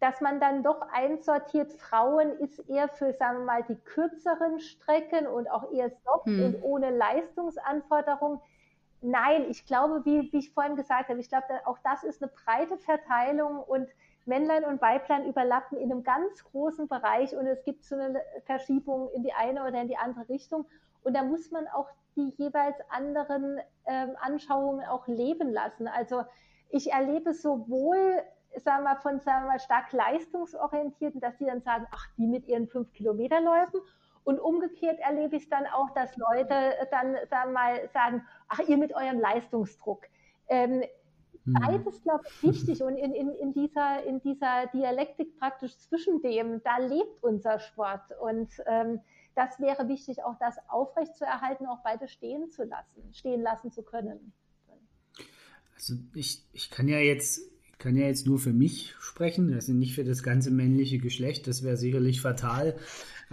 dass 0.00 0.20
man 0.20 0.40
dann 0.40 0.62
doch 0.62 0.82
einsortiert, 0.92 1.72
Frauen 1.72 2.30
ist 2.38 2.60
eher 2.68 2.88
für, 2.88 3.12
sagen 3.14 3.38
wir 3.40 3.44
mal, 3.44 3.64
die 3.68 3.76
kürzeren 3.76 4.60
Strecken 4.60 5.26
und 5.26 5.50
auch 5.50 5.72
eher 5.72 5.90
soft 6.04 6.26
hm. 6.26 6.44
und 6.44 6.62
ohne 6.62 6.90
Leistungsanforderungen 6.90 8.40
Nein, 9.06 9.44
ich 9.50 9.66
glaube, 9.66 10.02
wie, 10.06 10.32
wie 10.32 10.38
ich 10.38 10.50
vorhin 10.50 10.76
gesagt 10.76 11.10
habe, 11.10 11.20
ich 11.20 11.28
glaube, 11.28 11.44
auch 11.66 11.78
das 11.84 12.04
ist 12.04 12.22
eine 12.22 12.32
breite 12.32 12.78
Verteilung 12.78 13.58
und 13.62 13.86
Männlein 14.24 14.64
und 14.64 14.80
Weiblein 14.80 15.26
überlappen 15.26 15.76
in 15.76 15.92
einem 15.92 16.02
ganz 16.02 16.42
großen 16.44 16.88
Bereich 16.88 17.36
und 17.36 17.46
es 17.46 17.62
gibt 17.64 17.84
so 17.84 17.96
eine 17.96 18.22
Verschiebung 18.46 19.10
in 19.10 19.22
die 19.22 19.34
eine 19.34 19.66
oder 19.66 19.82
in 19.82 19.88
die 19.88 19.98
andere 19.98 20.26
Richtung. 20.30 20.64
Und 21.02 21.14
da 21.14 21.22
muss 21.22 21.50
man 21.50 21.68
auch 21.68 21.90
die 22.16 22.32
jeweils 22.38 22.76
anderen 22.88 23.60
ähm, 23.84 24.16
Anschauungen 24.22 24.86
auch 24.86 25.06
leben 25.06 25.50
lassen. 25.50 25.86
Also 25.86 26.24
ich 26.70 26.90
erlebe 26.90 27.34
sowohl 27.34 28.22
sagen 28.56 28.84
wir, 28.84 28.96
von 28.96 29.20
sagen 29.20 29.46
wir, 29.46 29.58
stark 29.58 29.92
leistungsorientierten, 29.92 31.20
dass 31.20 31.36
die 31.36 31.44
dann 31.44 31.60
sagen, 31.60 31.86
ach, 31.90 32.06
die 32.16 32.26
mit 32.26 32.46
ihren 32.46 32.68
fünf 32.68 32.90
Kilometerläufen. 32.92 33.80
Und 34.24 34.38
umgekehrt 34.40 34.98
erlebe 35.00 35.36
ich 35.36 35.44
es 35.44 35.48
dann 35.48 35.66
auch, 35.66 35.90
dass 35.90 36.16
Leute 36.16 36.54
dann 36.90 37.16
sagen, 37.28 37.48
wir 37.48 37.52
mal, 37.52 37.88
sagen, 37.92 38.26
ach, 38.48 38.60
ihr 38.60 38.78
mit 38.78 38.94
eurem 38.94 39.20
Leistungsdruck. 39.20 40.04
Ähm, 40.48 40.82
hm. 41.44 41.52
Beides, 41.52 42.02
glaube 42.02 42.24
ich, 42.26 42.42
wichtig. 42.42 42.82
Und 42.82 42.96
in, 42.96 43.12
in, 43.12 43.30
in, 43.30 43.52
dieser, 43.52 44.02
in 44.04 44.20
dieser 44.22 44.66
Dialektik 44.72 45.38
praktisch 45.38 45.76
zwischen 45.76 46.22
dem, 46.22 46.62
da 46.62 46.78
lebt 46.78 47.22
unser 47.22 47.58
Sport. 47.58 48.02
Und 48.20 48.50
ähm, 48.66 49.00
das 49.34 49.60
wäre 49.60 49.88
wichtig, 49.88 50.22
auch 50.22 50.38
das 50.38 50.56
aufrechtzuerhalten, 50.68 51.66
auch 51.66 51.82
beide 51.82 52.08
stehen 52.08 52.50
zu 52.50 52.64
lassen, 52.64 53.12
stehen 53.12 53.42
lassen 53.42 53.70
zu 53.72 53.82
können. 53.82 54.32
Also 55.74 55.94
ich, 56.14 56.46
ich 56.52 56.70
kann 56.70 56.88
ja 56.88 56.98
jetzt 56.98 57.50
kann 57.78 57.96
ja 57.96 58.06
jetzt 58.06 58.26
nur 58.26 58.38
für 58.38 58.54
mich 58.54 58.94
sprechen, 58.98 59.52
also 59.52 59.74
nicht 59.74 59.94
für 59.94 60.04
das 60.04 60.22
ganze 60.22 60.50
männliche 60.50 60.98
Geschlecht, 60.98 61.46
das 61.46 61.62
wäre 61.62 61.76
sicherlich 61.76 62.22
fatal. 62.22 62.76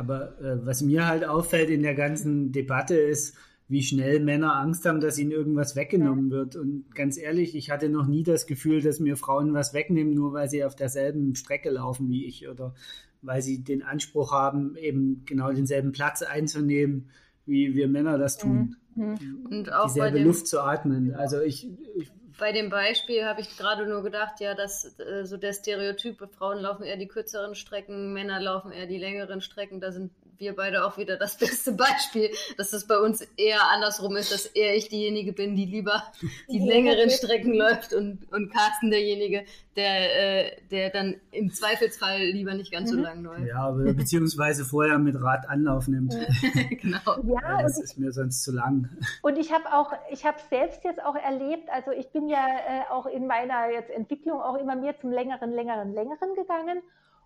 Aber 0.01 0.39
äh, 0.41 0.65
was 0.65 0.81
mir 0.81 1.07
halt 1.07 1.23
auffällt 1.23 1.69
in 1.69 1.83
der 1.83 1.93
ganzen 1.93 2.51
Debatte 2.51 2.95
ist, 2.95 3.37
wie 3.67 3.83
schnell 3.83 4.19
Männer 4.19 4.55
Angst 4.55 4.83
haben, 4.85 4.99
dass 4.99 5.19
ihnen 5.19 5.29
irgendwas 5.29 5.75
weggenommen 5.75 6.31
wird. 6.31 6.55
Und 6.55 6.93
ganz 6.95 7.17
ehrlich, 7.17 7.55
ich 7.55 7.69
hatte 7.69 7.87
noch 7.87 8.07
nie 8.07 8.23
das 8.23 8.47
Gefühl, 8.47 8.81
dass 8.81 8.99
mir 8.99 9.15
Frauen 9.15 9.53
was 9.53 9.75
wegnehmen, 9.75 10.15
nur 10.15 10.33
weil 10.33 10.49
sie 10.49 10.65
auf 10.65 10.75
derselben 10.75 11.35
Strecke 11.35 11.69
laufen 11.69 12.09
wie 12.09 12.25
ich 12.25 12.49
oder 12.49 12.73
weil 13.21 13.43
sie 13.43 13.63
den 13.63 13.83
Anspruch 13.83 14.31
haben, 14.31 14.75
eben 14.75 15.21
genau 15.25 15.51
denselben 15.51 15.91
Platz 15.91 16.23
einzunehmen, 16.23 17.11
wie 17.45 17.75
wir 17.75 17.87
Männer 17.87 18.17
das 18.17 18.39
tun. 18.39 18.77
Mhm. 18.95 19.45
Und 19.47 19.71
auch 19.71 19.85
dieselbe 19.85 20.19
Luft 20.19 20.47
zu 20.47 20.61
atmen. 20.61 21.13
Also 21.13 21.39
ich, 21.39 21.69
ich 21.95 22.11
bei 22.41 22.51
dem 22.51 22.71
Beispiel 22.71 23.23
habe 23.23 23.41
ich 23.41 23.55
gerade 23.55 23.85
nur 23.85 24.01
gedacht, 24.01 24.39
ja, 24.39 24.55
dass 24.55 24.97
äh, 24.99 25.25
so 25.25 25.37
der 25.37 25.53
Stereotyp, 25.53 26.27
Frauen 26.35 26.57
laufen 26.57 26.81
eher 26.81 26.97
die 26.97 27.07
kürzeren 27.07 27.53
Strecken, 27.53 28.13
Männer 28.13 28.39
laufen 28.39 28.71
eher 28.71 28.87
die 28.87 28.97
längeren 28.97 29.41
Strecken. 29.41 29.79
Da 29.79 29.91
sind 29.91 30.11
wir 30.41 30.55
beide 30.55 30.83
auch 30.83 30.97
wieder 30.97 31.15
das 31.15 31.37
beste 31.39 31.71
Beispiel, 31.71 32.29
dass 32.57 32.71
das 32.71 32.85
bei 32.85 32.97
uns 32.97 33.21
eher 33.37 33.69
andersrum 33.69 34.17
ist, 34.17 34.33
dass 34.33 34.45
eher 34.47 34.75
ich 34.75 34.89
diejenige 34.89 35.31
bin, 35.31 35.55
die 35.55 35.65
lieber 35.65 36.03
die 36.49 36.59
längeren 36.59 37.09
Strecken 37.09 37.53
läuft 37.53 37.93
und, 37.93 38.31
und 38.33 38.51
Carsten 38.51 38.89
derjenige, 38.89 39.45
der, 39.77 40.47
äh, 40.47 40.51
der 40.69 40.89
dann 40.89 41.15
im 41.31 41.51
Zweifelsfall 41.51 42.19
lieber 42.19 42.53
nicht 42.53 42.71
ganz 42.71 42.91
mhm. 42.91 42.95
so 42.95 43.01
lang 43.01 43.23
läuft. 43.23 43.47
Ja, 43.47 43.69
beziehungsweise 43.71 44.65
vorher 44.65 44.99
mit 44.99 45.15
Rad 45.21 45.47
Anlauf 45.47 45.87
nimmt. 45.87 46.13
genau. 46.81 46.99
Ja, 47.23 47.61
das 47.61 47.79
ist 47.79 47.97
mir 47.97 48.11
sonst 48.11 48.43
zu 48.43 48.51
lang. 48.51 48.89
Und 49.21 49.37
ich 49.37 49.53
habe 49.53 49.71
auch, 49.73 49.93
ich 50.11 50.25
habe 50.25 50.37
selbst 50.49 50.83
jetzt 50.83 51.01
auch 51.01 51.15
erlebt, 51.15 51.69
also 51.71 51.91
ich 51.91 52.09
bin 52.11 52.27
ja 52.27 52.45
äh, 52.45 52.91
auch 52.91 53.05
in 53.05 53.27
meiner 53.27 53.71
jetzt 53.71 53.89
Entwicklung 53.91 54.41
auch 54.41 54.55
immer 54.55 54.75
mehr 54.75 54.99
zum 54.99 55.11
längeren, 55.11 55.51
längeren, 55.51 55.93
längeren 55.93 56.35
gegangen 56.35 56.81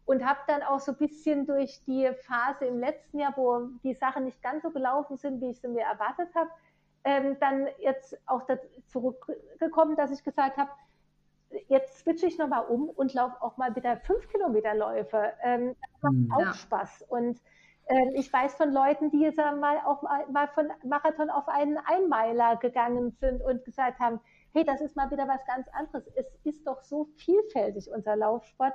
und 0.05 0.25
habe 0.25 0.39
dann 0.47 0.63
auch 0.63 0.79
so 0.79 0.91
ein 0.91 0.97
bisschen 0.97 1.45
durch 1.45 1.83
die 1.85 2.09
Phase 2.21 2.65
im 2.65 2.79
letzten 2.79 3.19
Jahr, 3.19 3.33
wo 3.35 3.69
die 3.83 3.93
Sachen 3.93 4.25
nicht 4.25 4.41
ganz 4.41 4.63
so 4.63 4.71
gelaufen 4.71 5.17
sind, 5.17 5.41
wie 5.41 5.49
ich 5.49 5.59
sie 5.59 5.67
mir 5.67 5.83
erwartet 5.83 6.29
habe, 6.35 6.49
ähm, 7.03 7.37
dann 7.39 7.67
jetzt 7.79 8.17
auch 8.25 8.41
zurückgekommen, 8.87 9.95
dass 9.95 10.11
ich 10.11 10.23
gesagt 10.23 10.57
habe, 10.57 10.71
jetzt 11.67 11.99
switche 11.99 12.27
ich 12.27 12.37
nochmal 12.37 12.65
um 12.65 12.89
und 12.89 13.13
laufe 13.13 13.41
auch 13.41 13.57
mal 13.57 13.75
wieder 13.75 13.97
fünf 13.97 14.27
Kilometerläufe. 14.29 15.33
Ähm, 15.43 15.75
das 15.81 16.01
macht 16.01 16.13
hm, 16.13 16.31
auch 16.33 16.39
ja. 16.39 16.53
Spaß. 16.53 17.05
Und 17.07 17.39
ähm, 17.87 18.11
ich 18.15 18.31
weiß 18.31 18.55
von 18.55 18.71
Leuten, 18.71 19.11
die 19.11 19.21
jetzt 19.21 19.37
mal 19.37 19.77
auch 19.85 20.01
mal 20.01 20.47
von 20.49 20.69
Marathon 20.83 21.29
auf 21.29 21.47
einen 21.47 21.77
Einmeiler 21.77 22.57
gegangen 22.57 23.11
sind 23.11 23.41
und 23.41 23.63
gesagt 23.63 23.99
haben, 23.99 24.19
hey, 24.53 24.63
das 24.63 24.81
ist 24.81 24.95
mal 24.95 25.11
wieder 25.11 25.27
was 25.27 25.45
ganz 25.45 25.67
anderes. 25.69 26.07
Es 26.15 26.25
ist 26.43 26.65
doch 26.65 26.81
so 26.81 27.05
vielfältig, 27.17 27.89
unser 27.91 28.15
Laufsport. 28.15 28.73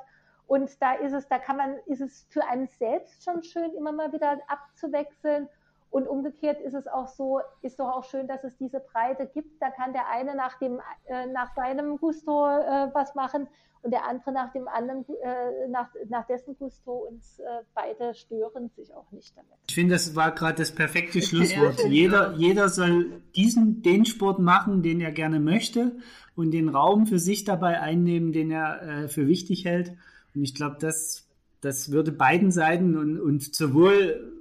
Und 0.50 0.82
da 0.82 0.94
ist 0.94 1.12
es, 1.12 1.28
da 1.28 1.38
kann 1.38 1.58
man, 1.58 1.76
ist 1.86 2.00
es 2.00 2.26
für 2.28 2.44
einen 2.44 2.66
selbst 2.66 3.22
schon 3.22 3.44
schön, 3.44 3.72
immer 3.78 3.92
mal 3.92 4.12
wieder 4.12 4.40
abzuwechseln. 4.48 5.48
Und 5.90 6.08
umgekehrt 6.08 6.60
ist 6.60 6.74
es 6.74 6.88
auch 6.88 7.06
so, 7.06 7.40
ist 7.62 7.78
doch 7.78 7.88
auch 7.88 8.02
schön, 8.02 8.26
dass 8.26 8.42
es 8.42 8.56
diese 8.56 8.80
Breite 8.80 9.30
gibt. 9.32 9.62
Da 9.62 9.70
kann 9.70 9.92
der 9.92 10.08
eine 10.08 10.34
nach 10.34 10.58
dem, 10.58 10.80
äh, 11.06 11.26
nach 11.26 11.54
seinem 11.54 11.98
Gusto 11.98 12.48
äh, 12.48 12.92
was 12.92 13.14
machen 13.14 13.46
und 13.82 13.92
der 13.92 14.08
andere 14.08 14.32
nach 14.32 14.52
dem 14.52 14.66
anderen, 14.66 15.04
äh, 15.22 15.68
nach, 15.68 15.88
nach 16.08 16.26
dessen 16.26 16.56
Gusto 16.58 16.94
und 17.08 17.22
äh, 17.38 17.62
beide 17.72 18.12
stören 18.16 18.70
sich 18.70 18.92
auch 18.92 19.12
nicht 19.12 19.36
damit. 19.36 19.52
Ich 19.68 19.76
finde, 19.76 19.94
das 19.94 20.16
war 20.16 20.32
gerade 20.32 20.56
das 20.56 20.74
perfekte 20.74 21.22
Schlusswort. 21.22 21.78
jeder, 21.88 22.34
jeder 22.34 22.68
soll 22.68 23.22
diesen, 23.36 23.82
den 23.82 24.04
Sport 24.04 24.40
machen, 24.40 24.82
den 24.82 25.00
er 25.00 25.12
gerne 25.12 25.38
möchte 25.38 25.92
und 26.34 26.50
den 26.50 26.68
Raum 26.68 27.06
für 27.06 27.20
sich 27.20 27.44
dabei 27.44 27.80
einnehmen, 27.80 28.32
den 28.32 28.50
er 28.50 28.82
äh, 28.82 29.08
für 29.08 29.28
wichtig 29.28 29.64
hält. 29.64 29.92
Und 30.34 30.42
ich 30.42 30.54
glaube, 30.54 30.76
das, 30.80 31.28
das 31.60 31.90
würde 31.90 32.12
beiden 32.12 32.50
Seiten 32.50 32.96
und, 32.96 33.20
und 33.20 33.54
sowohl 33.54 34.32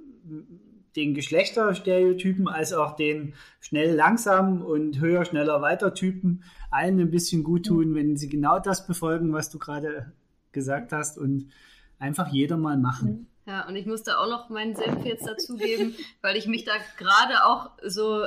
den 0.96 1.14
Geschlechterstereotypen 1.14 2.48
als 2.48 2.72
auch 2.72 2.96
den 2.96 3.34
schnell 3.60 3.94
langsam 3.94 4.62
und 4.62 5.00
höher, 5.00 5.24
schneller 5.24 5.62
weiter 5.62 5.94
Typen 5.94 6.42
allen 6.70 7.00
ein 7.00 7.10
bisschen 7.10 7.42
gut 7.42 7.66
tun, 7.66 7.94
wenn 7.94 8.16
sie 8.16 8.28
genau 8.28 8.58
das 8.58 8.86
befolgen, 8.86 9.32
was 9.32 9.50
du 9.50 9.58
gerade 9.58 10.12
gesagt 10.52 10.92
hast 10.92 11.18
und 11.18 11.50
einfach 11.98 12.28
jeder 12.28 12.56
mal 12.56 12.76
machen. 12.76 13.28
Ja, 13.46 13.66
und 13.66 13.76
ich 13.76 13.86
musste 13.86 14.18
auch 14.18 14.28
noch 14.28 14.48
meinen 14.48 14.76
Senf 14.76 15.04
jetzt 15.04 15.26
dazugeben, 15.26 15.94
weil 16.22 16.36
ich 16.36 16.46
mich 16.46 16.64
da 16.64 16.72
gerade 16.98 17.44
auch 17.44 17.70
so 17.84 18.24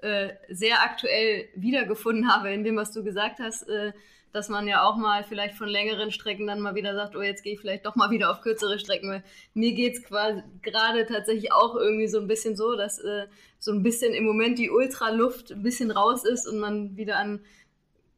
äh, 0.00 0.30
sehr 0.48 0.82
aktuell 0.82 1.48
wiedergefunden 1.54 2.28
habe 2.28 2.52
in 2.52 2.64
dem, 2.64 2.76
was 2.76 2.92
du 2.92 3.04
gesagt 3.04 3.38
hast. 3.40 3.68
Äh, 3.68 3.92
dass 4.34 4.48
man 4.48 4.66
ja 4.66 4.82
auch 4.82 4.96
mal 4.96 5.22
vielleicht 5.22 5.54
von 5.54 5.68
längeren 5.68 6.10
Strecken 6.10 6.48
dann 6.48 6.60
mal 6.60 6.74
wieder 6.74 6.92
sagt, 6.94 7.14
oh, 7.14 7.22
jetzt 7.22 7.44
gehe 7.44 7.54
ich 7.54 7.60
vielleicht 7.60 7.86
doch 7.86 7.94
mal 7.94 8.10
wieder 8.10 8.32
auf 8.32 8.40
kürzere 8.40 8.80
Strecken. 8.80 9.08
Weil 9.08 9.22
mir 9.54 9.72
geht's 9.74 10.02
quasi 10.02 10.42
gerade 10.60 11.06
tatsächlich 11.06 11.52
auch 11.52 11.76
irgendwie 11.76 12.08
so 12.08 12.18
ein 12.18 12.26
bisschen 12.26 12.56
so, 12.56 12.74
dass 12.74 12.98
äh, 12.98 13.26
so 13.60 13.70
ein 13.70 13.84
bisschen 13.84 14.12
im 14.12 14.24
Moment 14.24 14.58
die 14.58 14.70
Ultraluft 14.70 15.52
ein 15.52 15.62
bisschen 15.62 15.92
raus 15.92 16.24
ist 16.24 16.48
und 16.48 16.58
man 16.58 16.96
wieder 16.96 17.16
an 17.16 17.44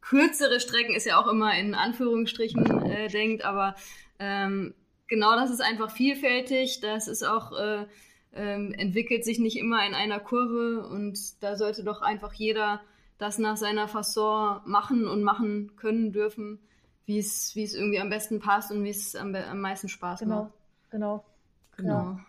kürzere 0.01 0.59
Strecken 0.59 0.95
ist 0.95 1.05
ja 1.05 1.21
auch 1.21 1.27
immer 1.27 1.55
in 1.59 1.75
Anführungsstrichen 1.75 2.91
äh, 2.91 3.09
denkt, 3.09 3.45
aber 3.45 3.75
ähm, 4.19 4.73
genau 5.09 5.37
das 5.37 5.51
ist 5.51 5.61
einfach 5.61 5.91
vielfältig, 5.91 6.81
das 6.81 7.09
ist 7.09 7.25
auch 7.25 7.53
äh, 7.53 7.85
ähm, 8.33 8.73
entwickelt 8.73 9.25
sich 9.25 9.39
nicht 9.39 9.59
immer 9.59 9.85
in 9.87 9.95
einer 9.95 10.21
Kurve 10.21 10.87
und 10.87 11.19
da 11.43 11.57
sollte 11.57 11.85
doch 11.85 12.01
einfach 12.01 12.33
jeder 12.33 12.81
das 13.19 13.39
nach 13.39 13.57
seiner 13.57 13.89
Fasson 13.89 14.61
machen 14.65 15.07
und 15.07 15.23
machen 15.23 15.73
können 15.77 16.13
dürfen, 16.13 16.59
wie 17.07 17.19
es, 17.19 17.55
wie 17.55 17.63
es 17.63 17.75
irgendwie 17.75 18.01
am 18.01 18.11
besten 18.11 18.41
passt 18.41 18.71
und 18.71 18.85
wie 18.85 18.91
es 18.91 19.15
am, 19.17 19.35
am 19.35 19.61
meisten 19.61 19.89
Spaß 19.89 20.21
genau, 20.21 20.43
macht. 20.45 20.53
Genau, 20.91 21.25
genau. 21.77 22.01
Genau. 22.03 22.21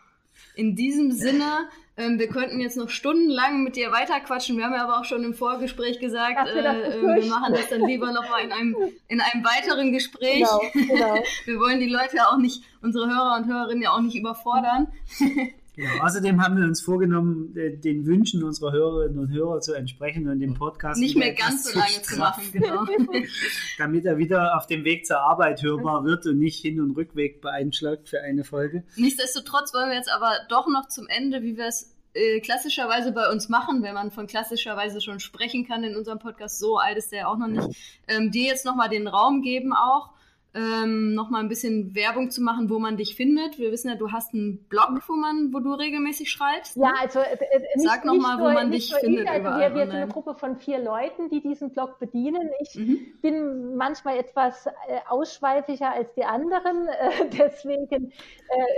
In 0.56 0.76
diesem 0.76 1.12
Sinne, 1.12 1.70
ähm, 1.98 2.20
wir 2.20 2.30
könnten 2.30 2.60
jetzt 2.60 2.78
noch 2.78 2.90
stundenlang 2.90 3.64
mit 3.64 3.76
dir 3.76 3.92
weiterquatschen. 3.92 4.58
Wir 4.58 4.66
haben 4.66 4.74
ja 4.74 4.84
aber 4.84 5.00
auch 5.00 5.06
schon 5.06 5.24
im 5.24 5.34
Vorgespräch 5.34 6.00
gesagt, 6.00 6.48
äh, 6.48 6.60
äh, 6.60 7.02
wir 7.02 7.26
machen 7.26 7.54
das 7.54 7.70
dann 7.70 7.82
lieber 7.82 8.12
nochmal 8.12 8.44
in 8.44 8.52
einem, 8.52 8.76
in 9.08 9.22
einem 9.22 9.44
weiteren 9.44 9.92
Gespräch. 9.92 10.46
Genau, 10.46 10.62
genau. 10.74 11.24
wir 11.46 11.60
wollen 11.60 11.80
die 11.80 11.90
Leute 11.90 12.18
ja 12.18 12.30
auch 12.30 12.38
nicht, 12.38 12.64
unsere 12.82 13.08
Hörer 13.08 13.38
und 13.38 13.48
Hörerinnen 13.48 13.84
ja 13.84 13.92
auch 13.92 14.02
nicht 14.02 14.16
überfordern. 14.16 14.88
Genau. 15.78 16.04
Außerdem 16.04 16.42
haben 16.42 16.58
wir 16.58 16.64
uns 16.66 16.82
vorgenommen, 16.82 17.54
den 17.54 18.08
Wünschen 18.08 18.44
unserer 18.44 18.72
Hörerinnen 18.72 19.20
und 19.20 19.32
Hörer 19.32 19.62
zu 19.62 19.76
entsprechen 19.76 20.28
und 20.28 20.40
den 20.40 20.56
Podcast 20.56 21.00
nicht 21.00 21.16
mehr 21.16 21.34
ganz 21.34 21.72
so 21.72 21.78
lange 21.78 22.02
zu 22.02 22.18
machen, 22.18 22.44
genau. 22.52 22.84
damit 23.78 24.06
er 24.06 24.18
wieder 24.18 24.58
auf 24.58 24.66
dem 24.66 24.84
Weg 24.84 25.06
zur 25.06 25.20
Arbeit 25.20 25.62
hörbar 25.62 26.04
wird 26.04 26.26
und 26.26 26.40
nicht 26.40 26.60
Hin- 26.64 26.82
und 26.82 26.98
Rückweg 26.98 27.42
beeinschlagt 27.42 28.10
für 28.10 28.22
eine 28.22 28.44
Folge. 28.44 28.84
Nichtsdestotrotz 28.96 29.72
wollen 29.76 29.90
wir 29.90 29.98
jetzt 29.98 30.12
aber 30.12 30.32
doch 30.50 30.68
noch 30.68 30.88
zum 30.88 31.06
Ende, 31.10 31.44
wie 31.44 31.58
wir 31.58 31.68
es 31.68 31.96
äh, 32.16 32.40
klassischerweise 32.40 33.12
bei 33.12 33.30
uns 33.30 33.48
machen, 33.48 33.84
wenn 33.84 33.94
man 33.94 34.10
von 34.10 34.26
klassischerweise 34.26 35.00
schon 35.00 35.20
sprechen 35.20 35.68
kann 35.68 35.84
in 35.84 35.96
unserem 35.96 36.18
Podcast, 36.18 36.58
so 36.58 36.80
alt 36.80 36.98
ist 36.98 37.12
der 37.12 37.30
auch 37.30 37.38
noch 37.38 37.50
nicht, 37.50 38.02
ähm, 38.08 38.32
dir 38.32 38.48
jetzt 38.48 38.66
nochmal 38.66 38.90
den 38.90 39.08
Raum 39.08 39.44
geben 39.44 39.74
auch 39.74 40.10
ähm, 40.54 41.14
nochmal 41.14 41.42
ein 41.42 41.50
bisschen 41.50 41.94
Werbung 41.94 42.32
zu 42.32 42.42
machen, 42.42 42.70
wo 42.70 42.80
man 42.80 42.98
dich 42.98 43.16
findet. 43.16 43.60
Wir 43.60 43.72
wissen 43.72 43.90
ja, 43.90 43.96
du 43.96 44.12
hast 44.12 44.34
einen 44.34 44.64
Blog, 44.70 45.02
wo 45.08 45.14
man, 45.14 45.54
wo 45.54 45.60
du 45.60 45.74
regelmäßig 45.74 46.30
schreibst. 46.32 46.78
Ja, 46.78 46.92
ne? 46.92 46.94
also 47.00 47.20
äh, 47.20 47.34
äh 47.34 47.60
nicht, 47.76 47.88
Sag 47.88 48.06
nochmal, 48.06 48.40
wo 48.40 48.52
man 48.52 48.72
dich 48.72 48.94
findet. 48.96 49.28
Also 49.28 49.50
wir, 49.50 49.76
wir 49.76 49.86
sind 49.86 49.96
eine 49.96 50.08
Gruppe 50.08 50.34
von 50.36 50.56
vier 50.56 50.80
Leuten, 50.80 51.30
die 51.30 51.42
diesen 51.42 51.72
Blog 51.72 52.00
bedienen. 52.00 52.50
Ich 52.60 52.76
mhm. 52.76 53.00
bin 53.22 53.76
manchmal 53.76 54.18
etwas 54.18 54.66
äh, 54.66 54.72
ausschweifiger 55.08 55.92
als 55.92 56.14
die 56.16 56.24
anderen, 56.24 56.88
äh, 56.88 57.30
deswegen 57.38 58.12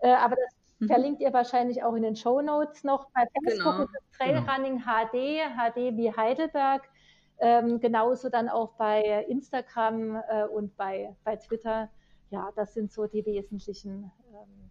Äh, 0.00 0.12
aber 0.12 0.36
das 0.36 0.54
mhm. 0.80 0.86
verlinkt 0.86 1.22
ihr 1.22 1.32
wahrscheinlich 1.32 1.82
auch 1.82 1.94
in 1.94 2.02
den 2.02 2.14
Show 2.14 2.42
Notes 2.42 2.84
noch. 2.84 3.08
Bei 3.14 3.24
Facebook 3.32 3.72
genau. 3.72 3.84
ist 3.84 3.94
es 3.94 4.02
Trailrunning 4.18 4.80
genau. 4.80 4.84
HD, 4.84 5.40
HD 5.56 5.96
wie 5.96 6.14
Heidelberg. 6.14 6.86
Ähm, 7.38 7.80
genauso 7.80 8.28
dann 8.28 8.50
auch 8.50 8.74
bei 8.74 9.24
Instagram 9.28 10.22
äh, 10.28 10.44
und 10.44 10.76
bei, 10.76 11.16
bei 11.24 11.36
Twitter. 11.36 11.88
Ja, 12.28 12.50
das 12.54 12.74
sind 12.74 12.92
so 12.92 13.06
die 13.06 13.24
wesentlichen 13.24 14.12
ähm, 14.34 14.70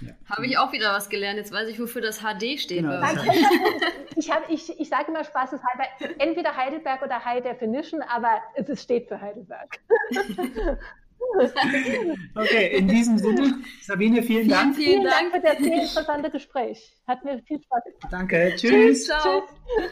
ja. 0.00 0.12
Habe 0.28 0.46
ich 0.46 0.58
auch 0.58 0.72
wieder 0.72 0.92
was 0.92 1.08
gelernt. 1.08 1.38
Jetzt 1.38 1.52
weiß 1.52 1.68
ich, 1.68 1.80
wofür 1.80 2.02
das 2.02 2.20
HD 2.20 2.58
steht. 2.58 2.82
Genau. 2.82 3.00
ich, 4.16 4.30
hab, 4.30 4.48
ich, 4.50 4.78
ich 4.78 4.88
sage 4.88 5.08
immer 5.08 5.24
spaßeshalber, 5.24 5.84
entweder 6.18 6.56
Heidelberg 6.56 7.02
oder 7.02 7.24
High 7.24 7.42
Definition, 7.42 8.02
aber 8.02 8.42
es 8.54 8.82
steht 8.82 9.08
für 9.08 9.20
Heidelberg. 9.20 9.80
okay, 12.34 12.76
in 12.78 12.88
diesem 12.88 13.18
Sinne, 13.18 13.58
Sabine, 13.82 14.22
vielen, 14.22 14.44
vielen 14.44 14.48
Dank. 14.48 14.76
Vielen, 14.76 14.90
vielen 14.90 15.04
Dank. 15.04 15.32
Dank 15.32 15.34
für 15.34 15.40
das 15.40 15.58
sehr 15.58 15.82
interessante 15.82 16.30
Gespräch. 16.30 16.96
Hat 17.06 17.24
mir 17.24 17.42
viel 17.42 17.62
Spaß 17.62 17.84
gemacht. 17.84 18.12
Danke. 18.12 18.52
Tschüss. 18.56 18.70
Tschüss. 18.70 19.04
Ciao. 19.06 19.42
Tschüss. 19.42 19.90